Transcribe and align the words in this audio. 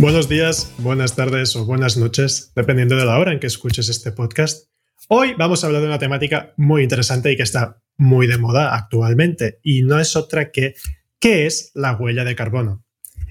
Buenos 0.00 0.28
días, 0.28 0.72
buenas 0.78 1.16
tardes 1.16 1.56
o 1.56 1.64
buenas 1.64 1.96
noches, 1.96 2.52
dependiendo 2.54 2.96
de 2.96 3.04
la 3.04 3.18
hora 3.18 3.32
en 3.32 3.40
que 3.40 3.48
escuches 3.48 3.88
este 3.88 4.12
podcast. 4.12 4.68
Hoy 5.08 5.34
vamos 5.36 5.64
a 5.64 5.66
hablar 5.66 5.82
de 5.82 5.88
una 5.88 5.98
temática 5.98 6.54
muy 6.56 6.84
interesante 6.84 7.32
y 7.32 7.36
que 7.36 7.42
está 7.42 7.82
muy 7.96 8.28
de 8.28 8.38
moda 8.38 8.76
actualmente, 8.76 9.58
y 9.60 9.82
no 9.82 9.98
es 9.98 10.14
otra 10.14 10.52
que 10.52 10.74
¿qué 11.18 11.46
es 11.46 11.72
la 11.74 11.96
huella 11.96 12.22
de 12.22 12.36
carbono? 12.36 12.84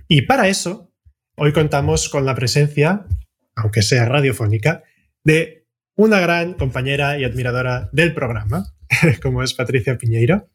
Y 0.09 0.23
para 0.23 0.49
eso, 0.49 0.91
hoy 1.37 1.53
contamos 1.53 2.09
con 2.09 2.25
la 2.25 2.35
presencia, 2.35 3.05
aunque 3.55 3.81
sea 3.81 4.03
radiofónica, 4.03 4.83
de 5.23 5.67
una 5.95 6.19
gran 6.19 6.53
compañera 6.53 7.17
y 7.17 7.23
admiradora 7.23 7.89
del 7.93 8.13
programa, 8.13 8.75
como 9.23 9.41
es 9.41 9.53
Patricia 9.53 9.97
Piñeiro. 9.97 10.49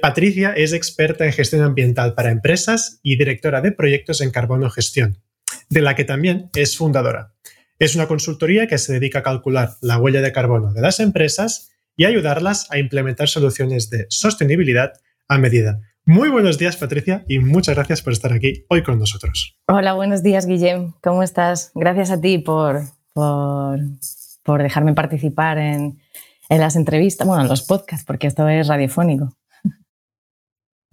Patricia 0.00 0.54
es 0.54 0.72
experta 0.72 1.26
en 1.26 1.34
gestión 1.34 1.60
ambiental 1.60 2.14
para 2.14 2.30
empresas 2.30 3.00
y 3.02 3.18
directora 3.18 3.60
de 3.60 3.72
proyectos 3.72 4.22
en 4.22 4.30
carbono 4.30 4.70
gestión 4.70 5.18
de 5.68 5.82
la 5.82 5.94
que 5.94 6.04
también 6.04 6.50
es 6.54 6.76
fundadora. 6.76 7.34
Es 7.78 7.94
una 7.94 8.08
consultoría 8.08 8.66
que 8.66 8.78
se 8.78 8.92
dedica 8.92 9.20
a 9.20 9.22
calcular 9.22 9.76
la 9.80 9.98
huella 9.98 10.20
de 10.20 10.32
carbono 10.32 10.72
de 10.72 10.80
las 10.80 11.00
empresas 11.00 11.70
y 11.96 12.04
ayudarlas 12.04 12.70
a 12.70 12.78
implementar 12.78 13.28
soluciones 13.28 13.90
de 13.90 14.06
sostenibilidad 14.08 14.92
a 15.28 15.38
medida. 15.38 15.80
Muy 16.04 16.30
buenos 16.30 16.56
días, 16.56 16.76
Patricia, 16.76 17.24
y 17.28 17.38
muchas 17.38 17.74
gracias 17.74 18.00
por 18.00 18.14
estar 18.14 18.32
aquí 18.32 18.64
hoy 18.70 18.82
con 18.82 18.98
nosotros. 18.98 19.58
Hola, 19.66 19.92
buenos 19.92 20.22
días, 20.22 20.46
Guillem. 20.46 20.94
¿Cómo 21.02 21.22
estás? 21.22 21.70
Gracias 21.74 22.10
a 22.10 22.20
ti 22.20 22.38
por, 22.38 22.82
por, 23.12 24.62
dejarme 24.62 24.94
participar 24.94 25.58
en, 25.58 26.00
en 26.48 26.60
las 26.60 26.76
entrevistas, 26.76 27.26
bueno, 27.26 27.42
en 27.42 27.48
los 27.48 27.62
podcasts, 27.62 28.06
porque 28.06 28.26
esto 28.26 28.48
es 28.48 28.66
radiofónico. 28.68 29.36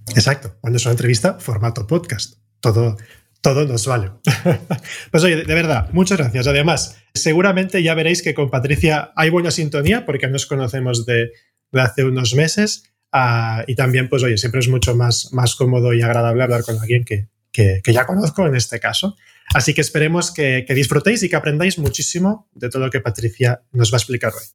Exacto, 0.09 0.57
cuando 0.59 0.77
es 0.77 0.85
una 0.85 0.91
entrevista, 0.91 1.39
formato 1.39 1.87
podcast. 1.87 2.35
Todo, 2.59 2.97
todo 3.45 3.67
nos 3.67 3.85
vale. 3.85 4.09
pues 5.11 5.23
oye, 5.23 5.43
de 5.43 5.53
verdad, 5.53 5.89
muchas 5.91 6.17
gracias. 6.17 6.47
Además, 6.47 6.97
seguramente 7.13 7.83
ya 7.83 7.93
veréis 7.93 8.23
que 8.23 8.33
con 8.33 8.49
Patricia 8.49 9.11
hay 9.15 9.29
buena 9.29 9.51
sintonía 9.51 10.03
porque 10.03 10.27
nos 10.27 10.47
conocemos 10.47 11.05
de, 11.05 11.31
hace 11.73 12.05
unos 12.05 12.33
meses 12.33 12.91
ah, 13.11 13.63
y 13.67 13.75
también, 13.75 14.09
pues 14.09 14.23
oye, 14.23 14.39
siempre 14.39 14.61
es 14.61 14.67
mucho 14.67 14.95
más, 14.95 15.31
más 15.31 15.53
cómodo 15.53 15.93
y 15.93 16.01
agradable 16.01 16.41
hablar 16.41 16.63
con 16.63 16.79
alguien 16.79 17.05
que, 17.05 17.27
que, 17.51 17.81
ya 17.85 18.07
conozco 18.07 18.47
en 18.47 18.55
este 18.55 18.79
caso. 18.79 19.15
Así 19.53 19.75
que 19.75 19.81
esperemos 19.81 20.31
que, 20.31 20.65
disfrutéis 20.69 21.21
y 21.21 21.29
que 21.29 21.35
aprendáis 21.35 21.77
muchísimo 21.77 22.49
de 22.55 22.71
todo 22.71 22.85
lo 22.85 22.89
que 22.89 22.99
Patricia 22.99 23.61
nos 23.73 23.93
va 23.93 23.97
a 23.97 23.99
explicar 23.99 24.33
hoy. 24.33 24.47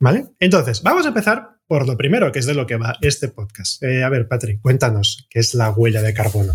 ¿Vale? 0.00 0.30
Entonces, 0.40 0.82
vamos 0.82 1.04
a 1.04 1.10
empezar 1.10 1.60
por 1.68 1.86
lo 1.86 1.96
primero, 1.96 2.32
que 2.32 2.40
es 2.40 2.46
de 2.46 2.54
lo 2.54 2.66
que 2.66 2.74
va 2.74 2.96
este 3.02 3.28
podcast. 3.28 3.80
Eh, 3.84 4.02
a 4.02 4.08
ver, 4.08 4.26
Patri, 4.26 4.58
cuéntanos, 4.58 5.28
¿qué 5.30 5.38
es 5.38 5.54
la 5.54 5.70
huella 5.70 6.02
de 6.02 6.12
carbono? 6.12 6.54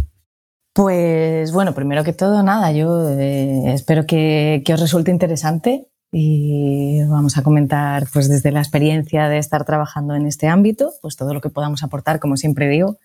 Pues 0.76 1.54
bueno, 1.54 1.73
primero 1.73 2.04
que 2.04 2.12
todo, 2.12 2.44
nada, 2.44 2.73
yo 2.73 3.09
eh, 3.18 3.72
espero 3.73 4.06
que, 4.06 4.62
os 4.73 4.80
resulte 4.81 5.09
interesante 5.09 5.88
y 6.12 7.02
vamos 7.06 7.38
a 7.38 7.44
comentar 7.44 8.08
pues 8.12 8.28
desde 8.28 8.52
la 8.52 8.59
experiencia 8.59 9.30
de 9.30 9.38
estar 9.38 9.64
trabajando 9.64 10.16
en 10.16 10.26
este 10.26 10.50
ámbito, 10.50 10.91
pues 11.02 11.16
todo 11.16 11.34
lo 11.34 11.40
que 11.40 11.50
podamos 11.50 11.81
aportar, 11.81 12.19
como 12.19 12.35
siempre 12.35 12.68
digo, 12.68 13.00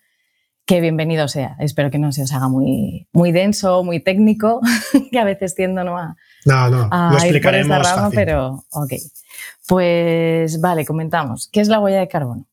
que 0.67 0.81
bienvenido 0.81 1.29
sea. 1.29 1.55
Espero 1.61 1.93
que 1.93 2.01
no 2.01 2.11
se 2.11 2.25
os 2.25 2.33
haga 2.33 2.49
muy, 2.49 3.07
muy 3.13 3.31
denso, 3.31 3.85
muy 3.85 4.01
técnico, 4.01 4.61
que 5.13 5.21
a 5.21 5.25
veces 5.25 5.55
tiendo 5.55 5.85
¿no? 5.85 5.97
a, 5.97 6.17
no, 6.47 6.71
no, 6.71 6.89
lo 6.89 7.19
explicaremos 7.19 7.89
rama, 7.89 8.11
pero 8.13 8.65
ok. 8.73 8.95
Pues 9.69 10.61
vale, 10.61 10.85
comentamos. 10.85 11.49
¿Qué 11.53 11.61
es 11.61 11.69
la 11.69 11.79
huella 11.79 12.01
de 12.01 12.09
carbono? 12.09 12.49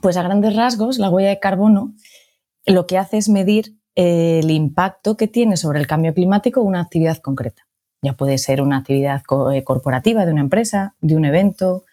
Pues 0.00 0.16
a 0.16 0.22
grandes 0.22 0.56
rasgos, 0.56 0.98
la 0.98 1.10
huella 1.10 1.28
de 1.28 1.40
carbono 1.40 1.92
lo 2.64 2.86
que 2.86 2.96
hace 2.96 3.18
es 3.18 3.28
medir 3.28 3.83
el 3.94 4.50
impacto 4.50 5.16
que 5.16 5.28
tiene 5.28 5.56
sobre 5.56 5.80
el 5.80 5.86
cambio 5.86 6.14
climático 6.14 6.60
una 6.62 6.80
actividad 6.80 7.18
concreta. 7.18 7.66
Ya 8.02 8.12
puede 8.12 8.38
ser 8.38 8.60
una 8.60 8.78
actividad 8.78 9.22
eh, 9.52 9.64
corporativa 9.64 10.26
de 10.26 10.32
una 10.32 10.42
empresa, 10.42 10.94
de 11.00 11.16
un 11.16 11.24
evento, 11.24 11.84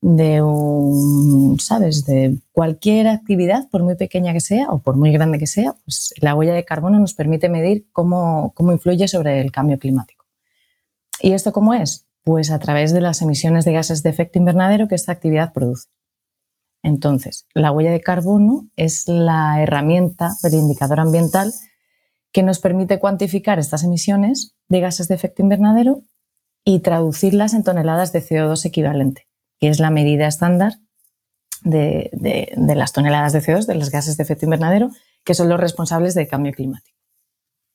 de 0.00 0.42
un, 0.42 1.58
¿sabes? 1.58 2.04
De 2.04 2.36
cualquier 2.52 3.08
actividad, 3.08 3.68
por 3.70 3.82
muy 3.82 3.96
pequeña 3.96 4.32
que 4.32 4.40
sea 4.40 4.68
o 4.70 4.78
por 4.78 4.96
muy 4.96 5.12
grande 5.12 5.38
que 5.38 5.46
sea, 5.46 5.74
pues 5.84 6.12
la 6.20 6.34
huella 6.34 6.54
de 6.54 6.64
carbono 6.64 6.98
nos 6.98 7.14
permite 7.14 7.48
medir 7.48 7.86
cómo, 7.92 8.52
cómo 8.54 8.72
influye 8.72 9.08
sobre 9.08 9.40
el 9.40 9.50
cambio 9.50 9.78
climático. 9.78 10.26
¿Y 11.20 11.32
esto 11.32 11.52
cómo 11.52 11.74
es? 11.74 12.06
Pues 12.22 12.50
a 12.50 12.58
través 12.58 12.92
de 12.92 13.00
las 13.00 13.22
emisiones 13.22 13.64
de 13.64 13.72
gases 13.72 14.02
de 14.02 14.10
efecto 14.10 14.38
invernadero 14.38 14.88
que 14.88 14.94
esta 14.94 15.12
actividad 15.12 15.52
produce. 15.52 15.88
Entonces, 16.82 17.46
la 17.54 17.72
huella 17.72 17.90
de 17.90 18.00
carbono 18.00 18.68
es 18.76 19.08
la 19.08 19.62
herramienta 19.62 20.32
del 20.42 20.54
indicador 20.54 21.00
ambiental 21.00 21.52
que 22.32 22.42
nos 22.42 22.58
permite 22.58 22.98
cuantificar 22.98 23.58
estas 23.58 23.82
emisiones 23.82 24.54
de 24.68 24.80
gases 24.80 25.08
de 25.08 25.14
efecto 25.14 25.42
invernadero 25.42 26.02
y 26.64 26.80
traducirlas 26.80 27.54
en 27.54 27.64
toneladas 27.64 28.12
de 28.12 28.22
CO2 28.22 28.64
equivalente, 28.66 29.26
que 29.58 29.68
es 29.68 29.80
la 29.80 29.90
medida 29.90 30.26
estándar 30.26 30.74
de, 31.62 32.10
las 32.56 32.92
toneladas 32.92 33.32
de 33.32 33.40
CO2, 33.40 33.66
de 33.66 33.74
los 33.76 33.90
gases 33.90 34.16
de 34.16 34.22
efecto 34.22 34.46
invernadero, 34.46 34.90
que 35.24 35.34
son 35.34 35.48
los 35.48 35.60
responsables 35.60 36.14
del 36.14 36.28
cambio 36.28 36.52
climático. 36.52 36.96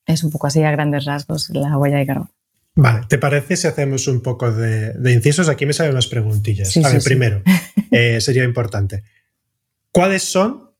Es 0.06 0.24
un 0.24 0.30
poco 0.30 0.46
así 0.46 0.62
a 0.62 0.70
grandes 0.70 1.04
rasgos 1.04 1.50
la 1.50 1.76
huella 1.76 1.98
de 1.98 2.06
carbono. 2.06 2.30
Vale, 2.74 3.06
¿te 3.06 3.18
parece 3.18 3.56
si 3.56 3.66
hacemos 3.66 4.08
un 4.08 4.22
poco 4.22 4.50
de, 4.50 5.12
incisos? 5.12 5.48
Aquí 5.48 5.66
me 5.66 5.72
salen 5.72 5.92
unas 5.92 6.06
preguntillas. 6.06 6.74
a 6.76 6.88
ver, 6.90 7.02
primero, 7.02 7.42
eh, 7.90 8.20
sería 8.20 8.44
importante. 8.44 9.02
¿Cuáles 9.90 10.22
son 10.22 10.70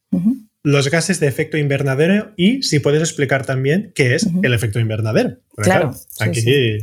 los 0.62 0.90
gases 0.90 1.20
de 1.20 1.26
efecto 1.26 1.58
invernadero? 1.58 2.32
Y 2.36 2.62
si 2.62 2.78
puedes 2.78 3.02
explicar 3.02 3.44
también 3.44 3.92
qué 3.94 4.14
es 4.14 4.26
el 4.42 4.54
efecto 4.54 4.80
invernadero. 4.80 5.36
claro, 5.56 5.92
aquí. 6.18 6.78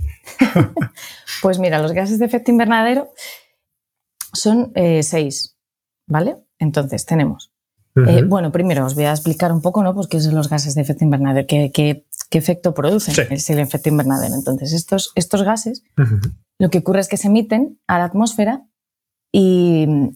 pues 1.41 1.57
mira, 1.57 1.81
los 1.81 1.93
gases 1.93 2.19
de 2.19 2.25
efecto 2.25 2.51
invernadero 2.51 3.11
son 4.33 4.71
eh, 4.75 5.01
seis, 5.01 5.57
¿vale? 6.05 6.35
Entonces 6.59 7.05
tenemos. 7.07 7.51
Eh, 8.07 8.23
bueno, 8.23 8.51
primero 8.51 8.85
os 8.85 8.95
voy 8.95 9.05
a 9.05 9.11
explicar 9.11 9.51
un 9.51 9.61
poco, 9.61 9.83
¿no? 9.83 9.93
Pues 9.93 10.07
qué 10.07 10.21
son 10.21 10.35
los 10.35 10.49
gases 10.49 10.75
de 10.75 10.81
efecto 10.81 11.03
invernadero, 11.03 11.47
qué, 11.47 11.71
qué 11.73 12.05
efecto 12.37 12.73
producen, 12.73 13.27
es 13.31 13.49
el 13.49 13.59
efecto 13.59 13.89
invernadero. 13.89 14.35
Entonces, 14.35 14.73
estos, 14.73 15.11
estos 15.15 15.43
gases, 15.43 15.83
lo 16.59 16.69
que 16.69 16.79
ocurre 16.79 16.99
es 16.99 17.07
que 17.07 17.17
se 17.17 17.27
emiten 17.27 17.79
a 17.87 17.97
la 17.97 18.05
atmósfera 18.05 18.65
y, 19.31 20.15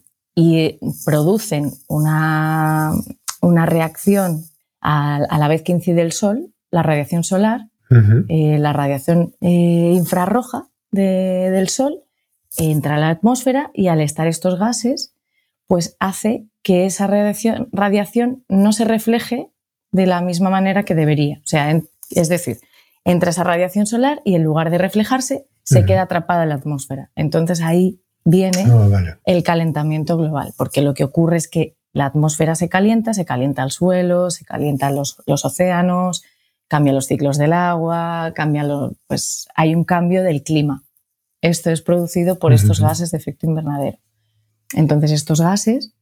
producen 1.04 1.72
una, 1.88 2.92
una 3.40 3.66
reacción 3.66 4.44
a, 4.80 5.38
la 5.38 5.48
vez 5.48 5.62
que 5.62 5.72
incide 5.72 6.02
el 6.02 6.12
sol, 6.12 6.52
la 6.70 6.82
radiación 6.82 7.24
solar, 7.24 7.68
eh, 8.28 8.58
la 8.58 8.72
radiación 8.72 9.34
eh, 9.40 9.92
infrarroja 9.94 10.68
del 10.90 11.68
sol, 11.68 12.04
entra 12.56 12.96
a 12.96 12.98
la 12.98 13.10
atmósfera 13.10 13.70
y 13.74 13.88
al 13.88 14.00
estar 14.00 14.26
estos 14.26 14.58
gases, 14.58 15.14
pues 15.66 15.96
hace 15.98 16.46
que 16.62 16.86
esa 16.86 17.06
radiación, 17.06 17.68
radiación 17.72 18.44
no 18.48 18.72
se 18.72 18.84
refleje 18.84 19.50
de 19.92 20.06
la 20.06 20.20
misma 20.20 20.50
manera 20.50 20.84
que 20.84 20.94
debería. 20.94 21.40
O 21.44 21.46
sea, 21.46 21.70
es 22.10 22.28
decir, 22.28 22.60
entra 23.04 23.30
esa 23.30 23.44
radiación 23.44 23.86
solar 23.86 24.22
y 24.24 24.34
en 24.34 24.42
lugar 24.42 24.70
de 24.70 24.78
reflejarse, 24.78 25.46
se 25.62 25.84
queda 25.86 26.02
atrapada 26.02 26.42
en 26.42 26.50
la 26.50 26.56
atmósfera. 26.56 27.10
Entonces 27.16 27.62
ahí 27.62 28.00
viene 28.24 28.66
ah, 28.70 29.18
el 29.24 29.42
calentamiento 29.42 30.16
global, 30.16 30.52
porque 30.56 30.82
lo 30.82 30.94
que 30.94 31.04
ocurre 31.04 31.38
es 31.38 31.48
que 31.48 31.76
la 31.92 32.06
atmósfera 32.06 32.54
se 32.54 32.68
calienta, 32.68 33.14
se 33.14 33.24
calienta 33.24 33.62
el 33.62 33.70
suelo, 33.70 34.30
se 34.30 34.44
calientan 34.44 34.94
los, 34.94 35.16
océanos, 35.26 36.24
cambian 36.68 36.96
los 36.96 37.06
ciclos 37.06 37.38
del 37.38 37.52
agua, 37.52 38.32
cambia 38.34 38.66
pues 39.06 39.46
hay 39.54 39.74
un 39.74 39.84
cambio 39.84 40.22
del 40.22 40.42
clima. 40.42 40.82
Esto 41.40 41.70
es 41.70 41.82
producido 41.82 42.38
por 42.38 42.52
estos 42.52 42.80
gases 42.80 43.10
de 43.10 43.18
efecto 43.18 43.46
invernadero. 43.46 43.98
Entonces, 44.72 45.12
estos 45.12 45.40
gases, 45.40 45.94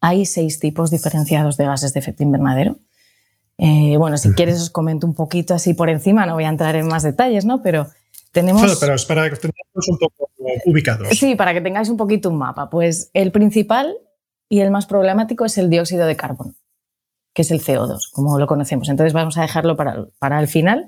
hay 0.00 0.26
seis 0.26 0.58
tipos 0.58 0.90
diferenciados 0.90 1.56
de 1.56 1.64
gases 1.64 1.94
de 1.94 2.00
efecto 2.00 2.22
invernadero. 2.22 2.78
Eh, 3.58 3.96
bueno, 3.98 4.16
si 4.16 4.32
quieres 4.34 4.60
os 4.60 4.70
comento 4.70 5.06
un 5.06 5.14
poquito 5.14 5.52
así 5.52 5.74
por 5.74 5.90
encima, 5.90 6.24
no 6.26 6.34
voy 6.34 6.44
a 6.44 6.48
entrar 6.48 6.76
en 6.76 6.86
más 6.86 7.02
detalles, 7.02 7.44
¿no? 7.44 7.60
Pero 7.60 7.88
tenemos... 8.30 8.62
Claro, 8.62 8.78
pero 8.80 8.94
es 8.94 9.04
para 9.04 9.28
que 9.28 9.36
tengamos 9.36 9.88
un 9.88 9.98
poco 9.98 10.30
ubicados. 10.64 11.08
Sí, 11.10 11.34
para 11.34 11.52
que 11.52 11.60
tengáis 11.60 11.88
un 11.88 11.96
poquito 11.96 12.30
un 12.30 12.38
mapa. 12.38 12.70
Pues 12.70 13.10
el 13.14 13.32
principal 13.32 13.96
y 14.48 14.60
el 14.60 14.70
más 14.70 14.86
problemático 14.86 15.44
es 15.44 15.58
el 15.58 15.70
dióxido 15.70 16.06
de 16.06 16.16
carbono, 16.16 16.54
que 17.34 17.42
es 17.42 17.50
el 17.50 17.60
CO2, 17.60 18.10
como 18.12 18.38
lo 18.38 18.46
conocemos. 18.46 18.88
Entonces 18.88 19.12
vamos 19.12 19.36
a 19.38 19.42
dejarlo 19.42 19.76
para, 19.76 20.06
para 20.20 20.40
el 20.40 20.46
final. 20.46 20.86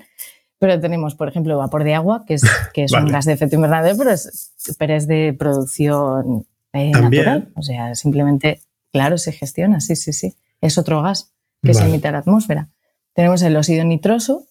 Pero 0.57 0.79
tenemos, 0.79 1.15
por 1.15 1.27
ejemplo, 1.27 1.57
vapor 1.57 1.83
de 1.83 1.95
agua, 1.95 2.23
que 2.25 2.35
es, 2.35 2.43
que 2.73 2.85
es 2.85 2.93
un 2.93 3.07
gas 3.07 3.25
de 3.25 3.33
efecto 3.33 3.55
invernadero, 3.55 3.97
pero 3.97 4.11
es, 4.11 4.53
pero 4.77 4.93
es 4.93 5.07
de 5.07 5.35
producción 5.37 6.47
eh, 6.71 6.91
natural. 6.91 7.51
O 7.55 7.63
sea, 7.63 7.95
simplemente, 7.95 8.61
claro, 8.93 9.17
se 9.17 9.33
gestiona, 9.33 9.81
sí, 9.81 9.97
sí, 9.97 10.13
sí. 10.13 10.35
Es 10.61 10.77
otro 10.77 11.01
gas 11.01 11.33
que 11.61 11.73
se 11.73 11.85
emite 11.85 12.07
a 12.07 12.11
la 12.11 12.19
atmósfera. 12.19 12.69
Tenemos 13.13 13.41
el 13.41 13.55
óxido 13.55 13.83
nitroso, 13.83 14.45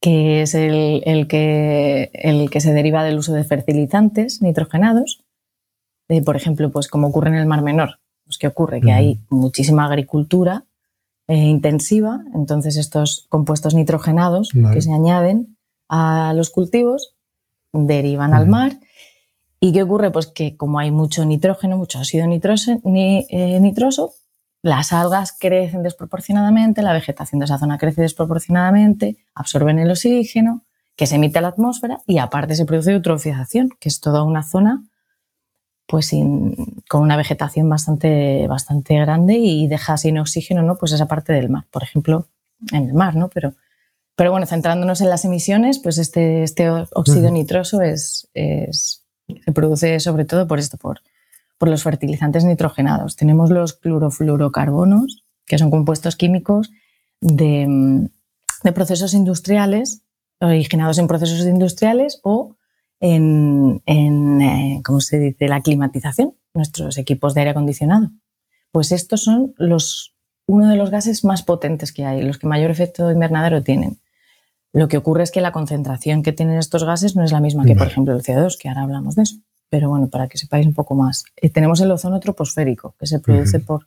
que 0.00 0.42
es 0.42 0.54
el, 0.54 1.26
que, 1.28 2.10
el 2.12 2.50
que 2.50 2.60
se 2.60 2.72
deriva 2.72 3.04
del 3.04 3.18
uso 3.18 3.32
de 3.32 3.44
fertilizantes 3.44 4.42
nitrogenados. 4.42 5.24
Eh, 6.08 6.22
por 6.22 6.36
ejemplo, 6.36 6.70
pues 6.70 6.88
como 6.88 7.08
ocurre 7.08 7.28
en 7.30 7.36
el 7.36 7.46
Mar 7.46 7.62
Menor. 7.62 8.00
Pues, 8.24 8.38
¿Qué 8.38 8.46
ocurre? 8.46 8.80
Que 8.80 8.92
hay 8.92 9.20
muchísima 9.30 9.86
agricultura 9.86 10.64
eh, 11.26 11.36
intensiva, 11.36 12.24
entonces 12.34 12.76
estos 12.76 13.26
compuestos 13.28 13.74
nitrogenados 13.74 14.50
que 14.72 14.80
se 14.80 14.92
añaden 14.92 15.58
a 15.88 16.32
los 16.34 16.50
cultivos 16.50 17.14
derivan 17.72 18.34
al 18.34 18.48
mar. 18.48 18.78
¿Y 19.60 19.72
qué 19.72 19.82
ocurre? 19.82 20.10
Pues 20.10 20.26
que 20.26 20.56
como 20.56 20.78
hay 20.78 20.90
mucho 20.90 21.24
nitrógeno, 21.24 21.76
mucho 21.76 21.98
óxido 21.98 22.26
nitroso, 22.26 22.80
ni, 22.84 23.26
eh, 23.30 23.58
nitroso, 23.60 24.12
las 24.62 24.92
algas 24.92 25.36
crecen 25.38 25.82
desproporcionadamente, 25.82 26.82
la 26.82 26.92
vegetación 26.92 27.38
de 27.38 27.44
esa 27.44 27.58
zona 27.58 27.78
crece 27.78 28.02
desproporcionadamente, 28.02 29.16
absorben 29.34 29.78
el 29.78 29.90
oxígeno 29.90 30.64
que 30.96 31.06
se 31.06 31.14
emite 31.14 31.38
a 31.38 31.42
la 31.42 31.48
atmósfera 31.48 32.00
y 32.06 32.18
aparte 32.18 32.56
se 32.56 32.64
produce 32.64 32.92
eutrofización, 32.92 33.70
que 33.78 33.88
es 33.88 34.00
toda 34.00 34.24
una 34.24 34.42
zona 34.42 34.84
pues 35.86 36.10
con 36.86 37.00
una 37.00 37.16
vegetación 37.16 37.66
bastante, 37.68 38.46
bastante 38.46 38.94
grande 38.98 39.38
y 39.38 39.68
deja 39.68 39.96
sin 39.96 40.18
oxígeno 40.18 40.62
¿no? 40.62 40.76
pues 40.76 40.92
esa 40.92 41.08
parte 41.08 41.32
del 41.32 41.48
mar, 41.48 41.64
por 41.70 41.82
ejemplo, 41.82 42.28
en 42.72 42.88
el 42.88 42.94
mar, 42.94 43.16
¿no? 43.16 43.30
Pero, 43.30 43.54
pero 44.14 44.30
bueno, 44.30 44.44
centrándonos 44.44 45.00
en 45.00 45.08
las 45.08 45.24
emisiones, 45.24 45.78
pues 45.78 45.96
este, 45.96 46.42
este 46.42 46.68
óxido 46.68 47.30
nitroso 47.30 47.80
es, 47.80 48.28
se 48.34 49.52
produce 49.54 49.98
sobre 50.00 50.26
todo 50.26 50.46
por 50.46 50.58
esto, 50.58 50.76
por, 50.76 51.00
por 51.58 51.68
los 51.68 51.82
fertilizantes 51.82 52.44
nitrogenados. 52.44 53.16
Tenemos 53.16 53.50
los 53.50 53.74
clorofluorocarbonos, 53.74 55.24
que 55.44 55.58
son 55.58 55.70
compuestos 55.70 56.16
químicos 56.16 56.70
de, 57.20 58.08
procesos 58.74 59.12
industriales, 59.12 60.02
originados 60.40 60.98
en 60.98 61.08
procesos 61.08 61.46
industriales 61.46 62.20
o 62.22 62.56
en, 63.00 63.82
eh, 63.86 64.80
¿cómo 64.84 65.00
se 65.00 65.18
dice?, 65.18 65.48
la 65.48 65.60
climatización, 65.60 66.34
nuestros 66.54 66.96
equipos 66.96 67.34
de 67.34 67.40
aire 67.40 67.50
acondicionado. 67.50 68.10
Pues 68.70 68.92
estos 68.92 69.22
son 69.22 69.54
los, 69.56 70.14
uno 70.46 70.68
de 70.68 70.76
los 70.76 70.90
gases 70.90 71.24
más 71.24 71.42
potentes 71.42 71.92
que 71.92 72.04
hay, 72.04 72.22
los 72.22 72.38
que 72.38 72.46
mayor 72.46 72.70
efecto 72.70 73.10
invernadero 73.10 73.62
tienen. 73.62 73.98
Lo 74.72 74.86
que 74.86 74.98
ocurre 74.98 75.22
es 75.22 75.30
que 75.30 75.40
la 75.40 75.50
concentración 75.50 76.22
que 76.22 76.32
tienen 76.32 76.58
estos 76.58 76.84
gases 76.84 77.16
no 77.16 77.24
es 77.24 77.32
la 77.32 77.40
misma 77.40 77.64
que, 77.64 77.74
por 77.74 77.86
ejemplo, 77.86 78.14
el 78.14 78.22
CO2, 78.22 78.58
que 78.58 78.68
ahora 78.68 78.82
hablamos 78.82 79.14
de 79.16 79.22
eso 79.22 79.36
pero 79.70 79.88
bueno, 79.88 80.08
para 80.08 80.28
que 80.28 80.38
sepáis 80.38 80.66
un 80.66 80.74
poco 80.74 80.94
más. 80.94 81.24
Eh, 81.36 81.50
tenemos 81.50 81.80
el 81.80 81.90
ozono 81.90 82.20
troposférico, 82.20 82.94
que 82.98 83.06
se 83.06 83.20
produce 83.20 83.60
por, 83.60 83.86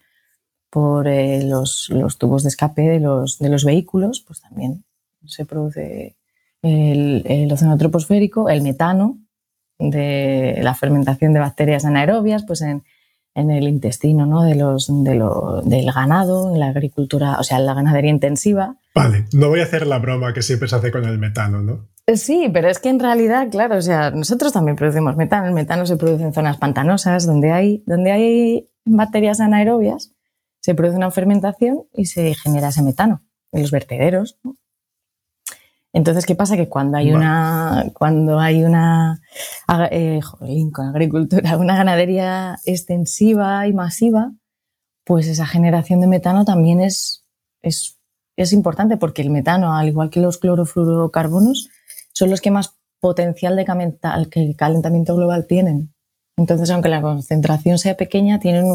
por 0.70 1.08
eh, 1.08 1.44
los, 1.44 1.90
los, 1.90 2.18
tubos 2.18 2.44
de 2.44 2.50
escape 2.50 2.82
de 2.82 3.00
los, 3.00 3.40
de 3.40 3.50
los 3.50 3.66
vehículos, 3.66 4.24
pues 4.26 4.42
también 4.42 4.84
se 5.26 5.46
produce 5.46 6.16
el, 6.62 7.24
el, 7.26 7.52
ozono 7.52 7.78
troposférico, 7.78 8.50
el 8.50 8.62
metano 8.62 9.20
de 9.80 10.60
la 10.62 10.76
fermentación 10.76 11.34
de 11.34 11.40
bacterias 11.40 11.86
anaerobias, 11.86 12.44
pues 12.44 12.62
en, 12.62 12.84
en 13.34 13.52
el 13.52 13.68
intestino 13.68 14.26
¿no? 14.26 14.44
de 14.44 14.56
los, 14.56 14.88
de 15.04 15.16
lo, 15.16 15.62
del 15.64 15.92
ganado, 15.92 16.54
en 16.54 16.60
la 16.60 16.68
agricultura, 16.68 17.38
o 17.40 17.44
sea, 17.44 17.58
en 17.58 17.66
la 17.66 17.74
ganadería 17.74 18.12
intensiva. 18.12 18.78
Vale, 18.94 19.26
no 19.34 19.50
voy 19.50 19.62
a 19.62 19.64
hacer 19.64 19.88
la 19.88 20.00
broma 20.00 20.34
que 20.34 20.42
siempre 20.42 20.68
se 20.68 20.76
hace 20.76 20.92
con 20.92 21.06
el 21.06 21.18
metano, 21.18 21.62
¿no? 21.62 21.88
Eh, 22.08 22.18
sí, 22.18 22.50
pero 22.52 22.68
es 22.68 22.80
que 22.80 22.90
en 22.90 23.00
realidad, 23.00 23.48
claro, 23.50 23.78
o 23.78 23.82
sea, 23.82 24.12
nosotros 24.12 24.52
también 24.52 24.76
producimos 24.76 25.16
metano. 25.16 25.48
El 25.48 25.54
metano 25.54 25.86
se 25.86 25.98
produce 25.98 26.24
en 26.24 26.34
zonas 26.34 26.58
pantanosas 26.58 27.26
donde 27.26 27.52
hay, 27.52 27.84
donde 27.86 28.12
hay 28.12 28.70
bacterias 28.86 29.40
anaerobias, 29.40 30.14
se 30.62 30.76
produce 30.76 30.98
una 30.98 31.12
fermentación 31.12 31.84
y 31.94 32.06
se 32.06 32.34
genera 32.34 32.70
ese 32.70 32.82
metano 32.82 33.24
en 33.52 33.62
los 33.62 33.72
vertederos. 33.72 34.40
Entonces, 35.94 36.26
¿qué 36.26 36.36
pasa? 36.36 36.56
Que 36.56 36.70
cuando 36.70 36.98
hay 36.98 37.12
una, 37.12 37.92
cuando 37.94 38.40
hay 38.40 38.64
una 38.64 39.22
eh, 39.92 40.22
agricultura, 40.78 41.58
una 41.58 41.76
ganadería 41.76 42.58
extensiva 42.66 43.68
y 43.68 43.74
masiva, 43.74 44.32
pues 45.04 45.28
esa 45.28 45.46
generación 45.46 46.00
de 46.00 46.08
metano 46.08 46.46
también 46.46 46.80
es, 46.80 47.26
es, 47.62 48.00
es 48.38 48.54
importante 48.54 48.98
porque 48.98 49.22
el 49.22 49.30
metano, 49.30 49.76
al 49.76 49.90
igual 49.90 50.10
que 50.10 50.22
los 50.22 50.38
clorofluorocarbonos, 50.38 51.70
son 52.14 52.30
los 52.30 52.40
que 52.40 52.52
más 52.52 52.76
potencial 53.00 53.56
de 53.56 53.66
calentamiento 54.56 55.16
global 55.16 55.48
tienen. 55.48 55.94
Entonces, 56.38 56.70
aunque 56.70 56.90
la 56.90 57.02
concentración 57.02 57.78
sea 57.78 57.98
pequeña, 57.98 58.40
tienen, 58.40 58.68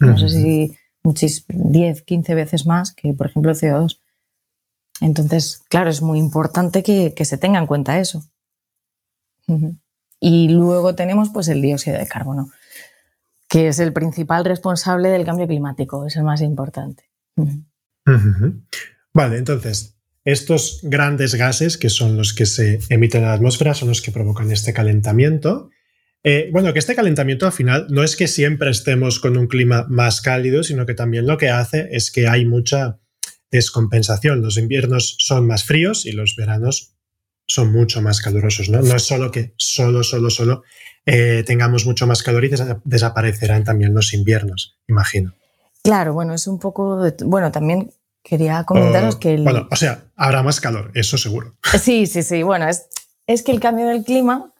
no 0.00 0.18
sé 0.18 0.28
si 0.28 0.76
10, 1.48 2.02
15 2.02 2.34
veces 2.34 2.66
más 2.66 2.92
que, 2.92 3.14
por 3.14 3.28
ejemplo, 3.28 3.52
el 3.52 3.56
CO2. 3.56 4.00
Entonces, 5.00 5.62
claro, 5.68 5.90
es 5.90 6.02
muy 6.02 6.18
importante 6.18 6.82
que, 6.82 7.12
se 7.24 7.38
tenga 7.38 7.58
en 7.58 7.66
cuenta 7.66 7.98
eso. 7.98 8.24
Y 10.20 10.48
luego 10.48 10.94
tenemos 10.94 11.30
pues, 11.30 11.48
el 11.48 11.62
dióxido 11.62 11.98
de 11.98 12.06
carbono, 12.06 12.50
que 13.48 13.68
es 13.68 13.78
el 13.78 13.92
principal 13.92 14.44
responsable 14.44 15.10
del 15.10 15.24
cambio 15.24 15.46
climático, 15.46 16.06
es 16.06 16.16
el 16.16 16.24
más 16.24 16.40
importante. 16.40 17.04
Vale, 19.12 19.38
entonces, 19.38 19.96
estos 20.24 20.80
grandes 20.82 21.34
gases, 21.34 21.78
que 21.78 21.90
son 21.90 22.16
los 22.16 22.34
que 22.34 22.46
se 22.46 22.80
emiten 22.88 23.22
en 23.22 23.28
la 23.28 23.34
atmósfera, 23.34 23.74
son 23.74 23.88
los 23.88 24.02
que 24.02 24.10
provocan 24.10 24.50
este 24.50 24.72
calentamiento. 24.72 25.70
Eh, 26.24 26.50
bueno, 26.52 26.72
que 26.72 26.80
este 26.80 26.96
calentamiento 26.96 27.46
al 27.46 27.52
final 27.52 27.86
no 27.90 28.02
es 28.02 28.16
que 28.16 28.26
siempre 28.26 28.70
estemos 28.70 29.20
con 29.20 29.36
un 29.36 29.46
clima 29.46 29.86
más 29.88 30.20
cálido, 30.20 30.64
sino 30.64 30.84
que 30.84 30.94
también 30.94 31.26
lo 31.26 31.38
que 31.38 31.50
hace 31.50 31.88
es 31.92 32.10
que 32.10 32.26
hay 32.26 32.44
mucha 32.44 32.98
descompensación. 33.50 34.42
Los 34.42 34.58
inviernos 34.58 35.16
son 35.18 35.46
más 35.46 35.64
fríos 35.64 36.06
y 36.06 36.12
los 36.12 36.34
veranos 36.36 36.94
son 37.46 37.72
mucho 37.72 38.02
más 38.02 38.20
calurosos. 38.20 38.68
No, 38.68 38.82
no 38.82 38.96
es 38.96 39.02
solo 39.02 39.30
que 39.30 39.54
solo, 39.56 40.02
solo, 40.02 40.30
solo 40.30 40.62
eh, 41.04 41.44
tengamos 41.46 41.86
mucho 41.86 42.06
más 42.06 42.22
calor 42.22 42.44
y 42.44 42.50
desaparecerán 42.84 43.64
también 43.64 43.94
los 43.94 44.12
inviernos, 44.12 44.78
imagino. 44.88 45.34
Claro, 45.82 46.14
bueno, 46.14 46.34
es 46.34 46.48
un 46.48 46.58
poco, 46.58 47.00
bueno, 47.24 47.52
también 47.52 47.92
Quería 48.26 48.64
comentaros 48.64 49.14
que... 49.14 49.34
El... 49.34 49.44
Bueno, 49.44 49.68
o 49.70 49.76
sea, 49.76 50.02
habrá 50.16 50.42
más 50.42 50.60
calor, 50.60 50.90
eso 50.94 51.16
seguro. 51.16 51.54
Sí, 51.80 52.06
sí, 52.06 52.24
sí. 52.24 52.42
Bueno, 52.42 52.68
es, 52.68 52.88
es 53.28 53.44
que 53.44 53.52
el 53.52 53.60
cambio 53.60 53.86
del 53.86 54.02
clima 54.02 54.52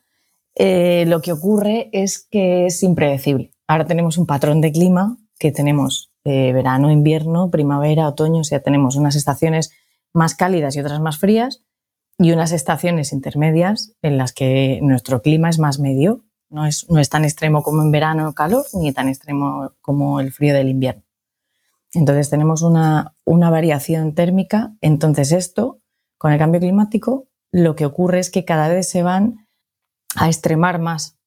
eh, 0.55 1.05
lo 1.09 1.21
que 1.21 1.33
ocurre 1.33 1.91
es 1.93 2.29
que 2.31 2.67
es 2.67 2.85
impredecible. 2.85 3.51
Ahora 3.67 3.85
tenemos 3.85 4.19
un 4.19 4.27
patrón 4.27 4.61
de 4.61 4.71
clima 4.71 5.19
que 5.37 5.51
tenemos 5.51 6.13
verano, 6.53 6.91
invierno, 6.91 7.51
primavera, 7.51 8.09
otoño, 8.09 8.41
o 8.41 8.45
sea, 8.45 8.61
tenemos 8.61 8.97
unas 8.97 9.17
estaciones 9.17 9.71
más 10.13 10.35
cálidas 10.35 10.77
y 10.77 10.81
otras 10.81 11.01
más 11.01 11.19
frías 11.19 11.63
y 12.19 12.33
unas 12.33 12.53
estaciones 12.53 13.13
intermedias 13.13 13.93
en 14.03 14.19
las 14.19 14.33
que 14.33 14.81
nuestro 14.83 15.23
clima 15.23 15.51
es 15.51 15.59
más 15.59 15.79
medio, 15.79 16.25
no 16.49 16.67
es, 16.67 16.89
no 16.89 17.01
es 17.01 17.09
tan 17.09 17.25
extremo 17.25 17.63
como 17.63 17.83
en 17.83 17.91
verano 17.91 18.33
calor 18.33 18.65
ni 18.75 18.93
tan 18.93 19.09
extremo 19.09 19.73
como 19.81 20.21
el 20.21 20.33
frío 20.33 20.55
del 20.55 20.69
invierno. 20.69 21.03
Entonces 21.93 22.31
tenemos 22.31 22.63
una, 22.63 23.15
variación 23.25 24.15
térmica. 24.15 24.75
Entonces 24.81 25.33
esto, 25.33 25.81
con 26.19 26.33
el 26.33 26.39
cambio 26.39 26.61
climático, 26.61 27.29
lo 27.53 27.75
que 27.75 27.87
ocurre 27.87 28.19
es 28.19 28.31
que 28.31 28.45
cada 28.45 28.69
vez 28.69 28.89
se 28.89 29.03
van 29.03 29.49
a 30.15 30.29
extremar 30.29 30.79
más 30.79 31.19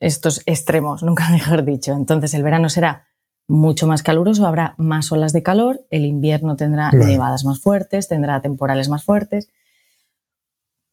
estos 0.00 0.42
extremos, 0.46 1.02
nunca 1.02 1.28
mejor 1.30 1.64
dicho. 1.64 1.92
Entonces 1.92 2.34
el 2.34 2.42
verano 2.42 2.68
será 2.68 3.05
mucho 3.48 3.86
más 3.86 4.02
caluroso, 4.02 4.46
habrá 4.46 4.74
más 4.76 5.10
olas 5.12 5.32
de 5.32 5.42
calor, 5.42 5.80
el 5.90 6.04
invierno 6.04 6.56
tendrá 6.56 6.90
nevadas 6.90 7.44
más 7.44 7.60
fuertes, 7.60 8.08
tendrá 8.08 8.40
temporales 8.40 8.88
más 8.88 9.04
fuertes. 9.04 9.50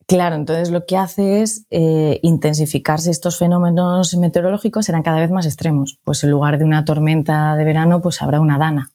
Claro, 0.06 0.36
entonces 0.36 0.70
lo 0.70 0.86
que 0.86 0.98
hace 0.98 1.42
es 1.42 1.66
eh, 1.72 2.20
intensificarse 2.24 3.10
estos 3.10 3.40
fenómenos 3.40 4.16
meteorológicos, 4.16 4.86
serán 4.86 5.02
cada 5.02 5.20
vez 5.20 5.32
más 5.32 5.46
extremos. 5.46 6.00
Pues 6.04 6.24
en 6.24 6.32
lugar 6.32 6.58
de 6.58 6.66
una 6.66 6.86
tormenta 6.86 7.56
de 7.56 7.64
verano, 7.64 8.02
pues 8.02 8.22
habrá 8.22 8.40
una 8.40 8.58
dana 8.58 8.94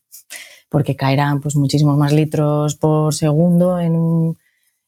porque 0.68 0.96
caerán 0.96 1.40
pues, 1.40 1.56
muchísimos 1.56 1.96
más 1.96 2.12
litros 2.12 2.76
por 2.76 3.14
segundo 3.14 3.80
en 3.80 3.96
un, 3.96 4.38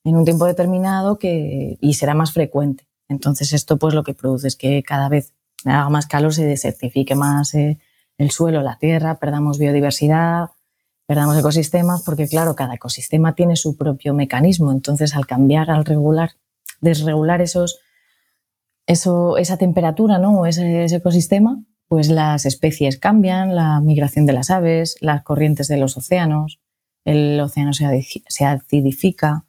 en 0.04 0.16
un 0.16 0.24
tiempo 0.24 0.46
determinado 0.46 1.18
que, 1.18 1.78
y 1.80 1.94
será 1.94 2.14
más 2.14 2.32
frecuente. 2.32 2.86
Entonces 3.08 3.52
esto 3.52 3.76
pues 3.76 3.94
lo 3.94 4.04
que 4.04 4.14
produce 4.14 4.48
es 4.48 4.56
que 4.56 4.82
cada 4.82 5.08
vez 5.08 5.32
haga 5.64 5.88
más 5.88 6.06
calor, 6.06 6.32
se 6.32 6.44
desertifique 6.44 7.14
más 7.14 7.54
eh, 7.54 7.78
el 8.20 8.30
suelo, 8.30 8.60
la 8.60 8.76
tierra, 8.76 9.18
perdamos 9.18 9.58
biodiversidad, 9.58 10.50
perdamos 11.06 11.38
ecosistemas, 11.38 12.02
porque 12.02 12.28
claro, 12.28 12.54
cada 12.54 12.74
ecosistema 12.74 13.34
tiene 13.34 13.56
su 13.56 13.78
propio 13.78 14.12
mecanismo. 14.12 14.72
Entonces 14.72 15.16
al 15.16 15.26
cambiar, 15.26 15.70
al 15.70 15.86
regular, 15.86 16.32
desregular 16.82 17.40
esos, 17.40 17.80
eso, 18.86 19.38
esa 19.38 19.56
temperatura 19.56 20.18
¿no? 20.18 20.44
ese 20.44 20.84
ecosistema, 20.94 21.64
pues 21.88 22.10
las 22.10 22.44
especies 22.44 22.98
cambian, 22.98 23.56
la 23.56 23.80
migración 23.80 24.26
de 24.26 24.34
las 24.34 24.50
aves, 24.50 24.96
las 25.00 25.22
corrientes 25.22 25.66
de 25.68 25.78
los 25.78 25.96
océanos, 25.96 26.60
el 27.06 27.40
océano 27.40 27.72
se, 27.72 27.86
acidifica. 28.44 29.46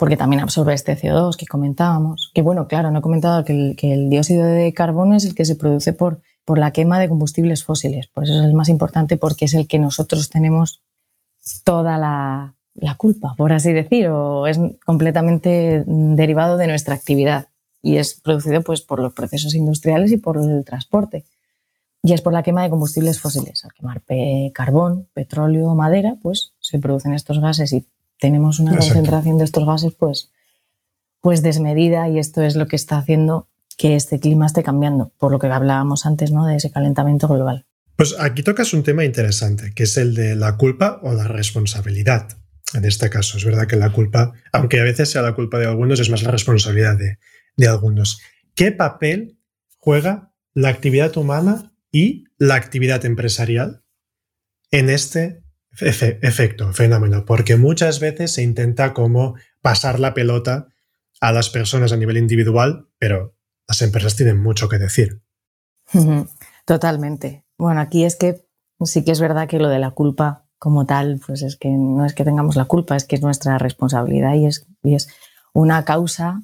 porque 0.00 0.16
también 0.16 0.42
absorbe 0.42 0.74
este 0.74 0.96
CO2 0.96 1.36
que 1.36 1.46
comentábamos. 1.46 2.32
Que 2.34 2.42
bueno, 2.42 2.66
claro, 2.66 2.90
no 2.90 2.98
he 2.98 3.02
comentado 3.02 3.44
que 3.44 3.52
el, 3.52 3.76
que 3.76 3.94
el 3.94 4.10
dióxido 4.10 4.46
de 4.46 4.74
carbono 4.74 5.14
es 5.14 5.24
el 5.24 5.36
que 5.36 5.44
se 5.44 5.54
produce 5.54 5.92
por, 5.92 6.22
por 6.44 6.58
la 6.58 6.72
quema 6.72 6.98
de 6.98 7.08
combustibles 7.08 7.64
fósiles. 7.64 8.08
Por 8.08 8.24
eso 8.24 8.38
es 8.38 8.44
el 8.44 8.54
más 8.54 8.68
importante 8.68 9.16
porque 9.16 9.44
es 9.44 9.54
el 9.54 9.66
que 9.66 9.78
nosotros 9.78 10.28
tenemos 10.28 10.82
toda 11.64 11.98
la, 11.98 12.54
la 12.74 12.94
culpa, 12.96 13.34
por 13.36 13.52
así 13.52 13.72
decir, 13.72 14.08
o 14.08 14.46
es 14.46 14.58
completamente 14.84 15.84
derivado 15.86 16.56
de 16.56 16.66
nuestra 16.66 16.94
actividad 16.94 17.48
y 17.82 17.96
es 17.96 18.20
producido 18.20 18.62
pues, 18.62 18.80
por 18.80 19.00
los 19.00 19.12
procesos 19.12 19.54
industriales 19.54 20.12
y 20.12 20.16
por 20.16 20.38
el 20.38 20.64
transporte. 20.64 21.24
Y 22.04 22.14
es 22.14 22.20
por 22.20 22.32
la 22.32 22.42
quema 22.42 22.62
de 22.62 22.70
combustibles 22.70 23.20
fósiles. 23.20 23.64
Al 23.64 23.72
quemar 23.72 24.02
carbón, 24.52 25.08
petróleo, 25.14 25.74
madera, 25.74 26.16
pues 26.20 26.52
se 26.60 26.78
producen 26.78 27.12
estos 27.14 27.40
gases 27.40 27.72
y 27.72 27.86
tenemos 28.18 28.58
una 28.60 28.76
concentración 28.76 29.38
de 29.38 29.44
estos 29.44 29.66
gases 29.66 29.94
pues, 29.94 30.30
pues 31.20 31.42
desmedida 31.42 32.08
y 32.08 32.18
esto 32.18 32.42
es 32.42 32.56
lo 32.56 32.66
que 32.66 32.76
está 32.76 32.98
haciendo 32.98 33.48
que 33.76 33.96
este 33.96 34.20
clima 34.20 34.46
esté 34.46 34.62
cambiando, 34.62 35.12
por 35.18 35.32
lo 35.32 35.38
que 35.38 35.46
hablábamos 35.46 36.06
antes 36.06 36.30
¿no? 36.32 36.46
de 36.46 36.56
ese 36.56 36.70
calentamiento 36.70 37.28
global. 37.28 37.66
Pues 37.96 38.16
aquí 38.18 38.42
tocas 38.42 38.72
un 38.72 38.82
tema 38.82 39.04
interesante, 39.04 39.72
que 39.74 39.84
es 39.84 39.96
el 39.96 40.14
de 40.14 40.34
la 40.34 40.56
culpa 40.56 41.00
o 41.02 41.12
la 41.12 41.28
responsabilidad. 41.28 42.28
En 42.74 42.84
este 42.84 43.10
caso, 43.10 43.36
es 43.36 43.44
verdad 43.44 43.66
que 43.66 43.76
la 43.76 43.92
culpa, 43.92 44.32
aunque 44.52 44.80
a 44.80 44.82
veces 44.82 45.10
sea 45.10 45.22
la 45.22 45.34
culpa 45.34 45.58
de 45.58 45.66
algunos, 45.66 46.00
es 46.00 46.10
más 46.10 46.22
la 46.22 46.30
responsabilidad 46.30 46.96
de, 46.96 47.18
de 47.56 47.68
algunos. 47.68 48.20
¿Qué 48.54 48.72
papel 48.72 49.38
juega 49.78 50.32
la 50.54 50.68
actividad 50.68 51.16
humana 51.16 51.72
y 51.90 52.24
la 52.38 52.54
actividad 52.54 53.04
empresarial 53.04 53.82
en 54.70 54.88
este 54.88 55.42
efecto, 55.80 56.72
fenómeno? 56.72 57.24
Porque 57.26 57.56
muchas 57.56 58.00
veces 58.00 58.32
se 58.32 58.42
intenta 58.42 58.94
como 58.94 59.36
pasar 59.60 60.00
la 60.00 60.14
pelota 60.14 60.68
a 61.20 61.32
las 61.32 61.50
personas 61.50 61.92
a 61.92 61.96
nivel 61.96 62.16
individual, 62.16 62.88
pero 62.98 63.36
las 63.72 63.80
empresas 63.80 64.16
tienen 64.16 64.38
mucho 64.38 64.68
que 64.68 64.76
decir. 64.76 65.22
Totalmente. 66.66 67.46
Bueno, 67.56 67.80
aquí 67.80 68.04
es 68.04 68.16
que 68.16 68.46
sí 68.84 69.02
que 69.02 69.12
es 69.12 69.20
verdad 69.20 69.48
que 69.48 69.58
lo 69.58 69.70
de 69.70 69.78
la 69.78 69.92
culpa 69.92 70.46
como 70.58 70.84
tal, 70.84 71.20
pues 71.26 71.40
es 71.40 71.56
que 71.56 71.70
no 71.70 72.04
es 72.04 72.12
que 72.12 72.24
tengamos 72.24 72.54
la 72.54 72.66
culpa, 72.66 72.96
es 72.96 73.04
que 73.04 73.16
es 73.16 73.22
nuestra 73.22 73.56
responsabilidad 73.56 74.34
y 74.34 74.44
es, 74.44 74.66
y 74.82 74.94
es 74.94 75.08
una 75.54 75.86
causa 75.86 76.42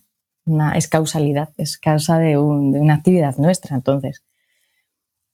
es 0.75 0.89
causalidad, 0.89 1.51
es 1.59 1.77
causa 1.77 2.19
de, 2.19 2.39
una 2.39 2.95
actividad 2.95 3.37
nuestra. 3.37 3.77
Entonces, 3.77 4.25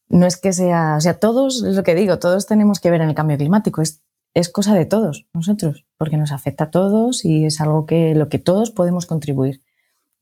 no 0.09 0.27
es 0.27 0.37
que 0.37 0.53
sea, 0.53 0.97
o 0.97 1.01
sea, 1.01 1.21
todos, 1.21 1.63
es 1.63 1.77
lo 1.77 1.85
que 1.85 1.95
digo, 1.95 2.19
todos 2.19 2.47
tenemos 2.47 2.81
que 2.81 2.91
ver 2.91 3.03
en 3.03 3.11
el 3.11 3.15
cambio 3.15 3.39
climático, 3.39 3.83
es, 3.83 4.03
es 4.35 4.49
cosa 4.49 4.75
de 4.75 4.87
todos 4.87 5.27
nosotros, 5.33 5.87
porque 5.97 6.17
nos 6.17 6.33
afecta 6.33 6.65
a 6.65 6.71
todos 6.71 7.25
y 7.25 7.45
es 7.45 7.61
algo 7.61 7.87
que 7.87 8.17
lo 8.17 8.29
que 8.29 8.41
todos 8.41 8.73
podemos 8.73 9.07
contribuir. 9.07 9.63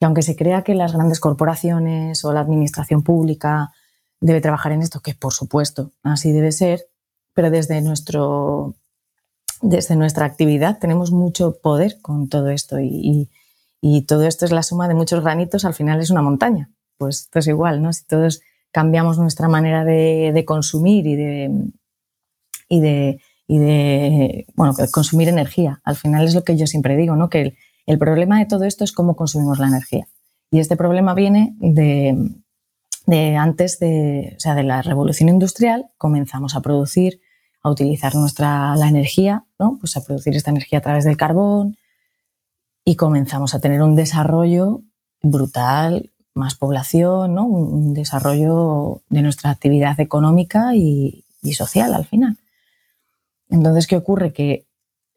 Y 0.03 0.05
aunque 0.05 0.23
se 0.23 0.37
crea 0.37 0.63
que 0.63 0.75
las 0.75 0.93
grandes 0.93 1.21
corporaciones 1.21 2.25
o 2.25 2.33
la 2.35 2.41
administración 2.41 3.03
pública 3.03 3.73
debe 4.21 4.43
trabajar 4.43 4.73
en 4.73 4.83
esto, 4.83 5.01
que 5.01 5.15
por 5.15 5.33
supuesto 5.33 5.93
así 6.03 6.33
debe 6.33 6.53
ser, 6.53 6.89
pero 7.33 7.51
desde, 7.51 7.81
nuestro, 7.81 8.75
desde 9.63 9.97
nuestra 9.97 10.27
actividad 10.27 10.79
tenemos 10.79 11.13
mucho 11.13 11.57
poder 11.63 12.01
con 12.03 12.29
todo 12.29 12.51
esto 12.51 12.79
y 12.79 13.31
y 13.85 14.03
todo 14.03 14.25
esto 14.27 14.45
es 14.45 14.53
la 14.53 14.63
suma 14.63 14.87
de 14.87 14.95
muchos 14.95 15.23
granitos, 15.25 15.65
al 15.65 15.75
final 15.75 16.01
es 16.01 16.11
una 16.11 16.23
montaña. 16.23 16.71
Pues 16.99 17.23
esto 17.23 17.41
es 17.41 17.49
igual, 17.49 17.83
¿no? 17.83 17.93
Si 17.93 18.07
todos 18.07 18.41
cambiamos 18.71 19.19
nuestra 19.19 19.49
manera 19.49 19.85
de, 19.85 20.45
consumir 20.47 21.05
y 21.09 21.17
de, 21.17 21.51
y 22.69 22.81
de, 22.81 23.21
y 23.49 24.47
bueno, 24.55 24.75
consumir 24.93 25.29
energía. 25.29 25.81
Al 25.83 25.97
final 25.97 26.25
es 26.25 26.35
lo 26.35 26.45
que 26.45 26.57
yo 26.57 26.69
siempre 26.69 26.97
digo, 26.97 27.17
¿no? 27.17 27.29
Que 27.29 27.57
problema 27.99 28.39
de 28.39 28.47
todo 28.47 28.65
esto 28.65 28.85
es 28.85 28.93
cómo 28.93 29.17
consumimos 29.17 29.59
la 29.59 29.69
energía. 29.69 30.07
Y 30.51 30.59
este 30.59 30.77
problema 30.77 31.15
viene 31.15 31.55
de, 31.59 32.31
de 33.07 33.37
antes 33.37 33.79
de, 33.79 34.35
o 34.37 34.41
sea, 34.41 34.55
de 34.55 34.63
la 34.63 34.83
revolución 34.83 35.29
industrial, 35.29 35.87
comenzamos 35.99 36.55
a 36.55 36.61
producir, 36.61 37.21
a 37.63 37.71
utilizar 37.71 38.15
nuestra, 38.15 38.77
la 38.77 38.89
energía, 38.89 39.45
¿no? 39.59 39.79
Pues 39.81 39.97
a 39.97 40.05
producir 40.05 40.37
esta 40.37 40.51
energía 40.51 40.81
a 40.81 40.83
través 40.83 41.05
del 41.05 41.17
carbón, 41.17 41.77
y 42.85 42.97
comenzamos 42.97 43.55
a 43.55 43.61
tener 43.61 43.83
un 43.83 43.95
desarrollo 43.95 44.83
brutal, 45.23 46.11
más 46.35 46.55
población, 46.55 47.35
¿no? 47.35 47.45
un 47.47 47.95
desarrollo 47.95 49.03
de 49.09 49.23
nuestra 49.23 49.51
actividad 49.51 50.01
económica 50.01 50.75
y, 50.75 51.25
social 51.55 51.93
al 51.93 52.07
final. 52.07 52.39
Entonces, 53.51 53.87
¿qué 53.87 53.97
ocurre? 53.97 54.33
Que 54.33 54.67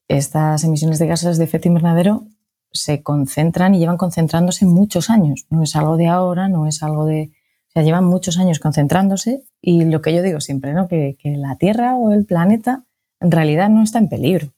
estas 0.07 0.63
emisiones 0.63 0.99
de 0.99 1.07
gases 1.07 1.37
de 1.37 1.43
efecto 1.43 1.67
invernadero 1.67 2.27
se 2.75 3.01
concentran 3.03 3.75
y 3.75 3.79
llevan 3.79 3.97
concentrándose 3.97 4.65
muchos 4.65 5.09
años. 5.09 5.45
No 5.49 5.63
es 5.63 5.75
algo 5.75 5.97
de 5.97 6.07
ahora, 6.07 6.47
no 6.47 6.67
es 6.67 6.83
algo 6.83 7.05
de... 7.05 7.31
O 7.69 7.71
sea, 7.71 7.83
llevan 7.83 8.05
muchos 8.05 8.37
años 8.37 8.59
concentrándose 8.59 9.43
y 9.61 9.83
lo 9.85 10.01
que 10.01 10.13
yo 10.13 10.21
digo 10.21 10.39
siempre, 10.39 10.73
¿no? 10.73 10.87
que 10.87 11.17
la 11.23 11.57
Tierra 11.57 11.95
o 11.95 12.13
el 12.13 12.25
planeta 12.25 12.85
en 13.19 13.31
realidad 13.31 13.69
no 13.69 13.83
está 13.83 13.99
en 13.99 14.07
peligro 14.07 14.55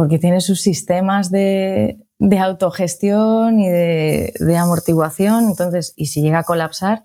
porque 0.00 0.18
tiene 0.18 0.40
sus 0.40 0.62
sistemas 0.62 1.30
de, 1.30 1.98
autogestión 2.40 3.60
y 3.60 3.68
de, 3.68 4.56
amortiguación. 4.58 5.44
Entonces, 5.44 5.92
y 5.94 6.06
si 6.06 6.22
llega 6.22 6.38
a 6.38 6.44
colapsar, 6.44 7.04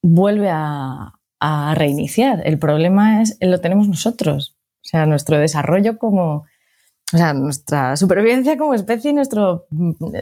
vuelve 0.00 0.48
a, 0.48 1.12
reiniciar. 1.74 2.42
El 2.44 2.60
problema 2.60 3.20
es 3.20 3.36
lo 3.40 3.60
tenemos 3.60 3.88
nosotros. 3.88 4.56
O 4.76 4.88
sea, 4.88 5.06
nuestro 5.06 5.38
desarrollo 5.38 5.98
como, 5.98 6.44
o 7.12 7.16
sea, 7.16 7.32
nuestra 7.34 7.96
supervivencia 7.96 8.56
como 8.58 8.74
especie, 8.74 9.12
nuestro, 9.12 9.66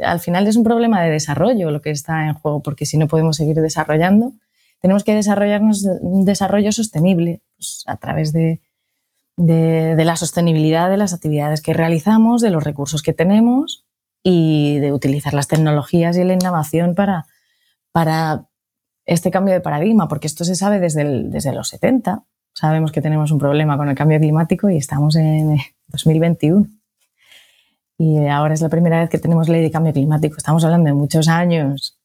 al 0.04 0.20
final 0.20 0.46
es 0.46 0.56
un 0.56 0.64
problema 0.64 1.02
de 1.02 1.10
desarrollo 1.10 1.70
lo 1.70 1.80
que 1.80 1.90
está 1.90 2.26
en 2.26 2.34
juego, 2.34 2.62
porque 2.62 2.84
si 2.84 2.98
no 2.98 3.08
podemos 3.08 3.36
seguir 3.36 3.56
desarrollando, 3.56 4.32
tenemos 4.80 5.02
que 5.02 5.14
desarrollarnos 5.14 5.86
un 6.02 6.26
desarrollo 6.26 6.72
sostenible 6.72 7.40
pues, 7.56 7.84
a 7.86 7.96
través 7.96 8.34
de, 8.34 8.60
de, 9.36 10.04
la 10.04 10.16
sostenibilidad 10.16 10.90
de 10.90 10.98
las 10.98 11.14
actividades 11.14 11.62
que 11.62 11.72
realizamos, 11.72 12.42
de 12.42 12.50
los 12.50 12.62
recursos 12.62 13.02
que 13.02 13.14
tenemos 13.14 13.86
y 14.22 14.78
de 14.80 14.92
utilizar 14.92 15.32
las 15.32 15.48
tecnologías 15.48 16.18
y 16.18 16.24
la 16.24 16.34
innovación 16.34 16.94
para, 16.94 17.24
para 17.92 18.46
este 19.06 19.30
cambio 19.30 19.54
de 19.54 19.60
paradigma, 19.60 20.06
porque 20.06 20.26
esto 20.26 20.44
se 20.44 20.54
sabe 20.54 20.80
desde, 20.80 21.28
desde 21.30 21.54
los 21.54 21.68
70. 21.68 22.24
Sabemos 22.52 22.92
que 22.92 23.00
tenemos 23.00 23.30
un 23.30 23.38
problema 23.38 23.78
con 23.78 23.88
el 23.88 23.94
cambio 23.94 24.18
climático 24.18 24.68
y 24.68 24.76
estamos 24.76 25.16
en 25.16 25.56
2021. 25.88 26.66
Y 27.98 28.26
ahora 28.26 28.54
es 28.54 28.60
la 28.60 28.68
primera 28.68 29.00
vez 29.00 29.10
que 29.10 29.18
tenemos 29.18 29.48
ley 29.48 29.62
de 29.62 29.70
cambio 29.70 29.92
climático. 29.92 30.36
Estamos 30.36 30.64
hablando 30.64 30.86
de 30.86 30.94
muchos 30.94 31.28
años. 31.28 31.98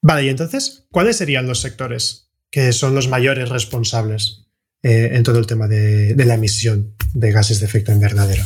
Vale, 0.00 0.24
y 0.24 0.28
entonces, 0.28 0.86
¿cuáles 0.90 1.16
serían 1.16 1.46
los 1.46 1.60
sectores 1.60 2.30
que 2.50 2.72
son 2.72 2.94
los 2.94 3.08
mayores 3.08 3.48
responsables 3.48 4.46
eh, 4.82 5.10
en 5.12 5.22
todo 5.22 5.38
el 5.38 5.46
tema 5.46 5.66
de, 5.66 6.14
la 6.16 6.34
emisión 6.34 6.94
de 7.14 7.32
gases 7.32 7.60
de 7.60 7.66
efecto 7.66 7.92
invernadero? 7.92 8.44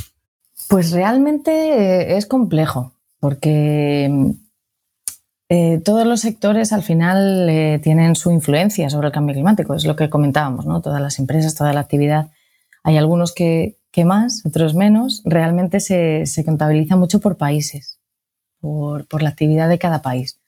Pues 0.69 0.93
realmente 0.93 1.53
eh, 1.53 2.17
es 2.17 2.25
complejo, 2.25 2.95
porque 3.21 4.11
eh, 5.51 5.81
todos 5.85 6.07
los 6.07 6.21
sectores 6.21 6.73
al 6.73 6.83
final 6.83 7.81
tienen 7.83 8.17
su 8.17 8.31
influencia 8.31 8.89
sobre 8.89 9.09
el 9.09 9.13
cambio 9.13 9.35
climático, 9.35 9.75
es 9.75 9.85
lo 9.85 9.95
que 9.95 10.09
comentábamos, 10.09 10.65
¿no? 10.65 10.81
Todas 10.81 11.03
las 11.03 11.19
empresas, 11.19 11.55
toda 11.55 11.75
la 11.75 11.81
actividad. 11.81 12.31
Hay 12.83 12.97
algunos 12.97 13.35
que, 13.35 13.77
más, 14.05 14.45
otros 14.45 14.75
menos. 14.75 15.23
Realmente 15.25 15.81
se, 15.81 16.25
contabiliza 16.45 16.97
mucho 16.97 17.21
por 17.21 17.37
países, 17.37 17.99
por, 18.61 19.23
la 19.23 19.29
actividad 19.29 19.69
de 19.69 19.79
cada 19.79 20.03
país. 20.03 20.39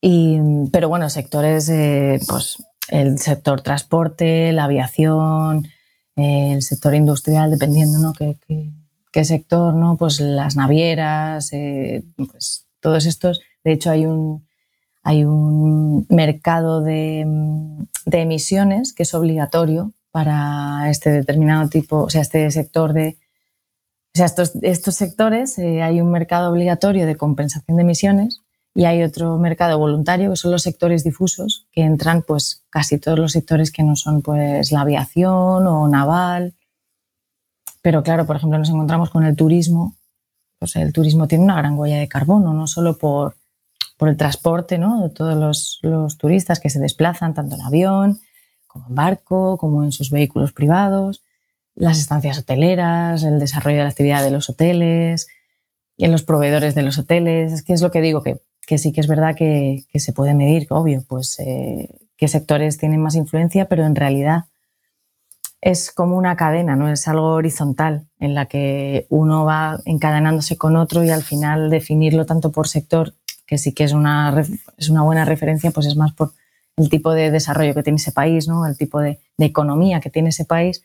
pero 0.00 0.88
bueno, 0.88 1.08
sectores, 1.10 1.70
pues 2.28 2.62
el 2.88 3.18
sector 3.18 3.62
transporte, 3.62 4.52
la 4.52 4.64
aviación, 4.64 5.66
el 6.16 6.62
sector 6.62 6.94
industrial, 6.94 7.50
dependiendo 7.50 7.98
¿no? 7.98 8.12
qué, 8.12 9.24
sector, 9.24 9.74
¿no? 9.74 9.96
pues 9.96 10.20
las 10.20 10.56
navieras, 10.56 11.52
eh, 11.52 12.04
pues 12.16 12.66
todos 12.80 13.06
estos. 13.06 13.40
De 13.64 13.72
hecho, 13.72 13.90
hay 13.90 14.06
un, 14.06 14.46
hay 15.02 15.24
un 15.24 16.06
mercado 16.08 16.82
de, 16.82 17.26
emisiones 18.10 18.92
que 18.92 19.02
es 19.02 19.14
obligatorio 19.14 19.92
para 20.12 20.88
este 20.90 21.10
determinado 21.10 21.68
tipo, 21.68 22.04
o 22.04 22.10
sea, 22.10 22.20
este 22.20 22.50
sector 22.50 22.92
de... 22.92 23.18
O 24.14 24.18
sea, 24.18 24.26
estos, 24.26 24.52
estos 24.60 24.94
sectores, 24.94 25.58
eh, 25.58 25.82
hay 25.82 26.02
un 26.02 26.10
mercado 26.10 26.52
obligatorio 26.52 27.06
de 27.06 27.16
compensación 27.16 27.78
de 27.78 27.82
emisiones 27.82 28.42
y 28.74 28.84
hay 28.84 29.02
otro 29.02 29.38
mercado 29.38 29.78
voluntario 29.78 30.30
que 30.30 30.36
son 30.36 30.50
los 30.50 30.62
sectores 30.62 31.04
difusos 31.04 31.66
que 31.72 31.82
entran 31.82 32.22
pues 32.22 32.64
casi 32.70 32.98
todos 32.98 33.18
los 33.18 33.32
sectores 33.32 33.70
que 33.70 33.82
no 33.82 33.96
son 33.96 34.22
pues 34.22 34.72
la 34.72 34.80
aviación 34.80 35.66
o 35.66 35.88
naval 35.88 36.54
pero 37.82 38.02
claro 38.02 38.24
por 38.24 38.36
ejemplo 38.36 38.58
nos 38.58 38.70
encontramos 38.70 39.10
con 39.10 39.24
el 39.24 39.36
turismo 39.36 39.96
pues 40.58 40.76
el 40.76 40.92
turismo 40.92 41.28
tiene 41.28 41.44
una 41.44 41.56
gran 41.56 41.78
huella 41.78 41.98
de 41.98 42.08
carbono 42.08 42.54
no 42.54 42.66
solo 42.66 42.96
por, 42.96 43.36
por 43.98 44.08
el 44.08 44.16
transporte 44.16 44.78
¿no? 44.78 45.02
de 45.02 45.10
todos 45.10 45.36
los, 45.36 45.78
los 45.82 46.16
turistas 46.16 46.58
que 46.58 46.70
se 46.70 46.80
desplazan 46.80 47.34
tanto 47.34 47.56
en 47.56 47.62
avión 47.62 48.20
como 48.72 48.88
en 48.88 48.94
barco 48.94 49.58
como 49.58 49.84
en 49.84 49.92
sus 49.92 50.10
vehículos 50.10 50.52
privados 50.52 51.22
las 51.74 51.98
estancias 51.98 52.38
hoteleras 52.38 53.22
el 53.22 53.38
desarrollo 53.38 53.78
de 53.78 53.84
la 53.84 53.90
actividad 53.90 54.22
de 54.22 54.30
los 54.30 54.50
hoteles 54.50 55.26
en 56.04 56.12
los 56.12 56.22
proveedores 56.22 56.74
de 56.74 56.82
los 56.82 56.98
hoteles. 56.98 57.52
Es 57.52 57.62
que 57.62 57.72
es 57.72 57.82
lo 57.82 57.90
que 57.90 58.00
digo, 58.00 58.22
que, 58.22 58.40
que 58.66 58.78
sí 58.78 58.92
que 58.92 59.00
es 59.00 59.06
verdad 59.06 59.34
que, 59.36 59.84
que 59.90 60.00
se 60.00 60.12
puede 60.12 60.34
medir, 60.34 60.66
obvio, 60.70 61.04
pues 61.08 61.38
eh, 61.38 61.88
qué 62.16 62.28
sectores 62.28 62.78
tienen 62.78 63.00
más 63.00 63.14
influencia, 63.14 63.66
pero 63.66 63.84
en 63.84 63.94
realidad 63.94 64.44
es 65.60 65.92
como 65.92 66.16
una 66.16 66.36
cadena, 66.36 66.74
no 66.74 66.88
es 66.88 67.06
algo 67.06 67.28
horizontal 67.28 68.08
en 68.18 68.34
la 68.34 68.46
que 68.46 69.06
uno 69.10 69.44
va 69.44 69.78
encadenándose 69.84 70.56
con 70.56 70.76
otro 70.76 71.04
y 71.04 71.10
al 71.10 71.22
final 71.22 71.70
definirlo 71.70 72.26
tanto 72.26 72.50
por 72.50 72.66
sector, 72.66 73.14
que 73.46 73.58
sí 73.58 73.72
que 73.72 73.84
es 73.84 73.92
una, 73.92 74.44
es 74.76 74.88
una 74.88 75.02
buena 75.02 75.24
referencia, 75.24 75.70
pues 75.70 75.86
es 75.86 75.94
más 75.94 76.12
por 76.14 76.32
el 76.76 76.88
tipo 76.88 77.12
de 77.12 77.30
desarrollo 77.30 77.74
que 77.74 77.82
tiene 77.82 77.96
ese 77.96 78.12
país, 78.12 78.48
¿no? 78.48 78.66
el 78.66 78.76
tipo 78.76 79.00
de, 79.00 79.20
economía 79.38 80.00
que 80.00 80.08
tiene 80.08 80.28
ese 80.28 80.44
país, 80.44 80.84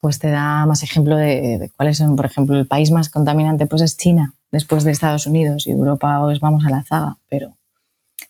pues 0.00 0.18
te 0.18 0.28
da 0.28 0.66
más 0.66 0.82
ejemplo 0.82 1.16
de, 1.16 1.70
cuáles 1.76 1.98
son, 1.98 2.16
por 2.16 2.26
ejemplo, 2.26 2.58
el 2.58 2.66
país 2.66 2.90
más 2.90 3.08
contaminante 3.08 3.66
pues 3.66 3.82
es 3.82 3.96
China, 3.96 4.34
después 4.50 4.82
de 4.82 4.90
Estados 4.90 5.26
Unidos 5.26 5.66
y 5.66 5.70
Europa, 5.70 6.20
pues 6.22 6.40
vamos 6.40 6.66
a 6.66 6.70
la 6.70 6.82
zaga, 6.82 7.18
pero, 7.28 7.56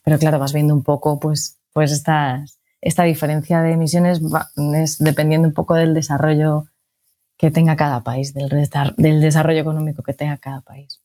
pero 0.04 0.18
claro, 0.18 0.38
vas 0.38 0.52
viendo 0.52 0.74
un 0.74 0.82
poco 0.82 1.18
pues, 1.18 1.58
pues 1.72 1.92
estas 1.92 2.58
esta 2.84 3.04
diferencia 3.04 3.62
de 3.62 3.72
emisiones 3.72 4.20
es 4.74 4.98
dependiendo 4.98 5.48
un 5.48 5.54
poco 5.54 5.74
del 5.74 5.94
desarrollo 5.94 6.66
que 7.38 7.50
tenga 7.50 7.76
cada 7.76 8.02
país, 8.02 8.34
del, 8.34 8.50
del 8.98 9.20
desarrollo 9.22 9.60
económico 9.60 10.02
que 10.02 10.12
tenga 10.12 10.36
cada 10.36 10.60
país. 10.60 11.00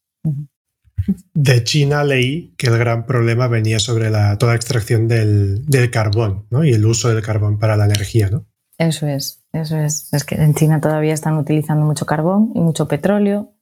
De 1.34 1.64
China 1.64 2.04
leí 2.04 2.54
que 2.58 2.68
el 2.68 2.78
gran 2.78 3.06
problema 3.06 3.48
venía 3.48 3.80
sobre 3.80 4.10
la, 4.10 4.38
toda 4.38 4.56
extracción 4.56 5.08
del, 5.08 5.66
carbón 5.92 6.46
¿no? 6.50 6.64
y 6.64 6.72
el 6.74 6.86
uso 6.86 7.10
del 7.10 7.22
carbón 7.22 7.60
para 7.60 7.78
la 7.78 7.86
energía. 7.86 8.30
¿no? 8.30 8.46
Eso 8.78 9.08
es, 9.08 9.44
eso 9.54 9.78
es. 9.78 10.14
Es 10.14 10.24
que 10.24 10.36
en 10.36 10.54
China 10.54 10.82
todavía 10.82 11.14
están 11.14 11.38
utilizando 11.38 11.86
mucho 11.86 12.06
carbón 12.06 12.52
y 12.56 12.60
mucho 12.60 12.88
petróleo 12.88 13.54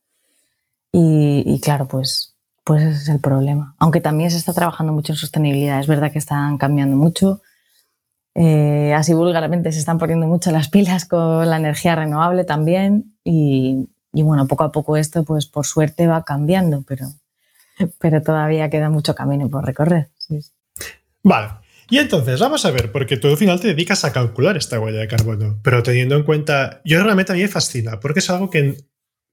y, 0.91 1.43
y 1.45 1.59
claro, 1.59 1.87
pues, 1.87 2.35
pues 2.63 2.83
ese 2.83 3.01
es 3.03 3.09
el 3.09 3.19
problema. 3.19 3.75
Aunque 3.79 4.01
también 4.01 4.31
se 4.31 4.37
está 4.37 4.53
trabajando 4.53 4.93
mucho 4.93 5.13
en 5.13 5.17
sostenibilidad. 5.17 5.79
Es 5.79 5.87
verdad 5.87 6.11
que 6.11 6.19
están 6.19 6.57
cambiando 6.57 6.95
mucho 6.95 7.41
eh, 8.39 8.93
así 8.93 9.15
vulgarmente 9.15 9.71
se 9.71 9.79
están 9.79 9.97
poniendo 9.97 10.27
mucho 10.27 10.51
las 10.51 10.69
pilas 10.69 11.05
con 11.05 11.49
la 11.49 11.57
energía 11.57 11.95
renovable 11.95 12.43
también 12.43 13.17
y, 13.23 13.87
bueno, 14.13 14.45
poco 14.45 14.63
a 14.63 14.71
poco 14.71 14.95
esto 14.95 15.23
pues 15.23 15.47
por 15.47 15.65
suerte 15.65 16.05
va 16.05 16.23
cambiando, 16.23 16.83
pero, 16.87 17.07
pero 17.99 18.21
todavía 18.21 18.69
queda 18.69 18.89
mucho 18.89 19.15
camino 19.15 19.49
por 19.49 19.65
recorrer. 19.65 20.09
Vale. 21.23 21.49
Y 21.89 21.99
entonces, 21.99 22.39
vamos 22.39 22.65
a 22.65 22.71
ver, 22.71 22.91
porque 22.91 23.17
tú 23.17 23.29
al 23.29 23.37
final 23.37 23.61
te 23.61 23.69
dedicas 23.69 24.03
a 24.03 24.11
calcular 24.11 24.57
esta 24.57 24.79
huella 24.79 24.99
de 24.99 25.07
carbono, 25.07 25.59
pero 25.63 25.83
teniendo 25.83 26.15
en 26.15 26.23
cuenta, 26.23 26.81
yo 26.83 27.01
realmente 27.01 27.31
a 27.31 27.35
mí 27.35 27.41
me 27.41 27.47
fascina, 27.47 27.99
porque 27.99 28.19
es 28.19 28.29
algo 28.29 28.49
que 28.49 28.75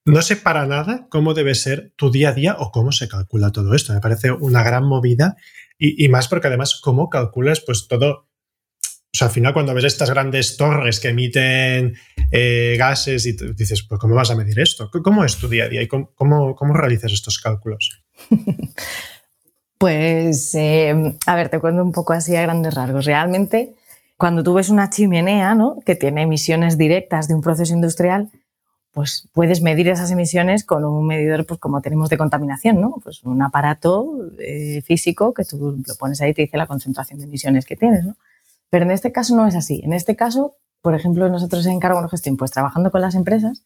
no 0.06 0.22
sé 0.22 0.36
para 0.36 0.66
nada 0.66 1.06
cómo 1.08 1.34
debe 1.34 1.54
ser 1.54 1.92
tu 1.96 2.10
día 2.10 2.28
a 2.28 2.32
día 2.32 2.56
o 2.58 2.70
cómo 2.70 2.92
se 2.92 3.08
calcula 3.08 3.50
todo 3.50 3.74
esto. 3.74 3.92
Me 3.92 4.00
parece 4.00 4.30
una 4.30 4.62
gran 4.62 4.84
movida 4.84 5.36
y, 5.78 6.08
más 6.08 6.28
porque 6.28 6.46
además 6.46 6.78
cómo 6.82 7.08
calculas 7.08 7.60
pues 7.60 7.88
todo 7.88 8.28
o 8.82 9.16
sea, 9.16 9.28
al 9.28 9.32
final 9.32 9.52
cuando 9.52 9.74
ves 9.74 9.84
estas 9.84 10.10
grandes 10.10 10.56
torres 10.56 10.98
que 10.98 11.08
emiten 11.08 11.96
eh, 12.32 12.74
gases 12.76 13.24
y 13.26 13.36
dices, 13.54 13.84
pues 13.88 14.00
¿cómo 14.00 14.16
vas 14.16 14.30
a 14.30 14.34
medir 14.34 14.58
esto? 14.58 14.90
¿Cómo 14.90 15.24
es 15.24 15.36
tu 15.36 15.48
día 15.48 15.64
a 15.64 15.68
día 15.68 15.82
y 15.82 15.86
cómo, 15.86 16.56
realizas 16.74 17.12
estos 17.12 17.38
cálculos? 17.38 18.03
pues, 19.78 20.54
eh, 20.54 21.16
a 21.26 21.34
ver, 21.34 21.48
te 21.48 21.60
cuento 21.60 21.82
un 21.82 21.92
poco 21.92 22.12
así 22.12 22.34
a 22.36 22.42
grandes 22.42 22.74
rasgos. 22.74 23.04
Realmente, 23.04 23.74
cuando 24.16 24.42
tú 24.42 24.54
ves 24.54 24.70
una 24.70 24.90
chimenea 24.90 25.54
¿no? 25.54 25.78
que 25.84 25.96
tiene 25.96 26.22
emisiones 26.22 26.78
directas 26.78 27.28
de 27.28 27.34
un 27.34 27.40
proceso 27.40 27.74
industrial, 27.74 28.30
pues 28.94 29.28
puedes 29.32 29.60
medir 29.60 29.88
esas 29.88 30.12
emisiones 30.12 30.64
con 30.64 30.84
un 30.84 31.06
medidor, 31.06 31.44
pues 31.46 31.58
como 31.58 31.80
tenemos 31.80 32.08
de 32.10 32.16
contaminación, 32.16 32.80
¿no? 32.80 32.94
Pues 33.02 33.24
un 33.24 33.42
aparato 33.42 34.30
eh, 34.38 34.82
físico 34.82 35.34
que 35.34 35.44
tú 35.44 35.82
lo 35.84 35.94
pones 35.96 36.20
ahí 36.20 36.30
y 36.30 36.34
te 36.34 36.42
dice 36.42 36.56
la 36.56 36.68
concentración 36.68 37.18
de 37.18 37.24
emisiones 37.24 37.66
que 37.66 37.74
tienes. 37.74 38.06
Pero 38.70 38.84
en 38.84 38.92
este 38.92 39.10
caso 39.10 39.34
no 39.34 39.48
es 39.48 39.56
así. 39.56 39.80
En 39.84 39.92
este 39.92 40.14
caso, 40.14 40.54
por 40.80 40.94
ejemplo, 40.94 41.28
nosotros 41.28 41.66
en 41.66 41.80
Carbono 41.80 42.08
Gestión, 42.08 42.36
pues 42.36 42.52
trabajando 42.52 42.92
con 42.92 43.00
las 43.00 43.16
empresas, 43.16 43.64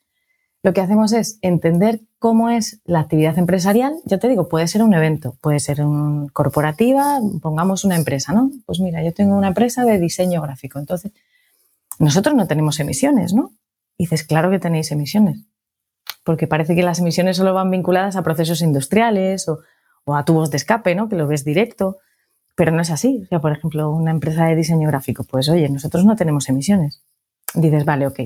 lo 0.62 0.72
que 0.72 0.80
hacemos 0.80 1.12
es 1.12 1.38
entender 1.42 2.00
cómo 2.18 2.50
es 2.50 2.80
la 2.84 3.00
actividad 3.00 3.38
empresarial. 3.38 3.94
Ya 4.04 4.18
te 4.18 4.28
digo, 4.28 4.48
puede 4.48 4.66
ser 4.66 4.82
un 4.82 4.92
evento, 4.92 5.36
puede 5.40 5.60
ser 5.60 5.84
un 5.84 6.28
corporativa, 6.28 7.20
pongamos 7.40 7.84
una 7.84 7.96
empresa, 7.96 8.32
¿no? 8.32 8.50
Pues 8.66 8.80
mira, 8.80 9.02
yo 9.04 9.14
tengo 9.14 9.36
una 9.36 9.48
empresa 9.48 9.84
de 9.84 9.98
diseño 9.98 10.42
gráfico, 10.42 10.78
entonces 10.78 11.12
nosotros 11.98 12.34
no 12.34 12.46
tenemos 12.46 12.80
emisiones, 12.80 13.34
¿no? 13.34 13.52
Dices, 13.98 14.24
claro 14.24 14.50
que 14.50 14.58
tenéis 14.58 14.90
emisiones, 14.90 15.44
porque 16.24 16.46
parece 16.46 16.74
que 16.74 16.82
las 16.82 16.98
emisiones 16.98 17.36
solo 17.36 17.54
van 17.54 17.70
vinculadas 17.70 18.16
a 18.16 18.22
procesos 18.22 18.60
industriales 18.60 19.48
o, 19.48 19.60
o 20.04 20.16
a 20.16 20.24
tubos 20.24 20.50
de 20.50 20.56
escape, 20.56 20.94
¿no? 20.94 21.08
Que 21.08 21.16
lo 21.16 21.26
ves 21.26 21.44
directo. 21.44 21.98
Pero 22.56 22.72
no 22.72 22.82
es 22.82 22.90
así. 22.90 23.20
O 23.22 23.26
sea, 23.26 23.40
por 23.40 23.52
ejemplo, 23.52 23.88
una 23.90 24.10
empresa 24.10 24.46
de 24.46 24.56
diseño 24.56 24.88
gráfico, 24.88 25.22
pues 25.22 25.48
oye, 25.48 25.68
nosotros 25.68 26.04
no 26.04 26.16
tenemos 26.16 26.48
emisiones. 26.48 27.02
Dices, 27.54 27.84
vale, 27.84 28.08
ok. 28.08 28.18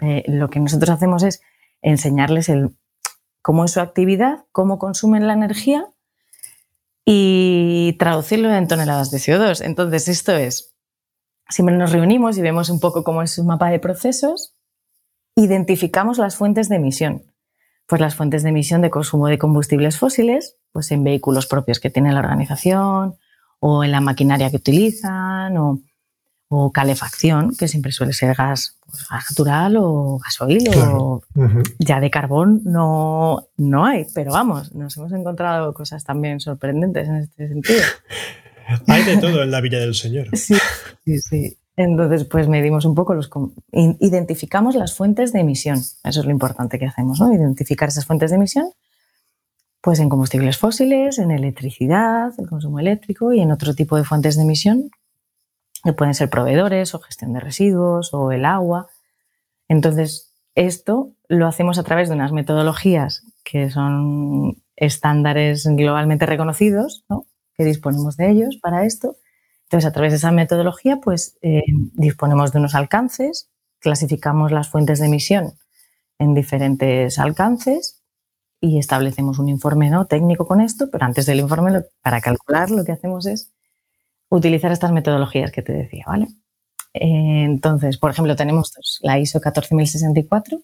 Eh, 0.00 0.24
lo 0.26 0.48
que 0.50 0.60
nosotros 0.60 0.90
hacemos 0.90 1.22
es 1.22 1.40
enseñarles 1.82 2.48
el, 2.48 2.76
cómo 3.42 3.64
es 3.64 3.72
su 3.72 3.80
actividad, 3.80 4.44
cómo 4.52 4.78
consumen 4.78 5.26
la 5.26 5.32
energía 5.32 5.86
y 7.04 7.96
traducirlo 7.98 8.52
en 8.52 8.68
toneladas 8.68 9.10
de 9.10 9.18
CO2. 9.18 9.64
Entonces, 9.64 10.08
esto 10.08 10.32
es, 10.32 10.74
siempre 11.48 11.76
nos 11.76 11.92
reunimos 11.92 12.36
y 12.38 12.42
vemos 12.42 12.70
un 12.70 12.80
poco 12.80 13.04
cómo 13.04 13.22
es 13.22 13.32
su 13.32 13.44
mapa 13.44 13.70
de 13.70 13.78
procesos, 13.78 14.54
identificamos 15.34 16.18
las 16.18 16.36
fuentes 16.36 16.68
de 16.68 16.76
emisión. 16.76 17.22
Pues 17.86 18.02
las 18.02 18.14
fuentes 18.14 18.42
de 18.42 18.50
emisión 18.50 18.82
de 18.82 18.90
consumo 18.90 19.28
de 19.28 19.38
combustibles 19.38 19.98
fósiles, 19.98 20.58
pues 20.72 20.90
en 20.90 21.04
vehículos 21.04 21.46
propios 21.46 21.80
que 21.80 21.88
tiene 21.88 22.12
la 22.12 22.20
organización, 22.20 23.16
o 23.60 23.82
en 23.82 23.92
la 23.92 24.00
maquinaria 24.00 24.50
que 24.50 24.56
utilizan 24.56 25.56
o, 25.56 25.80
calefacción, 26.72 27.54
que 27.56 27.68
siempre 27.68 27.92
suele 27.92 28.12
ser 28.12 28.34
gas, 28.34 28.76
pues, 28.86 29.06
natural 29.10 29.76
o 29.78 30.18
gasoil 30.18 30.68
o 30.76 31.22
ya 31.78 32.00
de 32.00 32.10
carbón 32.10 32.62
no, 32.64 33.48
no 33.56 33.84
hay, 33.84 34.06
pero 34.14 34.32
vamos, 34.32 34.74
nos 34.74 34.96
hemos 34.96 35.12
encontrado 35.12 35.74
cosas 35.74 36.04
también 36.04 36.40
sorprendentes 36.40 37.08
en 37.08 37.16
este 37.16 37.48
sentido. 37.48 37.82
hay 38.86 39.04
de 39.04 39.18
todo 39.18 39.42
en 39.42 39.50
la 39.50 39.60
Villa 39.60 39.78
del 39.78 39.94
Señor. 39.94 40.28
Sí, 40.36 40.54
sí, 41.04 41.18
sí. 41.20 41.58
Entonces, 41.76 42.24
pues 42.24 42.48
medimos 42.48 42.84
un 42.84 42.96
poco 42.96 43.14
los. 43.14 43.30
Identificamos 43.72 44.74
las 44.74 44.94
fuentes 44.94 45.32
de 45.32 45.40
emisión. 45.40 45.78
Eso 45.78 46.20
es 46.20 46.24
lo 46.24 46.32
importante 46.32 46.76
que 46.76 46.86
hacemos, 46.86 47.20
¿no? 47.20 47.32
Identificar 47.32 47.88
esas 47.88 48.04
fuentes 48.04 48.30
de 48.30 48.36
emisión 48.36 48.72
pues 49.80 50.00
en 50.00 50.08
combustibles 50.08 50.58
fósiles, 50.58 51.18
en 51.18 51.30
electricidad, 51.30 52.32
el 52.38 52.48
consumo 52.48 52.80
eléctrico 52.80 53.32
y 53.32 53.40
en 53.40 53.52
otro 53.52 53.74
tipo 53.74 53.96
de 53.96 54.04
fuentes 54.04 54.36
de 54.36 54.42
emisión, 54.42 54.90
pueden 55.96 56.14
ser 56.14 56.30
proveedores 56.30 56.94
o 56.94 57.00
gestión 57.00 57.32
de 57.32 57.40
residuos 57.40 58.12
o 58.12 58.32
el 58.32 58.44
agua. 58.44 58.88
Entonces, 59.68 60.34
esto 60.54 61.12
lo 61.28 61.46
hacemos 61.46 61.78
a 61.78 61.84
través 61.84 62.08
de 62.08 62.14
unas 62.14 62.32
metodologías 62.32 63.22
que 63.44 63.70
son 63.70 64.62
estándares 64.76 65.66
globalmente 65.66 66.26
reconocidos, 66.26 67.04
que 67.54 67.64
disponemos 67.64 68.16
de 68.16 68.30
ellos 68.30 68.58
para 68.60 68.84
esto. 68.84 69.16
Entonces, 69.64 69.88
a 69.88 69.92
través 69.92 70.12
de 70.12 70.16
esa 70.16 70.30
metodología, 70.30 70.98
pues 70.98 71.36
eh, 71.42 71.62
disponemos 71.94 72.52
de 72.52 72.58
unos 72.58 72.74
alcances, 72.74 73.50
clasificamos 73.80 74.50
las 74.50 74.68
fuentes 74.68 74.98
de 74.98 75.06
emisión 75.06 75.52
en 76.18 76.34
diferentes 76.34 77.18
alcances 77.18 78.02
y 78.60 78.78
establecemos 78.78 79.38
un 79.38 79.48
informe 79.48 79.90
¿no? 79.90 80.06
técnico 80.06 80.46
con 80.46 80.60
esto, 80.60 80.90
pero 80.90 81.04
antes 81.04 81.26
del 81.26 81.40
informe, 81.40 81.82
para 82.02 82.20
calcular, 82.20 82.70
lo 82.70 82.84
que 82.84 82.92
hacemos 82.92 83.26
es 83.26 83.52
utilizar 84.30 84.72
estas 84.72 84.92
metodologías 84.92 85.50
que 85.50 85.62
te 85.62 85.72
decía, 85.72 86.04
¿vale? 86.06 86.28
Entonces, 86.92 87.98
por 87.98 88.10
ejemplo, 88.10 88.36
tenemos 88.36 88.72
la 89.02 89.18
ISO 89.18 89.40
14064, 89.40 90.60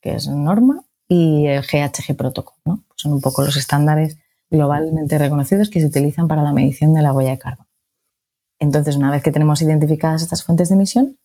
que 0.00 0.14
es 0.14 0.28
norma, 0.28 0.82
y 1.08 1.46
el 1.46 1.62
GHG 1.62 2.16
Protocol, 2.16 2.56
¿no? 2.64 2.84
Son 2.96 3.12
un 3.12 3.20
poco 3.20 3.42
los 3.42 3.56
estándares 3.56 4.18
globalmente 4.50 5.18
reconocidos 5.18 5.68
que 5.70 5.80
se 5.80 5.86
utilizan 5.86 6.28
para 6.28 6.42
la 6.42 6.52
medición 6.52 6.94
de 6.94 7.02
la 7.02 7.12
huella 7.12 7.30
de 7.30 7.38
carbono. 7.38 7.68
Entonces, 8.58 8.96
una 8.96 9.10
vez 9.10 9.22
que 9.22 9.32
tenemos 9.32 9.60
identificadas 9.62 10.22
estas 10.22 10.44
fuentes 10.44 10.68
de 10.68 10.76
emisión, 10.76 11.18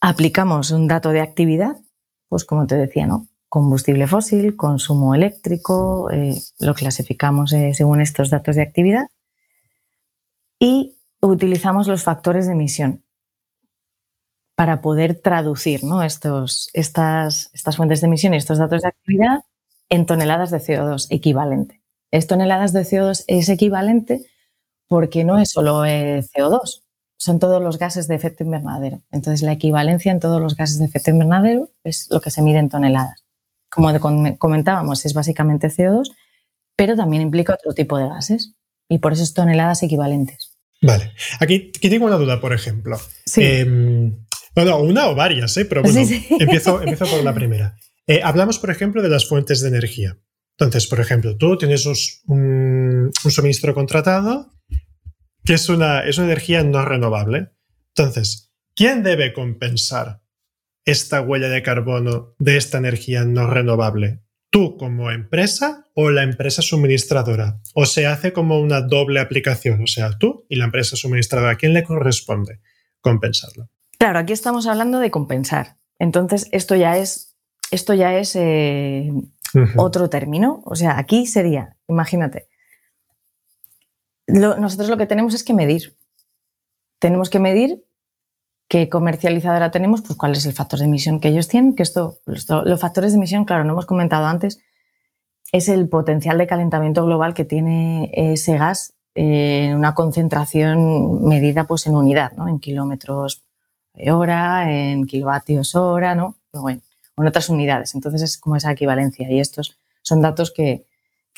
aplicamos 0.00 0.70
un 0.70 0.86
dato 0.86 1.10
de 1.10 1.20
actividad, 1.20 1.76
pues 2.28 2.44
como 2.44 2.66
te 2.66 2.76
decía, 2.76 3.06
¿no? 3.06 3.26
combustible 3.48 4.06
fósil, 4.06 4.56
consumo 4.56 5.14
eléctrico, 5.14 6.10
eh, 6.10 6.38
lo 6.60 6.74
clasificamos 6.74 7.52
eh, 7.54 7.72
según 7.72 8.00
estos 8.02 8.28
datos 8.28 8.56
de 8.56 8.62
actividad 8.62 9.06
y 10.58 10.96
utilizamos 11.20 11.88
los 11.88 12.02
factores 12.02 12.46
de 12.46 12.52
emisión 12.52 13.04
para 14.56 14.80
poder 14.80 15.20
traducir 15.20 15.82
estos, 16.04 16.68
estas, 16.72 17.50
estas 17.54 17.76
fuentes 17.76 18.00
de 18.00 18.08
emisión 18.08 18.34
y 18.34 18.38
estos 18.38 18.58
datos 18.58 18.82
de 18.82 18.88
actividad 18.88 19.44
en 19.88 20.04
toneladas 20.04 20.50
de 20.50 20.58
CO2 20.58 21.06
equivalente. 21.10 21.80
Es 22.10 22.26
toneladas 22.26 22.72
de 22.72 22.80
CO2 22.80 23.24
es 23.26 23.48
equivalente 23.48 24.26
porque 24.88 25.22
no 25.22 25.38
es 25.38 25.50
solo 25.50 25.84
eh, 25.84 26.24
CO2, 26.34 26.82
son 27.18 27.38
todos 27.38 27.62
los 27.62 27.78
gases 27.78 28.08
de 28.08 28.14
efecto 28.14 28.44
invernadero. 28.44 29.02
Entonces, 29.10 29.42
la 29.42 29.52
equivalencia 29.52 30.12
en 30.12 30.20
todos 30.20 30.40
los 30.40 30.56
gases 30.56 30.78
de 30.78 30.86
efecto 30.86 31.10
invernadero 31.10 31.70
es 31.84 32.08
lo 32.10 32.20
que 32.20 32.30
se 32.30 32.42
mide 32.42 32.58
en 32.58 32.68
toneladas. 32.68 33.24
como 33.68 33.90
comentábamos, 34.38 35.04
es 35.04 35.14
básicamente 35.14 35.68
CO2, 35.68 36.10
pero 36.76 36.96
también 36.96 37.22
implica 37.22 37.54
otro 37.54 37.74
tipo 37.74 37.98
de 37.98 38.08
gases 38.08 38.54
y 38.88 38.98
por 38.98 39.12
eso 39.12 39.22
es 39.22 39.34
toneladas 39.34 39.82
equivalentes. 39.82 40.47
Vale. 40.80 41.12
Aquí, 41.40 41.72
tengo 41.72 42.06
una 42.06 42.16
duda, 42.16 42.40
por 42.40 42.52
ejemplo. 42.52 42.98
Sí. 43.26 43.64
Bueno, 44.54 44.78
una 44.80 45.08
o 45.08 45.14
varias, 45.14 45.56
¿eh? 45.56 45.64
pero 45.64 45.82
bueno, 45.82 46.00
Empiezo, 46.40 46.80
por 46.80 47.22
la 47.22 47.34
primera. 47.34 47.76
Eh, 48.06 48.20
hablamos, 48.22 48.58
por 48.58 48.70
ejemplo, 48.70 49.02
de 49.02 49.08
las 49.08 49.28
fuentes 49.28 49.60
de 49.60 49.68
energía. 49.68 50.18
Entonces, 50.58 50.88
por 50.88 51.00
ejemplo, 51.00 51.36
tú 51.36 51.56
tienes 51.56 51.86
un, 52.26 53.12
suministro 53.12 53.74
contratado 53.74 54.54
que 55.44 55.54
es 55.54 55.68
una, 55.68 56.00
es 56.00 56.18
una 56.18 56.26
energía 56.26 56.62
no 56.62 56.84
renovable. 56.84 57.50
Entonces, 57.94 58.52
¿quién 58.74 59.02
debe 59.02 59.32
compensar 59.32 60.20
esta 60.84 61.20
huella 61.20 61.48
de 61.48 61.62
carbono 61.62 62.34
de 62.38 62.56
esta 62.56 62.78
energía 62.78 63.24
no 63.24 63.46
renovable? 63.46 64.20
¿Tú 64.50 64.76
como 64.78 65.10
empresa 65.10 65.86
o 65.94 66.10
la 66.10 66.22
empresa 66.22 66.62
suministradora? 66.62 67.60
¿O 67.74 67.84
se 67.84 68.06
hace 68.06 68.32
como 68.32 68.60
una 68.60 68.80
doble 68.80 69.20
aplicación? 69.20 69.82
O 69.82 69.86
sea, 69.86 70.16
tú 70.18 70.46
y 70.48 70.56
la 70.56 70.64
empresa 70.64 70.96
suministradora. 70.96 71.52
¿A 71.52 71.56
quién 71.56 71.74
le 71.74 71.84
corresponde 71.84 72.60
compensarlo? 73.00 73.68
Claro, 73.98 74.18
aquí 74.18 74.32
estamos 74.32 74.66
hablando 74.66 75.00
de 75.00 75.10
compensar. 75.10 75.76
Entonces, 75.98 76.48
esto 76.52 76.76
ya 76.76 76.96
es, 76.96 77.36
esto 77.70 77.92
ya 77.92 78.18
es 78.18 78.36
eh, 78.36 79.10
otro 79.76 80.08
término. 80.08 80.62
O 80.64 80.76
sea, 80.76 80.98
aquí 80.98 81.26
sería, 81.26 81.76
imagínate, 81.88 82.48
nosotros 84.28 84.88
lo 84.88 84.96
que 84.96 85.06
tenemos 85.06 85.34
es 85.34 85.42
que 85.42 85.54
medir. 85.54 85.96
Tenemos 86.98 87.30
que 87.30 87.38
medir 87.38 87.84
qué 88.68 88.88
comercializadora 88.88 89.70
tenemos, 89.70 90.02
pues 90.02 90.16
cuál 90.16 90.32
es 90.32 90.44
el 90.46 90.52
factor 90.52 90.78
de 90.78 90.84
emisión 90.84 91.20
que 91.20 91.28
ellos 91.28 91.48
tienen, 91.48 91.74
que 91.74 91.82
esto, 91.82 92.18
los 92.26 92.80
factores 92.80 93.12
de 93.12 93.16
emisión, 93.18 93.44
claro, 93.44 93.64
no 93.64 93.72
hemos 93.72 93.86
comentado 93.86 94.26
antes, 94.26 94.60
es 95.52 95.68
el 95.68 95.88
potencial 95.88 96.36
de 96.38 96.46
calentamiento 96.46 97.04
global 97.04 97.34
que 97.34 97.44
tiene 97.44 98.10
ese 98.12 98.58
gas 98.58 98.94
en 99.14 99.74
una 99.74 99.94
concentración 99.94 101.24
medida 101.24 101.64
pues 101.64 101.86
en 101.86 101.96
unidad, 101.96 102.32
¿no? 102.32 102.48
en 102.48 102.60
kilómetros 102.60 103.42
hora, 104.12 104.70
en 104.70 105.06
kilovatios 105.06 105.74
hora, 105.74 106.14
¿no? 106.14 106.36
Bueno, 106.52 106.82
en 107.16 107.26
otras 107.26 107.48
unidades. 107.48 107.94
Entonces 107.94 108.22
es 108.22 108.38
como 108.38 108.56
esa 108.56 108.70
equivalencia 108.70 109.28
y 109.30 109.40
estos 109.40 109.76
son 110.02 110.20
datos 110.20 110.52
que, 110.52 110.84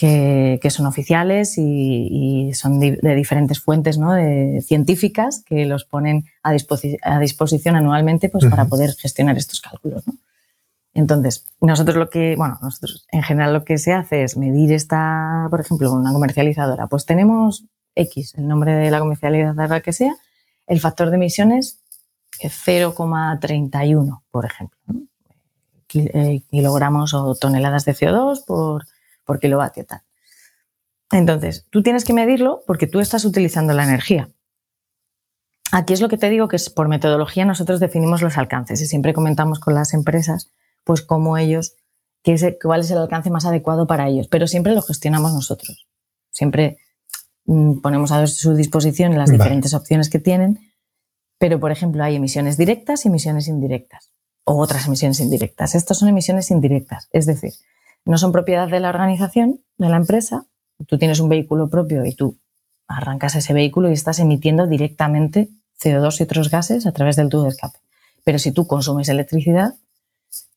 que, 0.01 0.71
son 0.71 0.87
oficiales 0.87 1.59
y, 1.59 2.53
son 2.55 2.81
de, 2.81 2.99
diferentes 3.15 3.61
fuentes 3.61 3.99
¿no? 3.99 4.15
de, 4.15 4.63
científicas 4.63 5.43
que 5.45 5.67
los 5.67 5.85
ponen 5.85 6.25
a, 6.43 6.53
a 7.03 7.19
disposición 7.19 7.77
anualmente 7.77 8.31
pues, 8.31 8.47
para 8.47 8.65
poder 8.65 8.95
gestionar 8.95 9.37
estos 9.37 9.61
cálculos. 9.61 10.07
¿no? 10.07 10.15
Entonces, 10.95 11.47
nosotros 11.61 11.97
lo 11.97 12.09
que, 12.09 12.35
bueno, 12.37 12.59
nosotros 12.63 13.07
en 13.13 13.23
general 13.23 13.53
lo 13.53 13.65
que 13.65 13.77
se 13.77 13.93
hace 13.93 14.25
es 14.25 14.39
medir 14.39 14.73
esta, 14.73 15.47
por 15.51 15.61
ejemplo, 15.61 15.93
una 15.93 16.15
comercializadora. 16.15 16.87
Pues 16.87 17.05
tenemos 17.05 17.65
X, 17.95 18.35
el 18.37 18.49
nombre 18.49 18.73
de 18.73 18.91
la 18.91 19.01
comercializadora 19.01 19.81
que 19.81 19.93
sea, 19.93 20.15
el 20.67 20.81
factor 20.81 21.11
de 21.11 21.17
emisiones 21.17 21.81
es 22.41 22.53
0,31, 22.67 24.23
por 24.31 24.47
ejemplo. 24.47 24.79
Eh, 25.93 26.41
kilogramos 26.51 27.13
o 27.13 27.35
toneladas 27.35 27.85
de 27.85 27.95
CO2 27.95 28.45
por 28.47 28.87
por 29.31 29.38
kilovatio 29.38 29.87
tal. 29.87 30.03
Entonces, 31.12 31.69
tú 31.71 31.85
tienes 31.85 32.05
que 32.05 32.12
medirlo 32.12 32.64
porque 32.66 32.88
tú 32.88 32.99
estás 32.99 33.25
utilizando 33.25 33.73
la 33.75 33.85
energía. 33.85 34.29
Aquí 35.71 35.93
es 35.93 36.01
lo 36.01 36.09
que 36.09 36.19
te 36.19 36.31
digo 36.31 36.49
que 36.49 36.57
es 36.57 36.69
por 36.69 36.88
metodología 36.88 37.45
nosotros 37.45 37.79
definimos 37.79 38.23
los 38.23 38.38
alcances 38.38 38.81
y 38.81 38.87
siempre 38.87 39.14
comentamos 39.14 39.61
con 39.61 39.75
las 39.75 39.95
empresas 39.95 40.51
pues 40.83 41.01
cómo 41.01 41.38
ellos, 41.38 41.77
qué 42.25 42.59
cuál 42.61 42.81
es 42.81 42.90
el 42.90 42.99
alcance 42.99 43.31
más 43.31 43.45
adecuado 43.45 43.87
para 43.87 44.09
ellos, 44.09 44.27
pero 44.27 44.49
siempre 44.49 44.75
lo 44.75 44.83
gestionamos 44.83 45.33
nosotros. 45.33 45.87
Siempre 46.33 46.79
mm, 47.45 47.83
ponemos 47.83 48.11
a 48.11 48.27
su 48.27 48.57
disposición 48.57 49.16
las 49.16 49.31
diferentes 49.31 49.75
opciones 49.75 50.11
que 50.11 50.19
tienen, 50.19 50.59
pero 51.38 51.61
por 51.61 51.71
ejemplo 51.71 52.03
hay 52.03 52.16
emisiones 52.16 52.57
directas 52.57 53.05
y 53.05 53.09
emisiones 53.09 53.47
indirectas 53.47 54.11
o 54.43 54.59
otras 54.59 54.88
emisiones 54.88 55.21
indirectas. 55.21 55.77
Estas 55.77 55.99
son 55.99 56.09
emisiones 56.09 56.51
indirectas, 56.51 57.09
es 57.12 57.27
decir, 57.27 57.53
no 58.05 58.19
son 58.19 58.33
propiedad 58.33 58.69
de 58.69 58.81
la 58.81 58.89
organización, 58.89 59.61
de 59.79 59.89
la 59.89 59.97
empresa. 59.97 60.47
Tú 60.87 60.99
tienes 60.99 61.21
un 61.21 61.29
vehículo 61.29 61.69
propio 61.69 62.05
y 62.05 62.15
tú 62.15 62.39
arrancas 62.87 63.37
ese 63.37 63.53
vehículo 63.53 63.89
y 63.91 63.93
estás 63.93 64.19
emitiendo 64.19 64.67
directamente 64.67 65.49
CO2 65.83 66.21
y 66.21 66.23
otros 66.25 66.51
gases 66.51 66.87
a 66.87 66.93
través 66.93 67.17
del 67.17 67.29
tubo 67.29 67.45
de 67.45 67.51
escape. 67.51 67.79
Pero 68.25 68.39
si 68.39 68.53
tú 68.53 68.67
consumes 68.67 69.09
electricidad, 69.09 69.75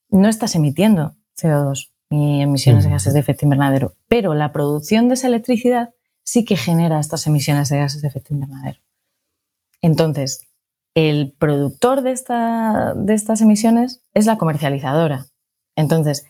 no 0.10 0.28
estás 0.28 0.56
emitiendo 0.56 1.16
CO2 1.40 1.90
ni 2.10 2.44
emisiones 2.44 2.84
de 2.84 2.92
gases 2.92 3.14
de 3.14 3.20
efecto 3.20 3.46
invernadero, 3.46 3.96
pero 4.08 4.36
la 4.36 4.52
producción 4.52 5.08
de 5.08 5.16
esa 5.16 5.28
electricidad 5.28 5.94
sí 6.24 6.46
que 6.46 6.56
genera 6.56 7.00
estas 7.00 7.26
emisiones 7.26 7.70
de 7.70 7.80
gases 7.80 8.02
de 8.02 8.08
efecto 8.08 8.34
invernadero. 8.34 8.80
Entonces, 9.82 10.48
el 10.96 11.34
productor 11.38 12.02
de, 12.02 12.12
esta, 12.12 12.94
de 12.96 13.14
estas 13.16 13.42
emisiones 13.42 14.04
es 14.14 14.26
la 14.26 14.38
comercializadora. 14.38 15.26
Entonces, 15.76 16.26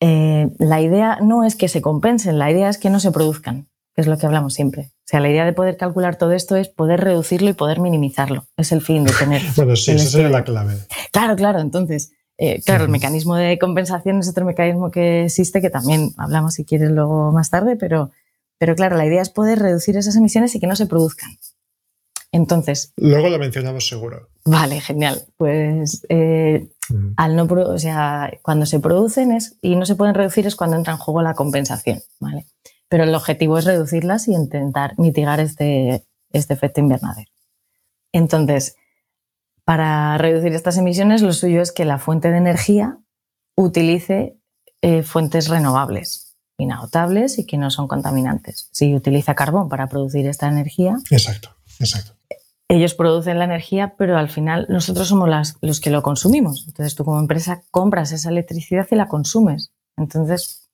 eh, 0.00 0.50
la 0.58 0.80
idea 0.80 1.18
no 1.20 1.44
es 1.44 1.56
que 1.56 1.68
se 1.68 1.82
compensen, 1.82 2.38
la 2.38 2.50
idea 2.50 2.68
es 2.68 2.78
que 2.78 2.90
no 2.90 3.00
se 3.00 3.10
produzcan, 3.10 3.68
que 3.94 4.02
es 4.02 4.06
lo 4.06 4.16
que 4.18 4.26
hablamos 4.26 4.54
siempre. 4.54 4.90
O 4.92 5.10
sea, 5.10 5.20
la 5.20 5.30
idea 5.30 5.44
de 5.44 5.52
poder 5.52 5.76
calcular 5.76 6.16
todo 6.16 6.32
esto 6.32 6.56
es 6.56 6.68
poder 6.68 7.00
reducirlo 7.00 7.48
y 7.48 7.54
poder 7.54 7.80
minimizarlo. 7.80 8.44
Es 8.56 8.72
el 8.72 8.82
fin 8.82 9.04
de 9.04 9.12
tener. 9.12 9.42
bueno, 9.56 9.74
sí, 9.74 9.92
esa 9.92 10.04
sería 10.04 10.28
la 10.28 10.44
clave. 10.44 10.76
Claro, 11.12 11.34
claro. 11.34 11.60
Entonces, 11.60 12.12
eh, 12.36 12.62
claro, 12.64 12.84
el 12.84 12.90
mecanismo 12.90 13.34
de 13.34 13.58
compensación 13.58 14.20
es 14.20 14.28
otro 14.28 14.44
mecanismo 14.44 14.90
que 14.90 15.24
existe, 15.24 15.60
que 15.60 15.70
también 15.70 16.12
hablamos 16.16 16.54
si 16.54 16.64
quieres 16.64 16.90
luego 16.90 17.32
más 17.32 17.50
tarde, 17.50 17.76
pero, 17.76 18.12
pero 18.58 18.76
claro, 18.76 18.96
la 18.96 19.06
idea 19.06 19.22
es 19.22 19.30
poder 19.30 19.58
reducir 19.58 19.96
esas 19.96 20.14
emisiones 20.14 20.54
y 20.54 20.60
que 20.60 20.68
no 20.68 20.76
se 20.76 20.86
produzcan. 20.86 21.30
Entonces. 22.30 22.92
Luego 22.96 23.28
lo 23.28 23.38
mencionamos 23.38 23.88
seguro. 23.88 24.28
Vale, 24.44 24.80
genial. 24.80 25.24
Pues 25.36 26.04
eh, 26.08 26.68
al 27.16 27.36
no, 27.36 27.44
o 27.44 27.78
sea, 27.78 28.32
cuando 28.42 28.66
se 28.66 28.80
producen 28.80 29.32
es, 29.32 29.56
y 29.60 29.76
no 29.76 29.86
se 29.86 29.94
pueden 29.94 30.14
reducir 30.14 30.46
es 30.46 30.56
cuando 30.56 30.76
entra 30.76 30.92
en 30.92 30.98
juego 30.98 31.22
la 31.22 31.34
compensación, 31.34 32.02
¿vale? 32.20 32.46
Pero 32.88 33.04
el 33.04 33.14
objetivo 33.14 33.58
es 33.58 33.64
reducirlas 33.64 34.28
y 34.28 34.34
intentar 34.34 34.98
mitigar 34.98 35.40
este, 35.40 36.04
este 36.32 36.54
efecto 36.54 36.80
invernadero. 36.80 37.30
Entonces, 38.12 38.76
para 39.64 40.16
reducir 40.18 40.54
estas 40.54 40.78
emisiones, 40.78 41.22
lo 41.22 41.32
suyo 41.32 41.60
es 41.60 41.72
que 41.72 41.84
la 41.84 41.98
fuente 41.98 42.30
de 42.30 42.38
energía 42.38 42.98
utilice 43.54 44.38
eh, 44.80 45.02
fuentes 45.02 45.48
renovables, 45.48 46.36
inagotables 46.56 47.38
y 47.38 47.44
que 47.44 47.58
no 47.58 47.70
son 47.70 47.88
contaminantes. 47.88 48.68
Si 48.72 48.94
utiliza 48.94 49.34
carbón 49.34 49.68
para 49.68 49.88
producir 49.88 50.26
esta 50.26 50.48
energía. 50.48 50.96
Exacto, 51.10 51.54
exacto 51.78 52.18
ellos 52.68 52.94
producen 52.94 53.38
la 53.38 53.46
energía, 53.46 53.94
pero 53.96 54.18
al 54.18 54.28
final 54.28 54.66
nosotros 54.68 55.08
somos 55.08 55.28
los 55.62 55.80
que 55.80 55.90
lo 55.90 56.02
consumimos. 56.02 56.64
Entonces 56.68 56.94
tú 56.94 57.04
como 57.04 57.18
empresa 57.18 57.62
compras 57.70 58.12
esa 58.12 58.28
electricidad 58.28 58.86
y 58.90 58.94
la 58.94 59.08
consumes. 59.08 59.72
Entonces, 59.96 60.68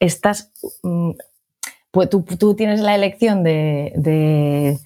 estás, 0.00 0.50
mm, 0.82 1.10
pues 1.90 2.08
tú, 2.10 2.54
tienes 2.54 2.80
la 2.80 2.94
elección 2.94 3.42
de, 3.42 4.78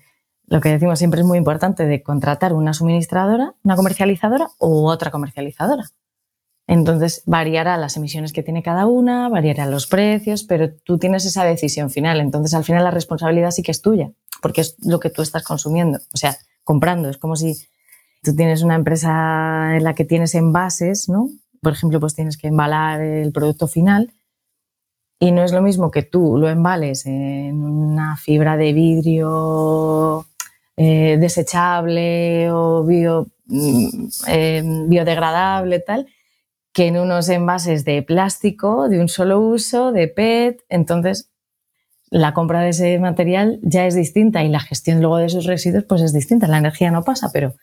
lo 0.47 0.61
que 0.61 0.71
decimos 0.71 0.99
siempre 0.99 1.21
es 1.21 1.27
muy 1.27 1.39
importante, 1.39 1.87
de 1.87 2.03
contratar 2.03 2.53
una 2.53 2.75
suministradora, 2.75 3.55
una 3.63 3.77
comercializadora 3.77 4.49
o 4.59 4.91
otra 4.91 5.13
comercializadora. 5.13 5.85
Entonces 6.71 7.25
variará 7.27 7.77
las 7.77 7.97
emisiones 7.97 8.33
que 8.33 8.45
tiene 8.45 8.63
cada 8.63 8.87
una, 8.87 9.29
variará 9.29 9.67
los 9.67 9.89
precios, 9.89 10.45
pero 10.45 10.73
tú 10.73 10.99
tienes 10.99 11.25
esa 11.25 11.45
decisión 11.45 11.91
final. 11.91 12.21
Entonces 12.21 12.55
al 12.55 12.63
final 12.63 12.85
la 12.85 12.93
responsabilidad 12.93 13.51
sí 13.51 13.65
que 13.65 13.73
es 13.73 13.83
tuya 13.83 14.13
porque 14.41 14.61
es 14.61 14.77
lo 14.85 15.01
que 15.01 15.11
tú 15.11 15.21
estás 15.21 15.43
consumiendo, 15.43 15.99
o 16.15 16.17
sea, 16.17 16.37
comprando. 16.63 17.09
Es 17.09 17.19
como 17.19 17.35
si 17.35 17.67
tú 18.23 18.37
tienes 18.37 18.63
una 18.63 18.77
empresa 18.77 19.77
en 19.77 19.83
la 19.83 19.97
que 19.97 20.05
tienes 20.05 20.37
envases, 20.37 21.09
¿no? 21.09 21.29
Por 21.61 21.73
ejemplo, 21.73 21.99
pues 21.99 22.15
tienes 22.15 22.37
que 22.37 22.47
embalar 22.47 23.01
el 23.01 23.33
producto 23.33 23.67
final 23.67 24.13
y 25.19 25.33
no 25.33 25.43
es 25.43 25.51
lo 25.51 25.63
mismo 25.63 25.91
que 25.91 26.05
tú 26.05 26.39
lo 26.39 26.49
embales 26.49 27.05
en 27.05 27.65
una 27.65 28.17
fibra 28.17 28.57
de 28.57 28.73
vidrio 28.73 30.25
eh, 30.77 31.19
desechable 31.19 32.49
o 32.53 32.85
mm, 32.85 34.09
eh, 34.29 34.63
biodegradable, 34.87 35.81
tal, 35.81 36.07
que 36.73 36.87
en 36.87 36.99
unos 36.99 37.29
envases 37.29 37.85
de 37.85 38.03
plástico, 38.03 38.89
de 38.89 39.01
un 39.01 39.09
solo 39.09 39.41
uso, 39.41 39.93
de 39.93 40.09
PET. 40.09 40.63
Entonces, 40.69 41.31
la 42.11 42.35
compra 42.35 42.61
de 42.61 42.71
ese 42.71 42.99
material 42.99 43.59
ya 43.63 43.87
es 43.87 43.95
distinta 43.95 44.45
y 44.45 44.49
la 44.49 44.61
gestión 44.61 45.01
luego 45.01 45.19
de 45.19 45.27
esos 45.27 45.47
residuos 45.47 45.85
pues 45.85 46.03
es 46.03 46.13
distinta. 46.13 46.47
La 46.47 46.59
energía 46.59 46.91
no 46.91 47.03
pasa, 47.03 47.31
pero 47.33 47.55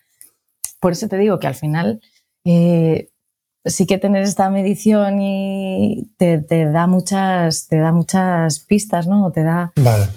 por 0.79 0.93
eso 0.93 1.07
te 1.07 1.17
digo 1.17 1.39
que 1.39 1.47
al 1.47 1.55
final 1.55 2.01
eh, 2.45 3.09
sí 3.65 3.85
que 3.85 3.97
tener 3.97 4.23
esta 4.23 4.49
medición 4.49 5.21
y 5.21 6.11
te, 6.17 6.39
da 6.47 6.87
muchas 6.87 7.67
te 7.67 7.77
da 7.77 7.91
muchas 7.91 8.59
pistas, 8.59 9.07
¿no? 9.07 9.31
Te 9.31 9.43
da 9.43 9.73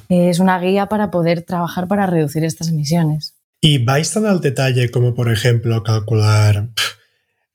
es 0.09 0.39
una 0.39 0.59
guía 0.61 0.87
para 0.87 1.11
poder 1.11 1.43
trabajar 1.43 1.89
para 1.89 2.07
reducir 2.07 2.45
estas 2.45 2.69
emisiones. 2.69 3.37
¿Y 3.61 3.85
vais 3.85 4.13
tan 4.13 4.27
al 4.27 4.41
detalle 4.41 4.91
como 4.91 5.15
por 5.15 5.31
ejemplo 5.31 5.83
calcular 5.83 6.71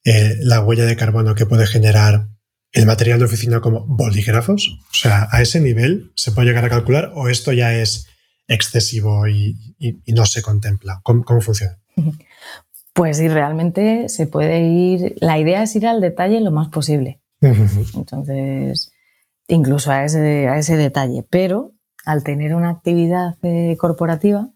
eh, 0.06 0.38
la 0.40 0.62
huella 0.62 0.86
de 0.86 0.96
carbono 0.96 1.34
que 1.34 1.48
puede 1.48 1.66
generar 1.66 2.28
el 2.72 2.86
material 2.86 3.20
de 3.20 3.26
oficina 3.26 3.60
como 3.60 3.86
bolígrafos? 3.88 4.80
O 4.92 4.94
sea, 4.94 5.28
¿a 5.32 5.42
ese 5.42 5.60
nivel 5.60 6.12
se 6.16 6.32
puede 6.32 6.48
llegar 6.48 6.64
a 6.64 6.70
calcular 6.70 7.12
o 7.16 7.28
esto 7.28 7.52
ya 7.52 7.74
es 7.74 8.08
excesivo 8.48 9.28
y, 9.28 9.58
no 10.08 10.26
se 10.26 10.42
contempla? 10.42 11.02
¿Cómo, 11.04 11.42
funciona? 11.42 11.80
Pues 12.94 13.18
sí, 13.18 13.28
realmente 13.28 14.08
se 14.08 14.28
puede 14.28 14.62
ir, 14.62 15.16
la 15.20 15.40
idea 15.40 15.64
es 15.64 15.76
ir 15.76 15.88
al 15.88 16.02
detalle 16.02 16.40
lo 16.40 16.52
más 16.52 16.70
posible. 16.70 17.20
Entonces, 17.42 18.92
incluso 19.48 19.92
a 19.92 20.06
ese, 20.06 20.48
a 20.48 20.58
ese 20.58 20.78
detalle, 20.78 21.26
pero 21.30 21.74
al 22.06 22.24
tener 22.24 22.54
una 22.54 22.70
actividad 22.70 23.38
eh, 23.42 23.76
corporativa, 23.78 24.50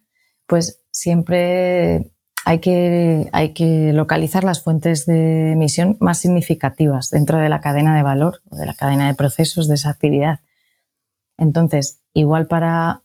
pues 0.46 0.82
siempre 0.92 2.12
hay 2.50 2.60
que, 3.54 3.92
localizar 3.94 4.44
las 4.44 4.64
fuentes 4.64 5.06
de 5.06 5.52
emisión 5.52 5.98
más 6.00 6.18
significativas 6.18 7.12
dentro 7.12 7.38
de 7.38 7.48
la 7.48 7.62
cadena 7.62 7.96
de 7.96 8.02
valor 8.02 8.42
o 8.50 8.56
de 8.56 8.66
la 8.66 8.74
cadena 8.74 9.08
de 9.08 9.14
procesos 9.14 9.68
de 9.68 9.76
esa 9.76 9.92
actividad. 9.92 10.40
Entonces, 11.38 12.02
igual 12.14 12.48
para, 12.48 13.04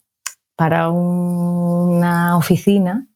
para 0.57 0.89
una 0.89 2.39
oficina 2.39 3.07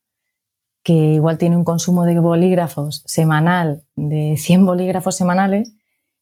que 0.82 0.92
igual 0.92 1.38
tiene 1.38 1.56
un 1.56 1.64
consumo 1.64 2.04
de 2.04 2.18
bolígrafos 2.18 3.02
semanal 3.06 3.84
de 3.96 4.36
100 4.36 4.66
bolígrafos 4.66 5.16
semanales, 5.16 5.72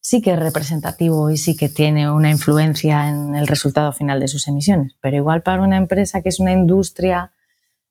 sí 0.00 0.22
que 0.22 0.34
es 0.34 0.38
representativo 0.38 1.30
y 1.30 1.36
sí 1.36 1.56
que 1.56 1.68
tiene 1.68 2.08
una 2.12 2.30
influencia 2.30 3.08
en 3.08 3.34
el 3.34 3.48
resultado 3.48 3.92
final 3.92 4.20
de 4.20 4.28
sus 4.28 4.46
emisiones. 4.46 4.94
Pero 5.00 5.16
igual 5.16 5.42
para 5.42 5.62
una 5.62 5.76
empresa 5.76 6.22
que 6.22 6.28
es 6.28 6.38
una 6.38 6.52
industria 6.52 7.32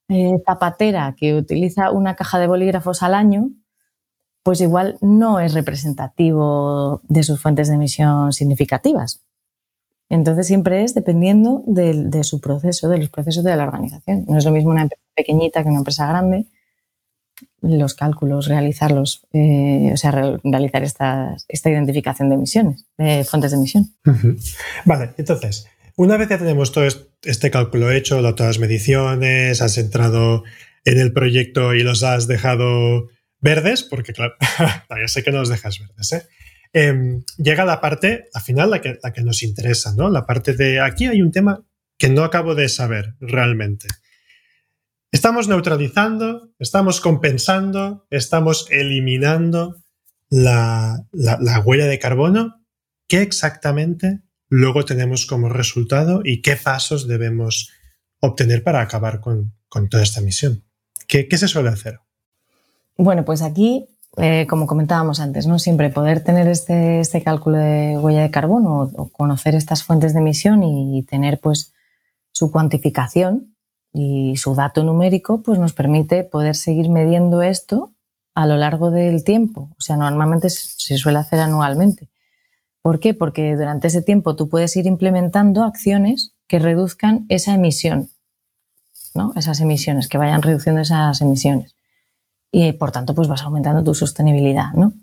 eh, 0.09 0.37
zapatera 0.45 1.15
que 1.17 1.35
utiliza 1.35 1.91
una 1.91 2.15
caja 2.15 2.39
de 2.39 2.47
bolígrafos 2.47 3.01
al 3.03 3.15
año, 3.15 3.49
pues 4.43 4.61
igual 4.61 4.97
no 5.01 5.39
es 5.39 5.53
representativo 5.53 7.01
de 7.07 7.23
sus 7.23 7.41
fuentes 7.41 7.67
de 7.67 7.75
emisión 7.75 8.31
significativas. 8.31 9.25
Entonces 10.09 10.45
siempre 10.45 10.83
es 10.83 10.93
dependiendo 10.93 11.63
de, 11.65 12.23
su 12.23 12.39
proceso, 12.39 12.89
de 12.89 12.99
los 12.99 13.09
procesos 13.09 13.43
de 13.43 13.55
la 13.55 13.63
organización. 13.63 14.25
No 14.27 14.37
es 14.37 14.45
lo 14.45 14.51
mismo 14.51 14.69
una 14.69 14.83
empresa 14.83 15.01
pequeñita 15.15 15.63
que 15.63 15.69
una 15.69 15.79
empresa 15.79 16.07
grande. 16.07 16.45
Los 17.61 17.95
cálculos, 17.95 18.47
realizarlos, 18.47 19.25
eh, 19.33 19.89
o 19.91 19.97
sea, 19.97 20.11
realizar 20.11 20.83
esta, 20.83 21.35
esta 21.47 21.69
identificación 21.69 22.29
de 22.29 22.35
emisiones, 22.35 22.85
de 22.97 23.25
fuentes 23.25 23.51
de 23.51 23.57
emisión. 23.57 23.95
Vale, 24.85 25.15
entonces, 25.17 25.67
una 25.95 26.17
vez 26.17 26.29
ya 26.29 26.37
tenemos 26.37 26.71
todo 26.71 26.85
este 27.23 27.51
cálculo 27.51 27.91
hecho, 27.91 28.21
todas 28.35 28.57
las 28.57 28.59
mediciones, 28.59 29.61
has 29.61 29.77
entrado 29.77 30.43
en 30.83 30.99
el 30.99 31.13
proyecto 31.13 31.73
y 31.73 31.83
los 31.83 32.03
has 32.03 32.27
dejado 32.27 33.07
verdes, 33.39 33.83
porque 33.83 34.13
claro, 34.13 34.35
ya 34.89 35.07
sé 35.07 35.23
que 35.23 35.31
no 35.31 35.39
los 35.39 35.49
dejas 35.49 35.79
verdes, 35.79 36.11
¿eh? 36.13 36.27
Em, 36.73 37.23
llega 37.37 37.63
la 37.63 37.79
parte, 37.79 38.25
al 38.33 38.41
final, 38.41 38.69
la 38.69 38.81
que, 38.81 38.99
la 39.01 39.13
que 39.13 39.21
nos 39.21 39.43
interesa, 39.43 39.93
¿no? 39.95 40.09
La 40.09 40.25
parte 40.25 40.53
de 40.53 40.81
aquí 40.81 41.05
hay 41.05 41.21
un 41.21 41.31
tema 41.31 41.63
que 41.97 42.09
no 42.09 42.25
acabo 42.25 42.53
de 42.53 42.67
saber 42.67 43.15
realmente. 43.21 43.87
Estamos 45.09 45.47
neutralizando, 45.47 46.51
estamos 46.59 46.99
compensando, 46.99 48.05
estamos 48.09 48.67
eliminando 48.69 49.77
la, 50.29 51.07
la 51.13 51.59
huella 51.61 51.85
de 51.85 51.99
carbono. 51.99 52.65
¿Qué 53.07 53.21
exactamente 53.21 54.24
luego 54.49 54.85
tenemos 54.85 55.25
como 55.25 55.49
resultado 55.49 56.21
y 56.23 56.41
qué 56.41 56.55
pasos 56.55 57.07
debemos 57.07 57.71
obtener 58.19 58.63
para 58.63 58.81
acabar 58.81 59.19
con, 59.19 59.53
toda 59.89 60.03
esta 60.03 60.21
misión. 60.21 60.63
¿Qué, 61.07 61.27
se 61.37 61.47
suele 61.47 61.69
hacer? 61.69 61.99
Bueno, 62.97 63.25
pues 63.25 63.41
aquí, 63.41 63.87
eh, 64.17 64.47
como 64.49 64.67
comentábamos 64.67 65.19
antes, 65.19 65.47
¿no? 65.47 65.59
siempre 65.59 65.89
poder 65.89 66.23
tener 66.23 66.47
este, 66.47 67.01
este 67.01 67.21
cálculo 67.21 67.57
de 67.57 67.97
huella 67.97 68.21
de 68.21 68.31
carbono 68.31 68.89
o, 68.95 69.09
conocer 69.09 69.53
estas 69.53 69.83
fuentes 69.83 70.13
de 70.13 70.19
emisión 70.19 70.63
y, 70.63 71.03
tener 71.03 71.39
pues 71.39 71.73
su 72.31 72.51
cuantificación 72.51 73.55
y 73.93 74.37
su 74.37 74.55
dato 74.55 74.83
numérico, 74.83 75.41
pues 75.41 75.59
nos 75.59 75.73
permite 75.73 76.23
poder 76.23 76.55
seguir 76.55 76.89
midiendo 76.89 77.41
esto 77.41 77.93
a 78.33 78.45
lo 78.45 78.57
largo 78.57 78.91
del 78.91 79.23
tiempo. 79.23 79.69
O 79.77 79.81
sea, 79.81 79.97
normalmente 79.97 80.49
se 80.49 80.97
suele 80.97 81.19
hacer 81.19 81.39
anualmente. 81.39 82.09
¿Por 82.85 82.99
qué? 82.99 83.15
Porque 83.15 83.55
durante 83.55 83.87
ese 83.87 84.03
tiempo 84.03 84.35
tú 84.35 84.47
puedes 84.47 84.77
ir 84.77 84.85
implementando 84.85 85.63
acciones 85.63 86.35
que 86.47 86.59
reduzcan 86.59 87.25
esa 87.29 87.55
emisión, 87.55 88.09
¿no? 89.15 89.33
esas 89.35 89.59
emisiones, 89.59 90.07
que 90.07 90.19
vayan 90.19 90.43
reduciendo 90.43 90.81
esas 90.81 91.19
emisiones. 91.19 91.75
Y 92.51 92.73
por 92.73 92.91
tanto, 92.91 93.15
pues 93.15 93.27
vas 93.27 93.41
aumentando 93.41 93.83
tu 93.83 93.95
sostenibilidad. 93.95 94.71
¿no? 94.73 94.93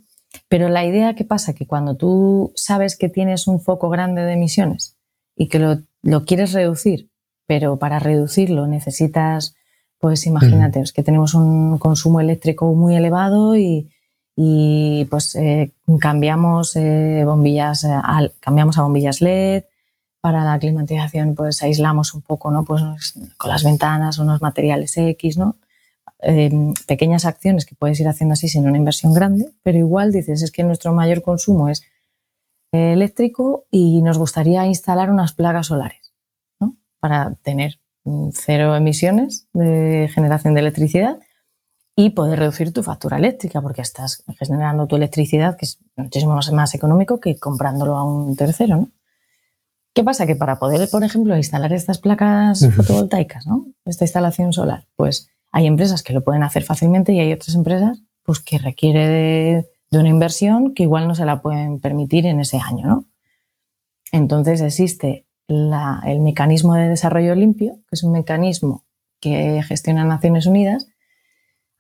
Pero 0.47 0.69
la 0.69 0.85
idea 0.85 1.17
que 1.17 1.25
pasa 1.25 1.55
que 1.55 1.67
cuando 1.67 1.97
tú 1.97 2.53
sabes 2.55 2.97
que 2.97 3.09
tienes 3.09 3.49
un 3.49 3.59
foco 3.59 3.91
grande 3.91 4.23
de 4.23 4.35
emisiones 4.35 4.97
y 5.35 5.49
que 5.49 5.59
lo, 5.59 6.25
quieres 6.25 6.53
reducir, 6.53 7.11
pero 7.49 7.81
para 7.81 7.99
reducirlo 7.99 8.69
necesitas, 8.69 9.57
pues 9.99 10.25
imagínate, 10.29 10.85
que 10.95 11.03
tenemos 11.03 11.35
un 11.35 11.79
consumo 11.79 12.21
eléctrico 12.21 12.73
muy 12.75 12.95
elevado 12.95 13.57
y, 13.57 13.91
y 14.37 15.05
pues 15.11 15.35
eh, 15.35 15.73
cambiamos 16.01 16.75
eh, 16.77 17.23
bombillas 17.25 17.85
eh, 17.85 17.91
cambiamos 18.41 18.79
a 18.79 18.83
bombillas 18.83 19.21
LED. 19.21 19.65
Para 20.21 20.45
la 20.45 20.59
climatización 20.59 21.35
pues 21.35 21.63
aislamos 21.63 22.15
un 22.15 22.23
poco 22.23 22.51
no 22.51 22.65
pues 22.65 22.83
con 23.37 23.51
las 23.51 23.65
ventanas 23.65 24.19
unos 24.19 24.41
materiales 24.41 24.97
X 24.97 25.37
no 25.37 25.57
em, 26.21 26.75
pequeñas 26.87 27.25
acciones 27.25 27.67
que 27.67 27.75
puedes 27.75 27.99
ir 27.99 28.07
haciendo 28.07 28.35
así 28.35 28.49
sin 28.49 28.69
una 28.69 28.79
inversión 28.79 29.13
grande 29.15 29.53
pero 29.65 29.79
igual 29.79 30.13
dices 30.13 30.43
es 30.43 30.53
que 30.53 30.63
nuestro 30.63 30.93
mayor 30.93 31.23
consumo 31.23 31.69
es 31.69 31.83
eléctrico 32.71 33.67
y 33.73 34.01
nos 34.01 34.17
gustaría 34.17 34.65
instalar 34.67 35.11
unas 35.11 35.33
plagas 35.33 35.67
solares 35.67 36.15
¿no? 36.61 36.77
para 37.01 37.35
tener 37.43 37.81
mm, 38.05 38.29
cero 38.33 38.77
emisiones 38.77 39.49
de 39.53 40.09
generación 40.15 40.55
de 40.55 40.61
electricidad 40.61 41.19
y 41.95 42.11
poder 42.11 42.39
reducir 42.39 42.73
tu 42.73 42.83
factura 42.83 43.19
eléctrica, 43.19 43.61
porque 43.61 43.83
estás 43.83 44.25
generando 44.39 44.87
tu 44.87 44.97
electricidad, 44.97 45.57
que 45.57 45.67
es 45.67 45.79
muchísimo 45.97 46.39
más 46.53 46.75
económico 46.75 47.21
que 47.21 47.39
comprándolo 47.39 47.97
a 47.97 48.05
un 48.05 48.35
tercero. 48.35 48.77
¿no? 48.77 48.91
¿Qué 49.95 50.03
pasa? 50.03 50.27
Que 50.27 50.37
para 50.37 50.59
poder, 50.59 50.89
por 50.91 51.05
ejemplo, 51.05 51.37
instalar 51.37 51.73
estas 51.73 51.99
placas 51.99 52.67
fotovoltaicas, 52.75 53.47
¿no? 53.47 53.67
esta 53.85 54.05
instalación 54.05 54.53
solar, 54.53 54.87
pues 54.97 55.29
hay 55.51 55.67
empresas 55.67 56.03
que 56.03 56.15
lo 56.15 56.25
pueden 56.25 56.43
hacer 56.43 56.63
fácilmente 56.63 57.13
y 57.13 57.21
hay 57.21 57.33
otras 57.33 57.55
empresas 57.55 58.03
pues, 58.23 58.41
que 58.41 58.59
requiere 58.59 59.67
de, 59.91 59.99
una 59.99 60.09
inversión 60.09 60.73
que 60.73 60.85
igual 60.85 61.07
no 61.07 61.15
se 61.15 61.27
la 61.27 61.43
pueden 61.43 61.79
permitir 61.79 62.25
en 62.25 62.41
ese 62.41 62.59
año. 62.59 62.87
¿no? 62.87 63.05
Entonces 64.13 64.63
existe 64.63 65.27
el 65.49 66.21
mecanismo 66.21 66.75
de 66.75 66.89
desarrollo 66.89 67.35
limpio, 67.35 67.75
que 67.89 67.97
es 67.97 68.03
un 68.03 68.13
mecanismo 68.13 68.87
que 69.21 69.63
gestiona 69.63 70.05
Naciones 70.05 70.47
Unidas, 70.47 70.89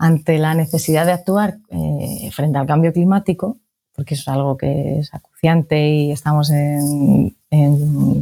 ante 0.02 0.36
la 0.38 0.54
necesidad 0.54 1.06
de 1.06 1.12
actuar 1.12 1.58
eh, 1.70 2.28
frente 2.32 2.58
al 2.58 2.66
cambio 2.66 2.92
climático, 2.92 3.58
porque 3.94 4.14
es 4.14 4.26
algo 4.26 4.56
que 4.56 4.98
es 4.98 5.14
acuciante 5.14 5.90
y 5.90 6.10
estamos 6.10 6.50
en, 6.50 7.36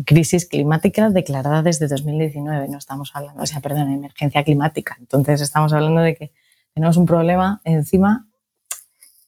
crisis 0.04 0.44
climática 0.44 1.08
declarada 1.08 1.62
desde 1.62 1.88
2019, 1.88 2.68
no 2.68 2.76
estamos 2.76 3.12
hablando, 3.14 3.42
o 3.42 3.46
sea, 3.46 3.60
perdón, 3.60 3.90
emergencia 3.90 4.44
climática. 4.44 4.98
Entonces 5.00 5.40
estamos 5.40 5.72
hablando 5.72 6.02
de 6.02 6.16
que 6.16 6.32
tenemos 6.74 6.98
un 6.98 7.06
problema 7.06 7.62
encima 7.64 8.26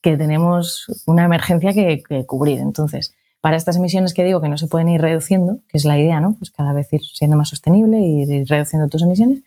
que 0.02 0.18
tenemos 0.18 0.88
una 1.06 1.24
emergencia 1.24 1.72
que, 1.72 2.02
que, 2.02 2.26
cubrir. 2.26 2.58
Entonces, 2.58 3.14
para 3.40 3.56
estas 3.56 3.76
emisiones 3.76 4.12
que 4.12 4.24
digo 4.24 4.42
que 4.42 4.48
no 4.50 4.58
se 4.58 4.66
pueden 4.66 4.90
ir 4.90 5.00
reduciendo, 5.00 5.60
que 5.68 5.78
es 5.78 5.86
la 5.86 5.98
idea, 5.98 6.20
¿no? 6.20 6.34
Pues 6.34 6.50
cada 6.50 6.74
vez 6.74 6.92
ir 6.92 7.02
siendo 7.02 7.36
más 7.38 7.48
sostenible 7.48 7.98
y 8.00 8.24
ir 8.24 8.46
reduciendo 8.46 8.88
tus 8.88 9.02
emisiones, 9.02 9.38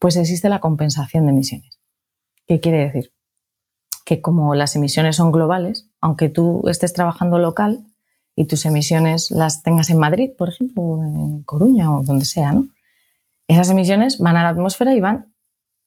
pues 0.00 0.16
existe 0.16 0.48
la 0.48 0.58
compensación 0.58 1.26
de 1.26 1.32
emisiones. 1.32 1.78
¿Qué 2.48 2.60
quiere 2.60 2.78
decir? 2.78 3.12
Que 4.06 4.22
como 4.22 4.54
las 4.54 4.74
emisiones 4.74 5.16
son 5.16 5.30
globales, 5.30 5.90
aunque 6.00 6.30
tú 6.30 6.66
estés 6.68 6.94
trabajando 6.94 7.38
local 7.38 7.84
y 8.34 8.46
tus 8.46 8.64
emisiones 8.64 9.30
las 9.30 9.62
tengas 9.62 9.90
en 9.90 9.98
Madrid, 9.98 10.30
por 10.36 10.48
ejemplo, 10.48 11.02
en 11.02 11.42
Coruña 11.42 11.94
o 11.94 12.02
donde 12.02 12.24
sea, 12.24 12.52
¿no? 12.52 12.68
Esas 13.48 13.68
emisiones 13.70 14.18
van 14.18 14.36
a 14.36 14.42
la 14.42 14.48
atmósfera 14.50 14.94
y 14.94 15.00
van 15.00 15.34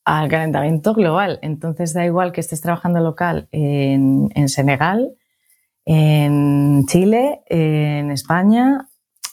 al 0.06 0.30
calentamiento 0.30 0.94
global. 0.94 1.40
Entonces 1.42 1.94
da 1.94 2.06
igual 2.06 2.32
que 2.32 2.42
estés 2.42 2.62
trabajando 2.62 3.00
local 3.00 3.48
en, 3.52 4.30
en 4.36 4.50
Senegal, 4.50 5.16
en 5.86 6.86
Chile, 6.88 7.42
en 7.48 8.12
España, 8.12 8.88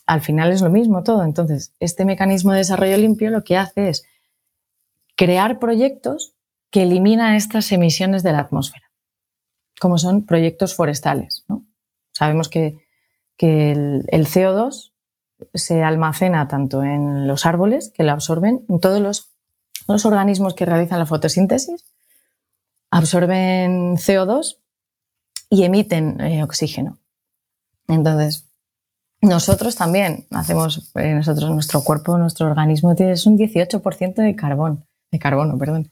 al 0.07 0.23
final 0.23 0.51
es 0.51 0.63
lo 0.63 0.71
mismo 0.71 1.03
todo. 1.03 1.25
Entonces, 1.25 1.75
este 1.79 2.07
mecanismo 2.07 2.53
de 2.53 2.59
desarrollo 2.59 2.97
limpio 2.97 3.29
lo 3.29 3.45
que 3.45 3.59
hace 3.59 3.91
es 3.91 4.05
crear 5.15 5.59
proyectos 5.59 6.38
que 6.71 6.83
elimina 6.83 7.37
estas 7.37 7.71
emisiones 7.73 8.23
de 8.23 8.33
la 8.33 8.41
atmósfera, 8.41 8.91
como 9.81 9.99
son 9.99 10.27
proyectos 10.27 10.75
forestales. 10.75 11.45
Sabemos 12.13 12.49
que, 12.49 12.87
el, 13.39 14.27
CO2 14.27 14.93
se 15.55 15.83
almacena 15.85 16.49
tanto 16.49 16.83
en 16.83 17.29
los 17.29 17.47
árboles, 17.47 17.93
que 17.95 18.03
lo 18.03 18.13
absorben, 18.13 18.65
en 18.69 18.81
todos 18.81 19.01
los, 19.01 20.05
organismos 20.05 20.55
que 20.55 20.67
realizan 20.67 20.99
la 20.99 21.07
fotosíntesis, 21.07 21.85
absorben 22.91 23.97
CO2 23.97 24.59
y 25.49 25.63
emiten 25.63 26.21
eh, 26.21 26.43
oxígeno. 26.43 26.99
Entonces, 27.87 28.49
nosotros 29.23 29.77
también 29.77 30.27
hacemos, 30.31 30.93
eh, 30.97 31.15
nosotros, 31.15 31.51
nuestro 31.51 31.83
cuerpo, 31.83 32.19
nuestro 32.19 32.47
organismo 32.47 32.95
tiene 32.95 33.15
un 33.25 33.39
18% 33.39 34.15
de 34.15 34.37
de 35.11 35.19
carbono, 35.19 35.59
perdón. 35.59 35.91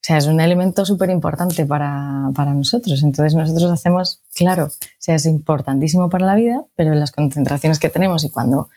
O 0.00 0.02
sea, 0.02 0.16
es 0.16 0.26
un 0.26 0.40
elemento 0.40 0.86
súper 0.86 1.10
importante 1.10 1.66
para, 1.66 2.30
para, 2.34 2.54
nosotros. 2.54 3.02
Entonces 3.02 3.34
nosotros 3.34 3.70
hacemos, 3.70 4.22
claro, 4.34 4.64
o 4.64 4.96
sea, 4.98 5.16
es 5.16 5.26
importantísimo 5.26 6.08
para 6.08 6.24
la 6.24 6.34
vida, 6.36 6.64
pero 6.74 6.94
en 6.94 7.00
las 7.00 7.12
concentraciones 7.12 7.78
que 7.78 7.90
tenemos 7.90 8.24
y 8.24 8.30
cuando 8.30 8.70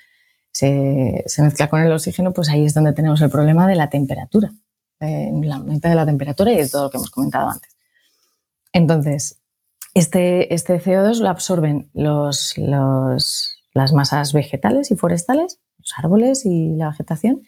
se, 0.52 1.24
mezcla 1.38 1.70
con 1.70 1.82
el 1.82 1.94
oxígeno, 1.94 2.34
pues 2.34 2.50
ahí 2.50 2.66
es 2.66 2.74
donde 2.74 2.92
tenemos 2.92 3.22
el 3.22 3.30
problema 3.30 3.68
de 3.68 3.76
la 3.76 3.90
temperatura, 3.90 4.52
eh, 5.00 5.32
la 5.44 5.56
aumento 5.56 5.88
de 5.88 5.96
la 5.96 6.06
temperatura 6.06 6.52
y 6.52 6.58
de 6.58 6.68
todo 6.68 6.84
lo 6.84 6.90
que 6.90 6.98
hemos 6.98 7.10
comentado 7.10 7.50
antes. 7.50 7.74
Entonces, 8.74 9.40
este, 9.94 10.54
este 10.54 10.82
CO2 10.82 11.20
lo 11.20 11.30
absorben 11.30 11.90
los, 11.94 12.58
los, 12.58 13.56
las 13.74 13.94
masas 13.94 14.34
vegetales 14.34 14.92
y 14.92 14.98
forestales, 14.98 15.62
los 15.78 15.94
árboles 15.98 16.46
y 16.46 16.76
la 16.76 16.90
vegetación, 16.90 17.44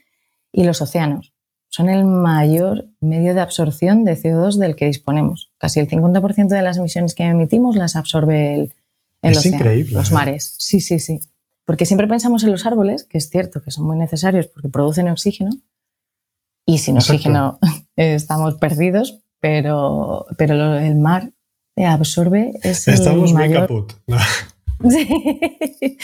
y 0.54 0.64
los 0.64 0.82
océanos 0.82 1.35
son 1.69 1.89
el 1.89 2.06
mayor 2.06 2.86
medio 3.01 3.34
de 3.34 3.41
absorción 3.41 4.06
de 4.06 4.17
CO2 4.17 4.58
del 4.58 4.75
que 4.75 4.86
disponemos. 4.86 5.51
Casi 5.58 5.80
el 5.80 5.89
50% 5.89 6.47
de 6.47 6.62
las 6.62 6.78
emisiones 6.78 7.15
que 7.15 7.23
emitimos 7.23 7.75
las 7.75 7.95
absorbe 7.95 8.56
el, 8.56 8.73
el 9.21 9.32
es 9.34 9.45
increíble, 9.45 9.93
los 9.93 10.12
¿eh? 10.12 10.13
mares. 10.13 10.56
Sí, 10.58 10.80
sí, 10.80 10.99
sí. 10.99 11.19
Porque 11.65 11.86
siempre 11.86 12.08
pensamos 12.08 12.43
en 12.43 12.51
los 12.51 12.65
árboles, 12.65 13.04
que 13.04 13.17
es 13.17 13.30
cierto 13.30 13.62
que 13.62 13.71
son 13.71 13.86
muy 13.86 13.97
necesarios 13.97 14.47
porque 14.47 14.69
producen 14.69 15.10
oxígeno, 15.10 15.51
y 16.65 16.80
sin 16.80 16.97
oxígeno 16.97 17.60
estamos 17.95 18.56
perdidos, 18.56 19.19
pero, 19.39 20.25
pero 20.38 20.78
el 20.78 20.95
mar 20.95 21.32
absorbe 21.78 22.54
ese 22.63 22.93
Estamos 22.93 23.34
muy 23.34 23.51
caput. 23.51 23.93
Sí. 24.89 25.97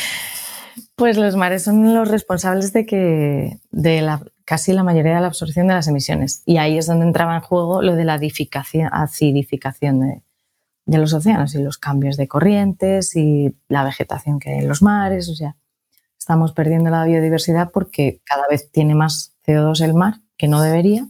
Pues 0.96 1.18
los 1.18 1.36
mares 1.36 1.64
son 1.64 1.94
los 1.94 2.08
responsables 2.08 2.72
de 2.72 2.86
que 2.86 3.60
de 3.70 4.02
la, 4.02 4.24
casi 4.52 4.74
la 4.74 4.84
mayoría 4.84 5.16
de 5.16 5.22
la 5.22 5.28
absorción 5.28 5.68
de 5.68 5.76
las 5.76 5.88
emisiones. 5.88 6.44
Y 6.46 6.58
ahí 6.58 6.78
es 6.78 6.86
donde 6.86 7.06
entraba 7.06 7.36
en 7.36 7.42
juego 7.42 7.82
lo 7.82 7.96
de 7.96 8.04
la 8.04 8.20
acidificación 8.92 10.02
de, 10.02 10.24
de 10.86 10.98
los 10.98 11.14
océanos 11.14 11.56
y 11.56 11.64
los 11.64 11.78
cambios 11.78 12.18
de 12.18 12.28
corrientes 12.28 13.16
y 13.16 13.56
la 13.70 13.86
vegetación 13.86 14.42
que 14.42 14.50
hay 14.50 14.60
en 14.60 14.68
los 14.68 14.82
mares. 14.82 15.30
O 15.30 15.36
sea, 15.36 15.56
estamos 16.20 16.52
perdiendo 16.52 16.90
la 16.90 17.06
biodiversidad 17.06 17.72
porque 17.72 18.20
cada 18.26 18.46
vez 18.50 18.70
tiene 18.70 18.94
más 18.94 19.38
CO2 19.48 19.86
el 19.86 19.94
mar 19.94 20.16
que 20.38 20.50
no 20.50 20.62
debería 20.62 21.08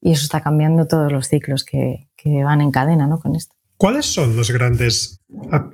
y 0.00 0.10
eso 0.10 0.24
está 0.24 0.40
cambiando 0.40 0.88
todos 0.88 1.12
los 1.12 1.28
ciclos 1.28 1.62
que, 1.62 2.08
que 2.16 2.42
van 2.42 2.60
en 2.60 2.72
cadena 2.72 3.06
¿no? 3.06 3.20
con 3.20 3.36
esto. 3.36 3.54
¿Cuáles 3.76 4.06
son 4.06 4.36
los 4.36 4.50
grandes 4.50 5.20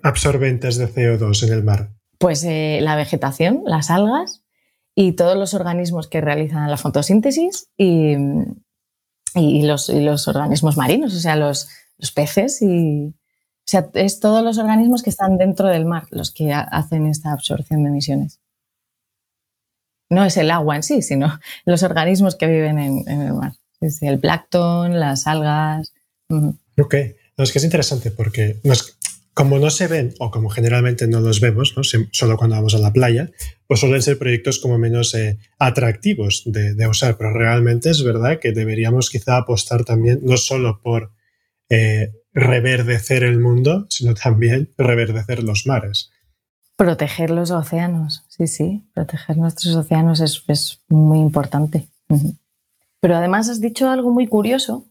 absorbentes 0.03 0.77
de 0.77 0.87
CO2 0.87 1.47
en 1.47 1.53
el 1.55 1.65
mar? 1.65 1.95
Pues 2.19 2.45
eh, 2.45 2.81
la 2.83 2.95
vegetación, 2.95 3.63
las 3.65 3.91
algas 3.91 4.43
y 4.99 5.13
todos 5.13 5.37
los 5.37 5.53
organismos 5.53 6.09
que 6.09 6.23
realizan 6.23 6.71
la 6.71 6.79
fotosíntesis 6.79 7.69
y, 7.77 8.17
y, 9.35 9.63
los, 9.63 9.91
los, 9.91 10.27
organismos 10.27 10.79
marinos, 10.79 11.15
o 11.15 11.21
sea, 11.21 11.37
los, 11.37 11.69
los, 11.99 12.11
peces 12.11 12.63
y... 12.63 13.15
O 13.15 13.69
sea, 13.69 13.91
es 13.95 14.21
todos 14.21 14.45
los 14.45 14.59
organismos 14.59 15.03
que 15.03 15.11
están 15.11 15.39
dentro 15.39 15.69
del 15.69 15.85
mar 15.87 16.07
los 16.11 16.31
que 16.31 16.53
hacen 16.53 17.07
esta 17.07 17.33
absorción 17.33 17.83
de 17.83 17.91
emisiones. 17.91 18.41
No 20.09 20.25
es 20.25 20.37
el 20.37 20.53
agua 20.53 20.77
en 20.77 20.83
sí, 20.83 21.03
sino 21.03 21.41
los 21.67 21.83
organismos 21.83 22.37
que 22.37 22.47
viven 22.47 22.79
en, 22.79 23.09
el 23.09 23.35
mar. 23.35 23.53
Es 23.81 24.03
el 24.03 24.19
plancton, 24.19 24.99
las 24.99 25.27
algas. 25.27 25.93
Ok, 26.31 26.95
no, 27.37 27.45
es 27.45 27.53
que 27.53 27.59
es 27.59 27.65
interesante 27.65 28.11
porque 28.13 28.61
como 29.37 29.59
no 29.59 29.69
se 29.69 29.87
ven 29.87 30.15
o 30.19 30.31
como 30.31 30.49
generalmente 30.49 31.07
no 31.07 31.21
los 31.21 31.41
vemos, 31.43 31.75
solo 32.11 32.39
cuando 32.39 32.57
vamos 32.57 32.75
a 32.75 32.79
la 32.79 32.95
playa, 32.95 33.31
pues 33.67 33.81
suelen 33.81 34.01
ser 34.01 34.19
proyectos 34.19 34.59
como 34.59 34.79
menos 34.79 35.15
eh, 35.15 35.39
atractivos 35.59 36.43
de, 36.47 36.89
usar, 36.89 37.19
pero 37.19 37.35
realmente 37.35 37.91
es 37.91 38.03
verdad 38.03 38.39
que 38.41 38.53
deberíamos 38.53 39.11
quizá 39.11 39.37
apostar 39.37 39.85
también 39.85 40.21
no 40.23 40.39
solo 40.39 40.81
por 40.81 41.13
eh, 41.69 42.13
reverdecer 42.33 43.25
el 43.25 43.39
mundo, 43.39 43.87
sino 43.91 44.15
también 44.15 44.73
reverdecer 44.79 45.45
los 45.45 45.67
mares. 45.67 46.11
Proteger 46.77 47.29
los 47.29 47.51
océanos, 47.51 48.25
sí, 48.29 48.47
sí, 48.47 48.89
proteger 48.95 49.37
nuestros 49.37 49.77
océanos 49.77 50.21
es, 50.21 50.43
es 50.49 50.81
muy 50.89 51.19
importante. 51.19 51.89
Pero 53.01 53.17
además 53.17 53.51
has 53.51 53.61
dicho 53.61 53.91
algo 53.91 54.11
muy 54.13 54.29
curioso 54.29 54.87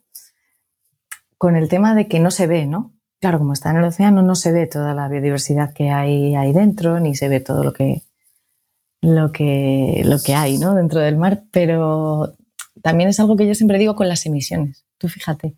con 1.39 1.55
el 1.55 1.67
tema 1.67 1.95
de 1.95 2.07
que 2.07 2.19
no 2.19 2.29
se 2.29 2.45
ve, 2.45 2.67
¿no? 2.67 2.94
Claro, 3.25 3.39
como 3.39 3.53
está 3.53 3.71
en 3.71 3.77
el 3.77 3.85
océano, 3.85 4.21
no 4.21 4.35
se 4.35 4.51
ve 4.51 4.67
toda 4.67 4.93
la 4.93 5.07
biodiversidad 5.07 5.73
que 5.73 5.89
hay 5.89 6.35
ahí 6.35 6.53
dentro, 6.53 6.99
ni 6.99 7.15
se 7.15 7.27
ve 7.27 7.39
todo 7.39 7.63
lo 7.63 7.73
que, 7.73 8.03
lo 9.01 9.31
que, 9.31 10.03
lo 10.05 10.19
que 10.19 10.35
hay 10.35 10.59
¿no? 10.59 10.75
dentro 10.75 10.99
del 10.99 11.17
mar, 11.17 11.41
pero 11.49 12.35
también 12.83 13.09
es 13.09 13.19
algo 13.19 13.35
que 13.35 13.47
yo 13.47 13.55
siempre 13.55 13.79
digo 13.79 13.95
con 13.95 14.09
las 14.09 14.27
emisiones. 14.27 14.85
Tú 14.99 15.07
fíjate, 15.07 15.55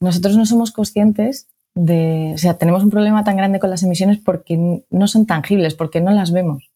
nosotros 0.00 0.34
no 0.38 0.46
somos 0.46 0.72
conscientes 0.72 1.48
de, 1.74 2.32
o 2.36 2.38
sea, 2.38 2.54
tenemos 2.56 2.82
un 2.82 2.88
problema 2.88 3.22
tan 3.22 3.36
grande 3.36 3.60
con 3.60 3.68
las 3.68 3.82
emisiones 3.82 4.16
porque 4.16 4.82
no 4.88 5.06
son 5.06 5.26
tangibles, 5.26 5.74
porque 5.74 6.00
no 6.00 6.12
las 6.12 6.32
vemos. 6.32 6.70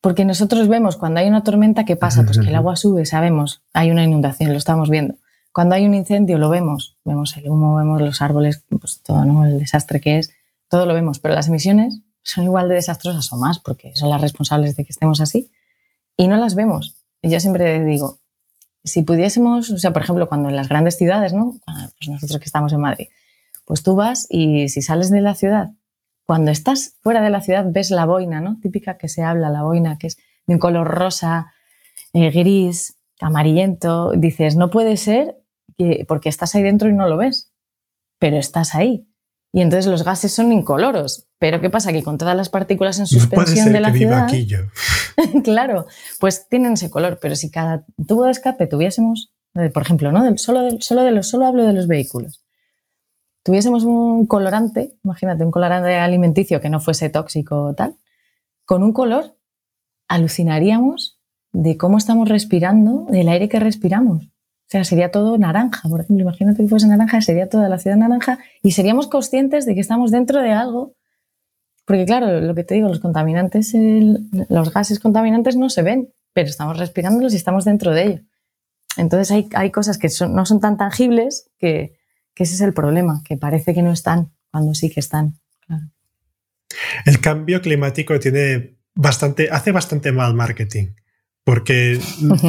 Porque 0.00 0.24
nosotros 0.24 0.66
vemos 0.66 0.96
cuando 0.96 1.20
hay 1.20 1.28
una 1.28 1.44
tormenta, 1.44 1.84
¿qué 1.84 1.94
pasa? 1.94 2.24
Pues 2.24 2.40
que 2.40 2.48
el 2.48 2.56
agua 2.56 2.74
sube, 2.74 3.06
sabemos, 3.06 3.62
hay 3.74 3.92
una 3.92 4.02
inundación, 4.02 4.50
lo 4.50 4.58
estamos 4.58 4.90
viendo. 4.90 5.14
Cuando 5.52 5.74
hay 5.74 5.84
un 5.84 5.94
incendio 5.94 6.38
lo 6.38 6.48
vemos, 6.48 6.96
vemos 7.04 7.36
el 7.36 7.48
humo, 7.48 7.76
vemos 7.76 8.00
los 8.00 8.22
árboles, 8.22 8.64
pues 8.68 9.02
todo 9.02 9.24
¿no? 9.24 9.46
el 9.46 9.58
desastre 9.58 10.00
que 10.00 10.18
es, 10.18 10.32
todo 10.68 10.86
lo 10.86 10.94
vemos, 10.94 11.18
pero 11.18 11.34
las 11.34 11.48
emisiones 11.48 12.00
son 12.22 12.44
igual 12.44 12.68
de 12.68 12.76
desastrosas 12.76 13.32
o 13.32 13.36
más 13.36 13.58
porque 13.58 13.94
son 13.96 14.10
las 14.10 14.20
responsables 14.20 14.76
de 14.76 14.84
que 14.84 14.92
estemos 14.92 15.20
así 15.20 15.50
y 16.16 16.28
no 16.28 16.36
las 16.36 16.54
vemos. 16.54 16.96
Y 17.22 17.30
yo 17.30 17.40
siempre 17.40 17.84
digo, 17.84 18.20
si 18.84 19.02
pudiésemos, 19.02 19.70
o 19.70 19.78
sea, 19.78 19.92
por 19.92 20.02
ejemplo, 20.02 20.28
cuando 20.28 20.48
en 20.48 20.56
las 20.56 20.68
grandes 20.68 20.96
ciudades, 20.96 21.32
¿no? 21.32 21.58
Pues 21.66 22.08
nosotros 22.08 22.38
que 22.38 22.46
estamos 22.46 22.72
en 22.72 22.80
Madrid, 22.80 23.08
pues 23.64 23.82
tú 23.82 23.96
vas 23.96 24.26
y 24.30 24.68
si 24.68 24.82
sales 24.82 25.10
de 25.10 25.20
la 25.20 25.34
ciudad, 25.34 25.70
cuando 26.24 26.50
estás 26.50 26.94
fuera 27.00 27.20
de 27.22 27.30
la 27.30 27.40
ciudad 27.40 27.66
ves 27.68 27.90
la 27.90 28.06
boina, 28.06 28.40
¿no? 28.40 28.58
Típica 28.62 28.96
que 28.96 29.08
se 29.08 29.22
habla, 29.22 29.50
la 29.50 29.62
boina, 29.62 29.98
que 29.98 30.06
es 30.06 30.16
de 30.46 30.54
un 30.54 30.60
color 30.60 30.86
rosa, 30.86 31.52
eh, 32.12 32.30
gris, 32.30 32.96
amarillento, 33.20 34.12
dices, 34.12 34.56
no 34.56 34.70
puede 34.70 34.96
ser 34.96 35.39
porque 36.06 36.28
estás 36.28 36.54
ahí 36.54 36.62
dentro 36.62 36.88
y 36.88 36.92
no 36.92 37.08
lo 37.08 37.16
ves, 37.16 37.52
pero 38.18 38.36
estás 38.36 38.74
ahí. 38.74 39.06
Y 39.52 39.62
entonces 39.62 39.90
los 39.90 40.04
gases 40.04 40.32
son 40.32 40.52
incoloros. 40.52 41.26
Pero 41.38 41.60
¿qué 41.60 41.70
pasa? 41.70 41.92
Que 41.92 42.02
con 42.02 42.18
todas 42.18 42.36
las 42.36 42.48
partículas 42.48 42.98
en 42.98 43.06
suspensión 43.06 43.72
de 43.72 43.80
la 43.80 43.92
ciudad. 43.92 44.24
Aquí 44.24 44.46
yo. 44.46 44.58
claro, 45.44 45.86
pues 46.20 46.46
tienen 46.48 46.74
ese 46.74 46.90
color. 46.90 47.18
Pero 47.20 47.34
si 47.34 47.50
cada 47.50 47.84
tubo 48.06 48.26
de 48.26 48.30
escape 48.30 48.66
tuviésemos, 48.66 49.32
eh, 49.54 49.70
por 49.70 49.82
ejemplo, 49.82 50.12
¿no? 50.12 50.36
solo, 50.38 50.68
solo, 50.80 51.02
de 51.02 51.10
los, 51.10 51.28
solo 51.28 51.46
hablo 51.46 51.64
de 51.64 51.72
los 51.72 51.88
vehículos. 51.88 52.44
Tuviésemos 53.42 53.84
un 53.84 54.26
colorante, 54.26 54.98
imagínate, 55.02 55.44
un 55.44 55.50
colorante 55.50 55.94
alimenticio 55.94 56.60
que 56.60 56.68
no 56.68 56.78
fuese 56.78 57.08
tóxico 57.08 57.64
o 57.64 57.74
tal, 57.74 57.96
con 58.66 58.82
un 58.82 58.92
color, 58.92 59.34
alucinaríamos 60.08 61.18
de 61.52 61.76
cómo 61.76 61.96
estamos 61.98 62.28
respirando, 62.28 63.06
del 63.08 63.28
aire 63.28 63.48
que 63.48 63.58
respiramos. 63.58 64.29
O 64.70 64.72
sea, 64.72 64.84
sería 64.84 65.10
todo 65.10 65.36
naranja, 65.36 65.88
por 65.88 66.00
ejemplo, 66.00 66.22
imagínate 66.22 66.62
que 66.62 66.68
fuese 66.68 66.86
naranja, 66.86 67.20
sería 67.20 67.48
toda 67.48 67.68
la 67.68 67.80
ciudad 67.80 67.96
naranja 67.96 68.38
y 68.62 68.70
seríamos 68.70 69.08
conscientes 69.08 69.66
de 69.66 69.74
que 69.74 69.80
estamos 69.80 70.12
dentro 70.12 70.40
de 70.40 70.52
algo. 70.52 70.94
Porque 71.84 72.04
claro, 72.04 72.40
lo 72.40 72.54
que 72.54 72.62
te 72.62 72.76
digo, 72.76 72.86
los 72.86 73.00
contaminantes, 73.00 73.74
los 73.74 74.72
gases 74.72 75.00
contaminantes 75.00 75.56
no 75.56 75.70
se 75.70 75.82
ven, 75.82 76.14
pero 76.32 76.48
estamos 76.48 76.78
respirándolos 76.78 77.32
y 77.32 77.36
estamos 77.36 77.64
dentro 77.64 77.90
de 77.90 78.04
ello. 78.04 78.20
Entonces 78.96 79.32
hay, 79.32 79.48
hay 79.54 79.72
cosas 79.72 79.98
que 79.98 80.08
no 80.28 80.46
son 80.46 80.60
tan 80.60 80.76
tangibles 80.76 81.50
que, 81.58 81.96
ese 82.36 82.54
es 82.54 82.60
el 82.60 82.72
problema, 82.72 83.22
que 83.24 83.36
parece 83.36 83.74
que 83.74 83.82
no 83.82 83.90
están 83.90 84.32
cuando 84.52 84.72
sí 84.74 84.88
que 84.88 85.00
están. 85.00 85.40
El 87.06 87.20
cambio 87.20 87.60
climático 87.60 88.20
tiene 88.20 88.78
bastante, 88.94 89.48
hace 89.50 89.72
bastante 89.72 90.12
mal 90.12 90.32
marketing 90.32 90.92
porque 91.50 91.98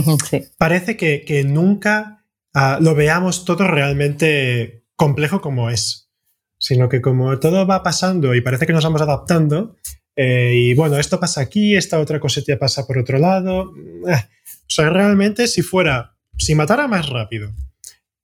parece 0.60 0.96
que, 0.96 1.44
nunca 1.44 2.24
ah, 2.54 2.78
lo 2.80 2.94
veamos 2.94 3.46
todo 3.46 3.68
realmente 3.68 4.86
complejo 4.96 5.42
como 5.42 5.72
es, 5.72 6.12
sino 6.60 6.88
que 6.88 7.02
como 7.02 7.40
todo 7.40 7.66
va 7.66 7.82
pasando 7.82 8.36
y 8.36 8.42
parece 8.42 8.68
que 8.68 8.74
nos 8.74 8.84
vamos 8.84 9.02
adaptando, 9.02 9.76
eh, 10.16 10.54
y 10.54 10.76
bueno, 10.76 11.00
esto 11.00 11.20
pasa 11.20 11.42
aquí, 11.42 11.76
esta 11.76 12.00
otra 12.00 12.20
cosita 12.20 12.60
pasa 12.60 12.86
por 12.86 13.00
otro 13.00 13.18
lado, 13.18 13.74
eh, 14.08 14.14
o 14.14 14.70
sea, 14.70 14.92
realmente 14.92 15.48
si 15.48 15.64
fuera, 15.64 16.16
si 16.38 16.54
matara 16.54 16.88
más 16.88 17.10
rápido 17.10 17.56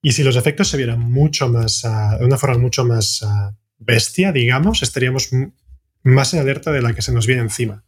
y 0.03 0.11
si 0.11 0.21
los 0.21 0.35
efectos 0.35 0.67
se 0.67 0.77
vieran 0.77 0.99
mucho 0.99 1.49
más, 1.49 1.85
ah, 1.85 2.17
de 2.19 2.25
una 2.25 2.37
forma 2.37 2.59
mucho 2.59 2.85
más 2.85 3.23
ah, 3.25 3.57
bestia, 3.79 4.31
digamos, 4.31 4.83
estaríamos 4.83 5.31
más 6.03 6.35
en 6.35 6.39
alerta 6.39 6.71
de 6.71 6.83
la 6.83 6.93
que 6.93 7.01
se 7.01 7.13
nos 7.13 7.25
viene 7.25 7.41
encima. 7.41 7.83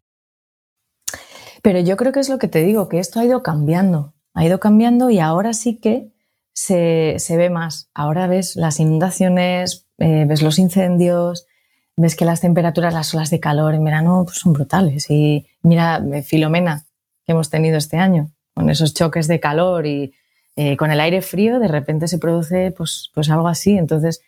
Pero 1.61 1.79
yo 1.79 1.97
creo 1.97 2.11
que 2.11 2.19
es 2.19 2.29
lo 2.29 2.39
que 2.39 2.47
te 2.47 2.63
digo, 2.63 2.89
que 2.89 2.99
esto 2.99 3.19
ha 3.19 3.25
ido 3.25 3.43
cambiando, 3.43 4.13
ha 4.33 4.45
ido 4.45 4.59
cambiando 4.59 5.09
y 5.09 5.19
ahora 5.19 5.53
sí 5.53 5.77
que 5.77 6.11
se, 6.53 7.17
ve 7.29 7.49
más. 7.49 7.89
Ahora 7.93 8.27
ves 8.27 8.55
las 8.55 8.79
inundaciones, 8.79 9.87
eh, 9.97 10.25
ves 10.27 10.41
los 10.41 10.59
incendios, 10.59 11.47
ves 11.95 12.15
que 12.15 12.25
las 12.25 12.41
temperaturas, 12.41 12.93
las 12.93 13.13
olas 13.13 13.29
de 13.29 13.39
calor 13.39 13.73
en 13.73 13.83
verano 13.83 14.23
pues, 14.25 14.37
son 14.39 14.53
brutales. 14.53 15.09
Y 15.09 15.47
mira, 15.61 16.03
eh, 16.13 16.21
Filomena, 16.21 16.85
que 17.25 17.33
hemos 17.33 17.49
tenido 17.49 17.77
este 17.77 17.97
año, 17.97 18.31
con 18.53 18.69
esos 18.69 18.93
choques 18.93 19.27
de 19.27 19.39
calor 19.39 19.85
y 19.85 20.13
eh, 20.55 20.77
con 20.77 20.91
el 20.91 20.99
aire 20.99 21.21
frío, 21.21 21.59
de 21.59 21.67
repente 21.67 22.07
se 22.07 22.17
produce 22.17 22.71
pues, 22.71 23.11
pues 23.13 23.29
algo 23.29 23.47
así. 23.47 23.77
Entonces, 23.77 24.21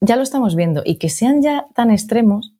ya 0.00 0.16
lo 0.16 0.22
estamos 0.22 0.54
viendo. 0.54 0.82
Y 0.84 0.96
que 0.96 1.08
sean 1.08 1.42
ya 1.42 1.66
tan 1.74 1.90
extremos, 1.90 2.54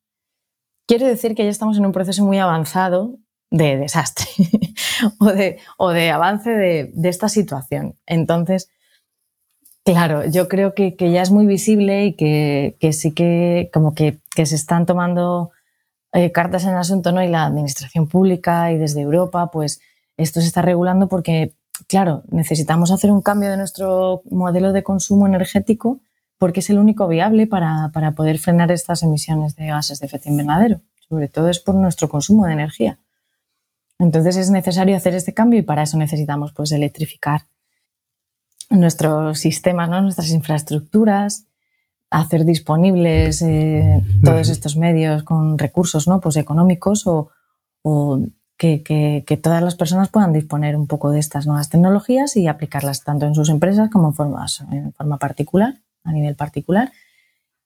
quiere 0.86 1.06
decir 1.06 1.34
que 1.34 1.44
ya 1.44 1.50
estamos 1.50 1.78
en 1.78 1.86
un 1.86 1.92
proceso 1.92 2.24
muy 2.24 2.38
avanzado 2.38 3.16
de 3.50 3.76
desastre 3.76 4.26
o, 5.20 5.26
de, 5.26 5.58
o, 5.76 5.90
de, 5.90 6.10
avance 6.10 6.50
de, 6.50 6.90
de, 6.94 7.08
esta 7.08 7.28
situación. 7.28 7.96
Entonces, 8.06 8.68
claro, 9.84 10.26
yo 10.26 10.48
creo 10.48 10.74
que, 10.74 10.96
que 10.96 11.10
ya 11.10 11.22
es 11.22 11.30
muy 11.30 11.46
visible 11.46 12.06
y 12.06 12.12
que, 12.14 12.76
que 12.80 12.92
sí 12.92 13.12
que 13.12 13.70
como 13.72 13.94
que, 13.94 14.18
que, 14.34 14.46
se 14.46 14.56
están 14.56 14.86
tomando 14.86 15.50
eh, 16.12 16.32
cartas 16.32 16.64
en 16.64 16.70
el 16.70 16.76
asunto, 16.76 17.12
¿no? 17.12 17.22
Y 17.22 17.28
la 17.28 17.46
administración 17.46 18.06
pública 18.06 18.70
y 18.72 18.78
desde 18.78 19.00
Europa, 19.00 19.50
pues 19.50 19.80
esto 20.16 20.40
se 20.40 20.46
está 20.46 20.62
regulando 20.62 21.08
porque, 21.08 21.54
claro, 21.86 22.24
necesitamos 22.30 22.90
hacer 22.90 23.10
un 23.10 23.22
cambio 23.22 23.50
de 23.50 23.56
nuestro 23.56 24.22
modelo 24.30 24.72
de 24.72 24.82
consumo 24.82 25.26
energético 25.26 26.00
porque 26.38 26.60
es 26.60 26.70
el 26.70 26.78
único 26.78 27.08
viable 27.08 27.46
para, 27.46 27.90
para 27.92 28.12
poder 28.12 28.38
frenar 28.38 28.70
estas 28.70 29.02
emisiones 29.02 29.56
de 29.56 29.66
gases 29.66 30.00
de 30.00 30.06
efecto 30.06 30.28
invernadero. 30.28 30.80
Sobre 31.08 31.28
todo 31.28 31.48
es 31.48 31.58
por 31.58 31.74
nuestro 31.74 32.08
consumo 32.08 32.46
de 32.46 32.52
energía. 32.52 32.98
Entonces 33.98 34.36
es 34.36 34.50
necesario 34.50 34.96
hacer 34.96 35.14
este 35.14 35.34
cambio 35.34 35.58
y 35.58 35.62
para 35.62 35.82
eso 35.82 35.96
necesitamos 35.98 36.52
pues 36.52 36.70
electrificar 36.72 37.42
nuestros 38.70 39.38
sistemas, 39.38 39.88
¿no? 39.88 40.02
nuestras 40.02 40.30
infraestructuras, 40.30 41.46
hacer 42.10 42.44
disponibles 42.44 43.42
eh, 43.42 44.02
todos 44.22 44.48
estos 44.48 44.76
medios 44.76 45.22
con 45.24 45.58
recursos 45.58 46.06
¿no? 46.06 46.20
pues 46.20 46.36
económicos 46.36 47.06
o, 47.06 47.30
o 47.82 48.20
que, 48.56 48.82
que, 48.82 49.24
que, 49.26 49.36
todas 49.36 49.62
las 49.62 49.74
personas 49.74 50.08
puedan 50.08 50.32
disponer 50.32 50.76
un 50.76 50.86
poco 50.86 51.10
de 51.10 51.20
estas 51.20 51.46
nuevas 51.46 51.68
tecnologías 51.68 52.36
y 52.36 52.48
aplicarlas 52.48 53.04
tanto 53.04 53.26
en 53.26 53.34
sus 53.34 53.50
empresas 53.50 53.90
como 53.90 54.08
en 54.08 54.14
forma, 54.14 54.46
en 54.72 54.92
forma 54.92 55.18
particular, 55.18 55.76
a 56.02 56.12
nivel 56.12 56.34
particular. 56.34 56.92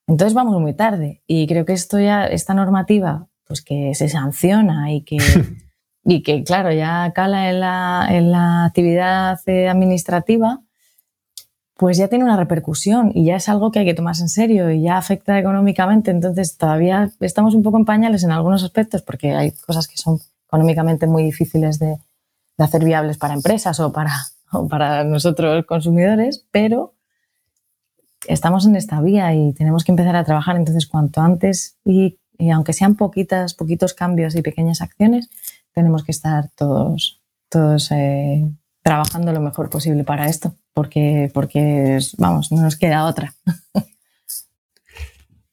Entonces 0.07 0.33
vamos 0.33 0.59
muy 0.61 0.73
tarde 0.73 1.21
y 1.25 1.47
creo 1.47 1.65
que 1.65 1.73
esto 1.73 1.99
ya, 1.99 2.25
esta 2.25 2.53
normativa, 2.53 3.27
pues 3.45 3.61
que 3.61 3.95
se 3.95 4.09
sanciona 4.09 4.91
y 4.91 5.01
que 5.01 5.17
y 6.05 6.21
que, 6.21 6.43
claro, 6.43 6.71
ya 6.71 7.11
cala 7.13 7.49
en 7.49 7.59
la, 7.59 8.07
en 8.09 8.31
la 8.31 8.65
actividad 8.65 9.39
eh, 9.45 9.69
administrativa, 9.69 10.61
pues 11.75 11.97
ya 11.97 12.07
tiene 12.07 12.23
una 12.23 12.37
repercusión 12.37 13.11
y 13.13 13.25
ya 13.25 13.35
es 13.35 13.49
algo 13.49 13.71
que 13.71 13.79
hay 13.79 13.85
que 13.85 13.93
tomarse 13.93 14.21
en 14.21 14.29
serio 14.29 14.69
y 14.69 14.81
ya 14.81 14.97
afecta 14.97 15.39
económicamente. 15.39 16.11
Entonces, 16.11 16.57
todavía 16.57 17.11
estamos 17.19 17.55
un 17.55 17.63
poco 17.63 17.77
en 17.77 17.85
pañales 17.85 18.23
en 18.23 18.31
algunos 18.31 18.63
aspectos 18.63 19.01
porque 19.01 19.33
hay 19.33 19.51
cosas 19.51 19.87
que 19.87 19.97
son 19.97 20.19
económicamente 20.47 21.07
muy 21.07 21.23
difíciles 21.23 21.79
de, 21.79 21.97
de 22.57 22.63
hacer 22.63 22.83
viables 22.83 23.17
para 23.17 23.33
empresas 23.33 23.79
o 23.79 23.91
para, 23.91 24.11
o 24.51 24.67
para 24.67 25.03
nosotros 25.03 25.65
consumidores, 25.65 26.45
pero 26.51 26.93
estamos 28.27 28.65
en 28.65 28.75
esta 28.75 29.01
vía 29.01 29.33
y 29.33 29.53
tenemos 29.53 29.83
que 29.83 29.91
empezar 29.91 30.15
a 30.15 30.23
trabajar. 30.23 30.55
Entonces, 30.57 30.85
cuanto 30.85 31.21
antes 31.21 31.77
y, 31.83 32.19
y 32.37 32.51
aunque 32.51 32.73
sean 32.73 32.95
poquitas, 32.95 33.53
poquitos 33.53 33.93
cambios 33.93 34.35
y 34.35 34.41
pequeñas 34.41 34.81
acciones, 34.81 35.29
tenemos 35.73 36.03
que 36.03 36.11
estar 36.11 36.49
todos, 36.55 37.21
todos 37.49 37.91
eh, 37.91 38.49
trabajando 38.81 39.31
lo 39.31 39.41
mejor 39.41 39.69
posible 39.69 40.03
para 40.03 40.27
esto, 40.27 40.55
porque, 40.73 41.29
porque, 41.33 41.99
vamos, 42.17 42.51
no 42.51 42.61
nos 42.61 42.75
queda 42.75 43.05
otra. 43.05 43.33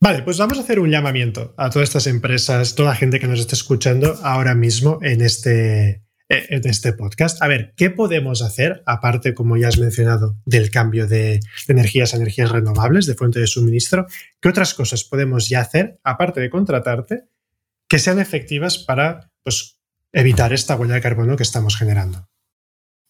Vale, 0.02 0.22
pues 0.22 0.38
vamos 0.38 0.56
a 0.56 0.62
hacer 0.62 0.80
un 0.80 0.90
llamamiento 0.90 1.52
a 1.58 1.68
todas 1.68 1.90
estas 1.90 2.06
empresas, 2.06 2.74
toda 2.74 2.90
la 2.90 2.96
gente 2.96 3.20
que 3.20 3.28
nos 3.28 3.38
está 3.38 3.54
escuchando 3.54 4.18
ahora 4.22 4.54
mismo 4.54 4.98
en 5.02 5.20
este, 5.20 6.02
en 6.30 6.66
este 6.66 6.94
podcast. 6.94 7.42
A 7.42 7.48
ver, 7.48 7.74
¿qué 7.76 7.90
podemos 7.90 8.40
hacer, 8.40 8.82
aparte, 8.86 9.34
como 9.34 9.58
ya 9.58 9.68
has 9.68 9.78
mencionado, 9.78 10.38
del 10.46 10.70
cambio 10.70 11.06
de 11.06 11.40
energías 11.68 12.14
a 12.14 12.16
energías 12.16 12.50
renovables, 12.50 13.04
de 13.04 13.14
fuente 13.14 13.40
de 13.40 13.46
suministro? 13.46 14.06
¿Qué 14.40 14.48
otras 14.48 14.72
cosas 14.72 15.04
podemos 15.04 15.50
ya 15.50 15.60
hacer, 15.60 16.00
aparte 16.02 16.40
de 16.40 16.48
contratarte, 16.48 17.24
que 17.86 17.98
sean 17.98 18.20
efectivas 18.20 18.78
para 18.78 19.30
pues, 19.42 19.79
evitar 20.12 20.52
esta 20.52 20.76
huella 20.76 20.94
de 20.94 21.00
carbono 21.00 21.36
que 21.36 21.42
estamos 21.42 21.76
generando? 21.76 22.26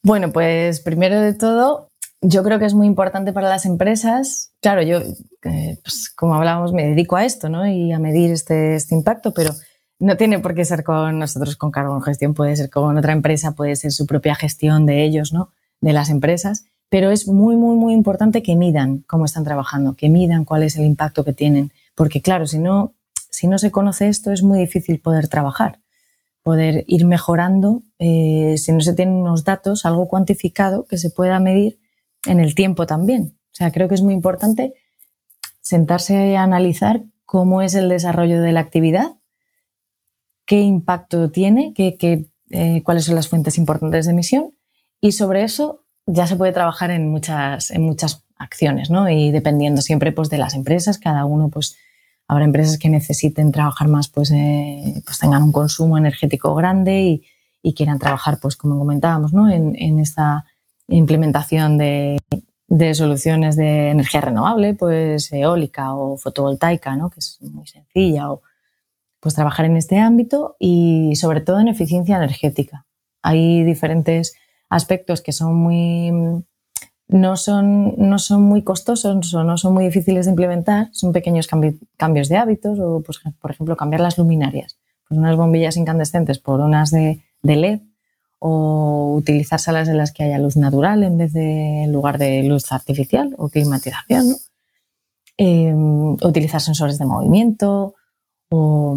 Bueno, 0.03 0.33
pues 0.33 0.81
primero 0.81 1.21
de 1.21 1.35
todo, 1.35 1.89
yo 2.23 2.43
creo 2.43 2.59
que 2.59 2.65
es 2.65 2.75
muy 2.75 2.87
importante 2.87 3.33
para 3.33 3.49
las 3.49 3.67
empresas. 3.67 4.53
Claro, 4.61 4.83
yo, 4.83 4.99
eh, 4.99 5.79
pues, 5.83 6.11
como 6.15 6.35
hablábamos, 6.35 6.73
me 6.73 6.87
dedico 6.87 7.17
a 7.17 7.25
esto, 7.25 7.49
¿no? 7.49 7.67
Y 7.67 7.93
a 7.93 7.99
medir 7.99 8.31
este, 8.31 8.75
este, 8.77 8.95
impacto, 8.95 9.35
pero 9.35 9.53
no 9.99 10.17
tiene 10.17 10.39
por 10.39 10.55
qué 10.55 10.65
ser 10.65 10.85
con 10.85 11.19
nosotros 11.19 11.57
con 11.57 11.71
Carbon 11.71 12.03
Gestión, 12.03 12.35
puede 12.35 12.57
ser 12.57 12.71
con 12.71 12.97
otra 12.97 13.13
empresa, 13.13 13.53
puede 13.53 13.77
ser 13.77 13.93
su 13.93 14.07
propia 14.07 14.35
gestión 14.35 14.87
de 14.87 15.03
ellos, 15.05 15.33
¿no? 15.33 15.51
De 15.81 15.93
las 15.93 16.09
empresas. 16.09 16.65
Pero 16.89 17.11
es 17.11 17.29
muy, 17.29 17.57
muy, 17.57 17.77
muy 17.77 17.93
importante 17.93 18.43
que 18.43 18.57
midan 18.57 19.05
cómo 19.07 19.25
están 19.27 19.45
trabajando, 19.45 19.95
que 19.95 20.09
midan 20.09 20.45
cuál 20.45 20.63
es 20.63 20.77
el 20.77 20.85
impacto 20.85 21.25
que 21.25 21.33
tienen. 21.33 21.73
Porque, 21.95 22.21
claro, 22.23 22.47
si 22.47 22.59
no, 22.59 22.95
si 23.31 23.47
no 23.47 23.59
se 23.59 23.71
conoce 23.71 24.09
esto, 24.09 24.33
es 24.33 24.43
muy 24.43 24.59
difícil 24.59 24.99
poder 25.01 25.29
trabajar 25.29 25.80
poder 26.51 26.83
ir 26.89 27.07
mejorando 27.07 27.85
eh, 28.01 28.57
si 28.59 28.73
no 28.73 28.81
se 28.81 28.93
tienen 28.93 29.15
unos 29.15 29.45
datos, 29.45 29.87
algo 29.87 30.09
cuantificado 30.09 30.85
que 30.85 30.99
se 30.99 31.09
pueda 31.09 31.39
medir 31.39 31.79
en 32.27 32.41
el 32.41 32.57
tiempo 32.57 32.87
también. 32.87 33.39
O 33.53 33.55
sea, 33.55 33.71
creo 33.71 33.87
que 33.87 33.95
es 33.95 34.03
muy 34.03 34.15
importante 34.15 34.75
sentarse 35.61 36.37
a 36.37 36.43
analizar 36.43 37.05
cómo 37.25 37.63
es 37.63 37.77
el 37.77 37.89
desarrollo 37.89 38.43
de 38.43 38.51
la 38.51 38.59
actividad, 38.59 39.13
qué 40.45 40.61
impacto 40.61 41.31
tiene, 41.31 41.73
qué, 41.73 41.97
qué, 41.97 42.27
eh, 42.51 42.83
cuáles 42.83 43.05
son 43.05 43.15
las 43.15 43.29
fuentes 43.29 43.57
importantes 43.57 44.07
de 44.07 44.13
emisión 44.13 44.53
y 45.01 45.13
sobre 45.13 45.45
eso 45.45 45.85
ya 46.05 46.27
se 46.27 46.35
puede 46.35 46.51
trabajar 46.53 46.91
en 46.91 47.09
muchas, 47.11 47.71
en 47.71 47.83
muchas 47.83 48.25
acciones, 48.35 48.91
¿no? 48.91 49.09
Y 49.09 49.31
dependiendo 49.31 49.83
siempre 49.83 50.11
pues, 50.11 50.31
de 50.31 50.39
las 50.39 50.55
empresas, 50.55 50.99
cada 50.99 51.27
uno 51.27 51.49
pues, 51.49 51.77
Habrá 52.31 52.45
empresas 52.45 52.79
que 52.79 52.89
necesiten 52.89 53.51
trabajar 53.51 53.89
más, 53.89 54.07
pues, 54.07 54.31
eh, 54.31 55.03
pues 55.05 55.19
tengan 55.19 55.43
un 55.43 55.51
consumo 55.51 55.99
energético 55.99 56.55
grande 56.55 57.21
y, 57.61 57.75
quieran 57.75 57.99
trabajar, 57.99 58.39
pues 58.41 58.55
como 58.55 58.79
comentábamos, 58.79 59.33
¿no? 59.33 59.51
en, 59.51 59.99
esta 59.99 60.45
implementación 60.87 61.77
de, 61.77 62.21
soluciones 62.95 63.57
de 63.57 63.91
energía 63.91 64.21
renovable, 64.21 64.75
pues 64.75 65.33
eólica 65.33 65.93
o 65.93 66.17
fotovoltaica, 66.19 66.95
¿no? 66.95 67.11
que 67.11 67.19
es 67.19 67.39
muy 67.43 67.67
sencilla, 67.67 68.31
o 68.31 68.43
pues 69.19 69.35
trabajar 69.35 69.67
en 69.67 69.77
este 69.77 69.99
ámbito 69.99 70.55
y 70.61 71.17
sobre 71.17 71.41
todo 71.41 71.59
en 71.59 71.67
eficiencia 71.67 72.17
energética. 72.17 72.87
Hay 73.23 73.65
diferentes 73.65 74.35
aspectos 74.69 75.21
que 75.21 75.33
son 75.33 75.57
muy 75.57 76.45
no 77.11 77.37
son, 77.37 77.95
no 77.97 78.19
son 78.19 78.43
muy 78.43 78.63
costosos 78.63 79.35
o 79.35 79.45
no 79.45 79.59
son 79.59 79.75
muy 79.75 79.85
difíciles 79.85 80.27
de 80.27 80.31
implementar, 80.31 80.89
son 80.93 81.13
pequeños 81.13 81.49
cambios 81.97 82.29
de 82.29 82.37
hábitos 82.37 82.79
o, 82.79 83.03
pues, 83.03 83.21
por 83.41 83.51
ejemplo, 83.51 83.77
cambiar 83.77 84.01
las 84.01 84.17
luminarias, 84.17 84.79
pues 85.09 85.19
unas 85.19 85.37
bombillas 85.37 85.77
incandescentes 85.77 86.39
por 86.39 86.61
unas 86.61 86.91
de, 86.91 87.23
LED 87.43 87.81
o 88.39 89.15
utilizar 89.17 89.59
salas 89.59 89.89
en 89.89 89.97
las 89.97 90.13
que 90.13 90.23
haya 90.25 90.39
luz 90.39 90.57
natural 90.57 91.03
en 91.03 91.19
vez 91.19 91.33
de 91.33 91.85
en 91.85 91.93
lugar 91.93 92.19
de 92.19 92.43
luz 92.43 92.71
artificial 92.73 93.35
o 93.39 93.49
climatización. 93.49 94.37
Em, 95.37 96.13
utilizar 96.13 96.61
sensores 96.61 96.99
de 96.99 97.07
movimiento 97.07 97.95
o, 98.51 98.97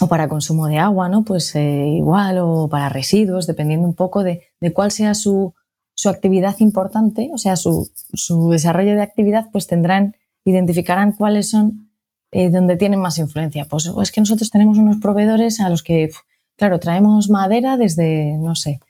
o, 0.00 0.06
para 0.06 0.28
consumo 0.28 0.68
de 0.68 0.78
agua, 0.78 1.08
¿no? 1.08 1.24
Pues 1.24 1.54
eh, 1.56 1.88
igual 1.88 2.38
o 2.38 2.68
para 2.68 2.88
residuos, 2.88 3.48
dependiendo 3.48 3.86
un 3.88 3.94
poco 3.94 4.22
de, 4.22 4.42
de 4.60 4.72
cuál 4.72 4.92
sea 4.92 5.14
su, 5.14 5.52
su 5.94 6.08
actividad 6.08 6.56
importante, 6.58 7.30
o 7.32 7.38
sea, 7.38 7.56
su, 7.56 7.90
su 8.14 8.50
desarrollo 8.50 8.94
de 8.94 9.02
actividad, 9.02 9.46
pues 9.52 9.66
tendrán, 9.66 10.16
identificarán 10.44 11.12
cuáles 11.12 11.50
son 11.50 11.90
eh, 12.30 12.50
donde 12.50 12.76
tienen 12.76 13.00
más 13.00 13.18
influencia. 13.18 13.66
Pues 13.66 13.90
es 14.02 14.10
que 14.10 14.20
nosotros 14.20 14.50
tenemos 14.50 14.78
unos 14.78 14.96
proveedores 14.96 15.60
a 15.60 15.68
los 15.68 15.82
que, 15.82 16.10
claro, 16.56 16.80
traemos 16.80 17.28
madera 17.28 17.76
desde, 17.76 18.38
no 18.38 18.54
sé, 18.54 18.80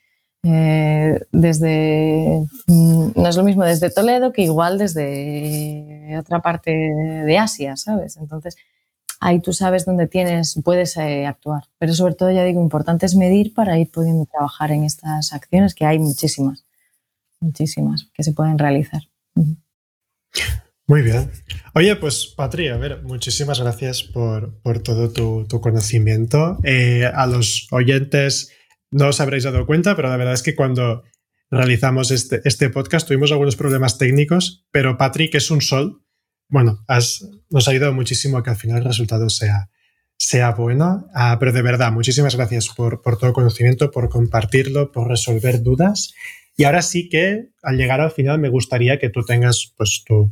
eh, 0.45 1.21
desde, 1.33 2.47
mm, 2.69 3.07
no 3.17 3.29
es 3.29 3.37
lo 3.37 3.45
mismo 3.45 3.65
desde 3.65 3.91
Toledo 3.91 4.33
que 4.33 4.43
igual 4.43 4.79
desde 4.79 6.17
otra 6.19 6.41
parte 6.41 6.71
de 6.71 7.39
Asia, 7.39 7.77
¿sabes? 7.77 8.17
Entonces, 8.17 8.57
ahí 9.21 9.41
tú 9.41 9.53
sabes 9.53 9.85
dónde 9.85 10.09
tienes, 10.09 10.61
puedes 10.65 10.97
eh, 10.97 11.27
actuar. 11.27 11.65
Pero 11.79 11.95
sobre 11.95 12.15
todo, 12.15 12.31
ya 12.31 12.45
digo, 12.45 12.61
importante 12.61 13.07
es 13.07 13.15
medir 13.17 13.55
para 13.55 13.79
ir 13.79 13.91
pudiendo 13.91 14.27
trabajar 14.27 14.73
en 14.73 14.85
estas 14.85 15.33
acciones, 15.33 15.75
que 15.75 15.85
hay 15.85 15.99
muchísimas 15.99 16.65
muchísimas 17.43 18.11
que 18.15 18.23
se 18.23 18.33
pueden 18.33 18.59
realizar. 18.59 19.03
Muy 20.87 21.03
bien. 21.03 21.31
Oye, 21.75 21.97
pues 21.97 22.35
Patri, 22.37 22.69
a 22.69 22.77
ver, 22.77 23.03
muchísimas 23.03 23.61
gracias 23.61 24.03
por, 24.03 24.61
todo 24.83 25.11
tu, 25.11 25.61
conocimiento. 25.61 26.59
Eh, 26.65 27.07
a 27.07 27.27
los 27.27 27.69
oyentes 27.71 28.53
no 28.91 29.09
os 29.09 29.21
habréis 29.21 29.45
dado 29.45 29.65
cuenta, 29.65 29.97
pero 29.97 30.09
la 30.09 30.17
verdad 30.17 30.35
es 30.35 30.43
que 30.43 30.55
cuando 30.55 31.03
realizamos 31.51 32.11
este, 32.11 32.41
este 32.45 32.71
podcast 32.71 33.07
tuvimos 33.07 33.31
algunos 33.31 33.57
problemas 33.57 33.97
técnicos, 33.97 34.67
pero 34.71 34.97
Patri, 34.97 35.31
que 35.31 35.39
es 35.39 35.51
un 35.51 35.61
sol, 35.61 36.03
bueno, 36.49 36.85
nos 37.49 37.69
ha 37.69 37.71
ayudado 37.71 37.95
muchísimo 37.95 38.43
que 38.43 38.51
al 38.51 38.57
final 38.57 38.79
el 38.79 38.85
resultado 38.85 39.31
sea, 39.31 39.71
sea 40.19 40.51
bueno, 40.51 41.07
ah, 41.15 41.37
pero 41.41 41.53
de 41.53 41.63
verdad, 41.63 41.93
muchísimas 41.93 42.37
gracias 42.37 42.69
por, 42.69 43.01
por 43.01 43.17
todo 43.17 43.33
conocimiento, 43.33 43.91
por 43.91 44.11
compartirlo, 44.11 44.93
por 44.93 45.09
resolver 45.09 45.63
dudas. 45.63 46.13
Y 46.57 46.65
ahora 46.65 46.83
sí 46.83 47.09
que 47.09 47.49
al 47.63 47.77
llegar 47.77 48.01
al 48.01 48.11
final 48.11 48.39
me 48.39 48.49
gustaría 48.49 48.99
que 48.99 49.09
tú 49.09 49.25
tengas 49.25 49.73
pues 49.77 50.05
tu, 50.07 50.31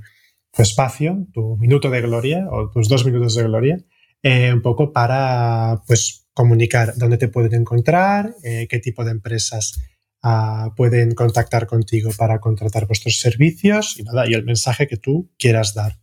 espacio, 0.59 1.27
tu 1.33 1.57
minuto 1.59 1.91
de 1.91 2.01
gloria 2.01 2.47
o 2.51 2.71
tus 2.71 2.89
dos 2.89 3.07
minutos 3.07 3.37
de 3.37 3.45
gloria, 3.45 3.79
eh, 4.23 4.53
un 4.53 4.63
poco 4.63 4.93
para 4.93 5.83
pues 5.87 6.27
comunicar 6.35 6.95
dónde 6.97 7.19
te 7.19 7.29
pueden 7.29 7.55
encontrar, 7.55 8.35
eh, 8.43 8.67
qué 8.69 8.79
tipo 8.81 9.05
de 9.05 9.13
empresas 9.13 9.81
ah, 10.23 10.71
pueden 10.77 11.15
contactar 11.15 11.67
contigo 11.67 12.11
para 12.17 12.41
contratar 12.41 12.87
vuestros 12.87 13.21
servicios 13.21 13.99
y 13.99 14.03
nada, 14.03 14.29
y 14.29 14.35
el 14.35 14.45
mensaje 14.45 14.87
que 14.87 14.97
tú 14.97 15.31
quieras 15.39 15.75
dar 15.75 15.99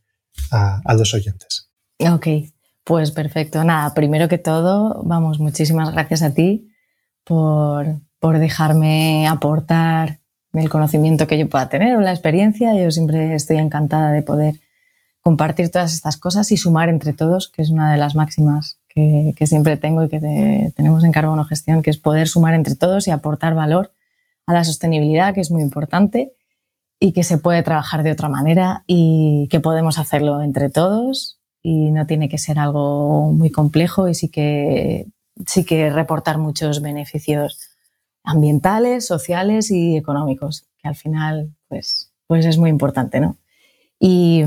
a, 0.52 0.82
a 0.86 0.94
los 0.94 1.14
oyentes. 1.14 1.70
Ok, 2.00 2.28
pues 2.84 3.12
perfecto. 3.12 3.64
Nada, 3.64 3.94
primero 3.94 4.28
que 4.28 4.38
todo, 4.38 5.04
vamos, 5.04 5.40
muchísimas 5.40 5.92
gracias 5.92 6.22
a 6.22 6.34
ti 6.34 6.70
por, 7.24 8.02
por 8.20 8.40
dejarme 8.40 9.28
aportar 9.28 10.20
el 10.54 10.70
conocimiento 10.70 11.28
que 11.28 11.38
yo 11.38 11.50
pueda 11.50 11.70
tener 11.70 11.96
o 11.96 12.02
la 12.02 12.12
experiencia. 12.12 12.74
Yo 12.76 12.90
siempre 12.92 13.36
estoy 13.36 13.58
encantada 13.58 14.12
de 14.12 14.22
poder 14.22 14.56
compartir 15.22 15.70
todas 15.70 15.94
estas 15.94 16.18
cosas 16.18 16.52
y 16.52 16.58
sumar 16.58 16.90
entre 16.90 17.14
todos, 17.14 17.50
que 17.50 17.62
es 17.62 17.70
una 17.70 17.92
de 17.92 17.98
las 17.98 18.16
máximas 18.16 18.80
que, 18.88 19.34
que 19.36 19.46
siempre 19.46 19.78
tengo 19.78 20.04
y 20.04 20.10
que 20.10 20.72
tenemos 20.76 21.04
en 21.04 21.12
Carbono 21.12 21.44
Gestión, 21.46 21.82
que 21.82 21.90
es 21.90 21.98
poder 21.98 22.28
sumar 22.28 22.54
entre 22.54 22.76
todos 22.76 23.08
y 23.08 23.12
aportar 23.12 23.54
valor 23.54 23.92
a 24.46 24.54
la 24.54 24.64
sostenibilidad, 24.64 25.34
que 25.34 25.42
es 25.42 25.52
muy 25.52 25.62
importante 25.62 26.34
y 27.00 27.12
que 27.12 27.24
se 27.24 27.38
puede 27.38 27.62
trabajar 27.62 28.04
de 28.04 28.12
otra 28.12 28.30
manera 28.30 28.84
y 28.88 29.48
que 29.52 29.60
podemos 29.60 30.00
hacerlo 30.00 30.42
entre 30.42 30.70
todos 30.70 31.40
y 31.62 31.92
no 31.92 32.08
tiene 32.08 32.30
que 32.30 32.38
ser 32.38 32.60
algo 32.60 33.32
muy 33.34 33.52
complejo 33.52 34.08
y 34.08 34.16
sí 34.16 34.30
que, 34.30 35.08
sí 35.46 35.66
que 35.66 35.90
reportar 35.90 36.38
muchos 36.38 36.82
beneficios 36.82 37.77
ambientales, 38.28 39.08
sociales 39.08 39.72
y 39.72 39.96
económicos, 39.96 40.68
que 40.82 40.90
al 40.90 40.96
final 40.96 41.56
pues, 41.70 42.12
pues 42.28 42.46
es 42.46 42.58
muy 42.58 42.70
importante, 42.70 43.22
¿no? 43.22 43.38
Y, 44.00 44.44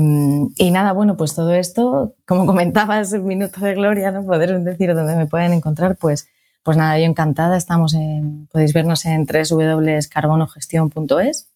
y, 0.55 0.71
nada, 0.71 0.93
bueno, 0.93 1.17
pues 1.17 1.35
todo 1.35 1.53
esto, 1.53 2.15
como 2.25 2.45
comentabas, 2.45 3.11
un 3.11 3.25
minuto 3.25 3.59
de 3.59 3.73
gloria, 3.73 4.11
¿no? 4.11 4.23
Poder 4.23 4.57
decir 4.61 4.93
dónde 4.93 5.15
me 5.15 5.25
pueden 5.25 5.51
encontrar, 5.51 5.97
pues, 5.97 6.29
pues 6.63 6.77
nada, 6.77 6.97
yo 6.99 7.05
encantada. 7.05 7.57
Estamos 7.57 7.95
en, 7.95 8.47
podéis 8.51 8.71
vernos 8.71 9.03
en 9.05 9.25
www.carbonogestión.es 9.25 11.49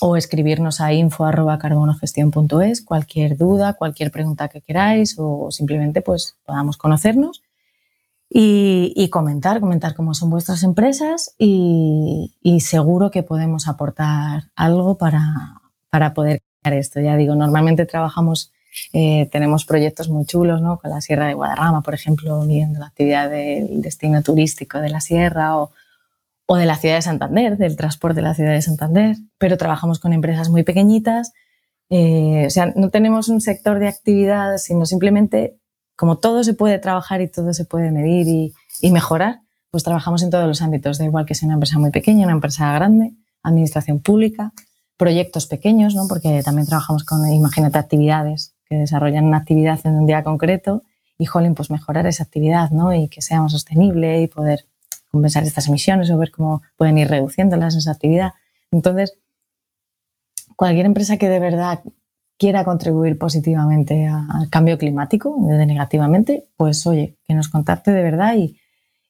o 0.00 0.16
escribirnos 0.16 0.80
a 0.80 0.92
info.carbonogestión.es 0.92 2.82
cualquier 2.82 3.36
duda, 3.36 3.72
cualquier 3.72 4.12
pregunta 4.12 4.46
que 4.48 4.60
queráis 4.60 5.16
o 5.18 5.50
simplemente 5.50 6.02
pues 6.02 6.36
podamos 6.44 6.76
conocernos 6.76 7.42
y, 8.30 9.08
comentar, 9.10 9.60
comentar 9.60 9.94
cómo 9.94 10.14
son 10.14 10.30
vuestras 10.30 10.62
empresas 10.62 11.34
y, 11.38 12.34
seguro 12.60 13.10
que 13.10 13.22
podemos 13.22 13.68
aportar 13.68 14.44
algo 14.54 14.98
para, 14.98 15.60
para 15.90 16.12
poder 16.12 16.42
crear 16.62 16.78
esto. 16.78 17.00
Ya 17.00 17.16
digo, 17.16 17.34
normalmente 17.34 17.86
trabajamos, 17.86 18.52
eh, 18.92 19.28
tenemos 19.32 19.64
proyectos 19.64 20.08
muy 20.08 20.26
chulos, 20.26 20.60
¿no? 20.60 20.78
Con 20.78 20.90
la 20.90 21.00
Sierra 21.00 21.26
de 21.26 21.34
Guadarrama, 21.34 21.82
por 21.82 21.94
ejemplo, 21.94 22.40
viendo 22.46 22.80
la 22.80 22.86
actividad 22.86 23.30
del 23.30 23.80
destino 23.80 24.22
turístico 24.22 24.80
de 24.80 24.90
la 24.90 25.00
Sierra 25.00 25.56
o, 25.56 25.70
o 26.46 26.56
de 26.56 26.66
la 26.66 26.76
ciudad 26.76 26.96
de 26.96 27.02
Santander, 27.02 27.56
del 27.56 27.76
transporte 27.76 28.16
de 28.16 28.22
la 28.22 28.34
ciudad 28.34 28.52
de 28.52 28.62
Santander, 28.62 29.16
pero 29.38 29.56
trabajamos 29.56 29.98
con 29.98 30.12
empresas 30.12 30.50
muy 30.50 30.64
pequeñitas. 30.64 31.32
Eh, 31.90 32.44
o 32.46 32.50
sea, 32.50 32.72
no 32.76 32.90
tenemos 32.90 33.28
un 33.28 33.40
sector 33.40 33.78
de 33.78 33.88
actividad, 33.88 34.58
sino 34.58 34.84
simplemente 34.84 35.56
como 35.98 36.18
todo 36.18 36.44
se 36.44 36.54
puede 36.54 36.78
trabajar 36.78 37.20
y 37.22 37.26
todo 37.26 37.52
se 37.52 37.64
puede 37.64 37.90
medir 37.90 38.54
y, 38.80 38.90
mejorar, 38.92 39.40
pues 39.72 39.82
trabajamos 39.82 40.22
en 40.22 40.30
todos 40.30 40.46
los 40.46 40.62
ámbitos, 40.62 40.96
da 40.96 41.04
igual 41.04 41.26
que 41.26 41.34
sea 41.34 41.46
una 41.46 41.54
empresa 41.54 41.80
muy 41.80 41.90
pequeña, 41.90 42.24
una 42.24 42.34
empresa 42.34 42.72
grande, 42.72 43.14
administración 43.42 43.98
pública, 43.98 44.52
proyectos 44.96 45.48
pequeños, 45.48 45.96
¿no? 45.96 46.06
porque 46.06 46.40
también 46.44 46.68
trabajamos 46.68 47.02
con, 47.02 47.28
imagínate, 47.28 47.78
actividades 47.78 48.54
que 48.66 48.76
desarrollan 48.76 49.24
una 49.24 49.38
actividad 49.38 49.80
en 49.84 49.96
un 49.96 50.06
día 50.06 50.22
concreto 50.22 50.84
y, 51.18 51.26
jolín, 51.26 51.56
pues 51.56 51.68
mejorar 51.68 52.06
esa 52.06 52.22
actividad 52.22 52.70
¿no? 52.70 52.94
y 52.94 53.08
que 53.08 53.20
sea 53.20 53.42
más 53.42 53.50
sostenible 53.50 54.22
y 54.22 54.28
poder 54.28 54.66
compensar 55.10 55.42
estas 55.42 55.66
emisiones 55.66 56.12
o 56.12 56.16
ver 56.16 56.30
cómo 56.30 56.62
pueden 56.76 56.96
ir 56.96 57.08
reduciéndolas 57.08 57.74
esa 57.74 57.90
actividad. 57.90 58.34
Entonces, 58.70 59.18
cualquier 60.54 60.86
empresa 60.86 61.16
que 61.16 61.28
de 61.28 61.40
verdad 61.40 61.80
quiera 62.38 62.64
contribuir 62.64 63.18
positivamente 63.18 64.06
al 64.06 64.48
cambio 64.48 64.78
climático, 64.78 65.36
negativamente, 65.40 66.44
pues 66.56 66.86
oye, 66.86 67.16
que 67.26 67.34
nos 67.34 67.48
contacte 67.48 67.90
de 67.90 68.02
verdad 68.02 68.34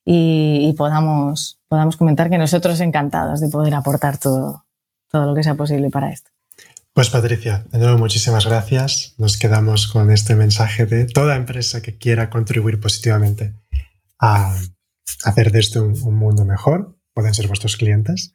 y, 0.05 0.73
podamos, 0.77 1.59
podamos 1.67 1.95
comentar 1.95 2.29
que 2.29 2.37
nosotros 2.37 2.79
encantados 2.81 3.39
de 3.39 3.49
poder 3.49 3.75
aportar 3.75 4.17
todo, 4.17 4.65
todo 5.09 5.25
lo 5.27 5.35
que 5.35 5.43
sea 5.43 5.55
posible 5.55 5.89
para 5.89 6.11
esto. 6.11 6.31
Pues 6.93 7.09
Patricia, 7.09 7.65
de 7.71 7.77
nuevo 7.77 7.97
muchísimas 7.97 8.45
gracias. 8.45 9.13
Nos 9.17 9.37
quedamos 9.37 9.87
con 9.87 10.11
este 10.11 10.35
mensaje 10.35 10.85
de 10.85 11.05
toda 11.05 11.35
empresa 11.35 11.81
que 11.81 11.97
quiera 11.97 12.29
contribuir 12.29 12.79
positivamente 12.79 13.53
a, 14.19 14.55
hacer 15.23 15.51
de 15.51 15.59
esto 15.59 15.83
un, 15.83 16.15
mundo 16.15 16.45
mejor. 16.45 16.97
Pueden 17.13 17.33
ser 17.33 17.47
vuestros 17.47 17.77
clientes. 17.77 18.33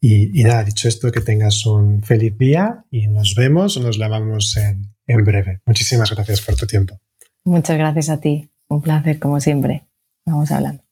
Y, 0.00 0.44
nada, 0.44 0.62
dicho 0.62 0.88
esto, 0.88 1.10
que 1.10 1.20
tengas 1.20 1.66
un 1.66 2.02
feliz 2.02 2.36
día 2.38 2.84
y 2.90 3.08
nos 3.08 3.34
vemos 3.34 3.80
nos 3.80 3.98
lavamos 3.98 4.56
en, 4.56 4.94
en 5.06 5.24
breve. 5.24 5.60
Muchísimas 5.66 6.10
gracias 6.10 6.40
por 6.40 6.54
tu 6.56 6.66
tiempo. 6.66 7.00
Muchas 7.44 7.76
gracias 7.78 8.08
a 8.08 8.20
ti. 8.20 8.50
Un 8.68 8.82
placer, 8.82 9.18
como 9.18 9.40
siempre. 9.40 9.88
Vamos 10.24 10.50
hablando. 10.52 10.87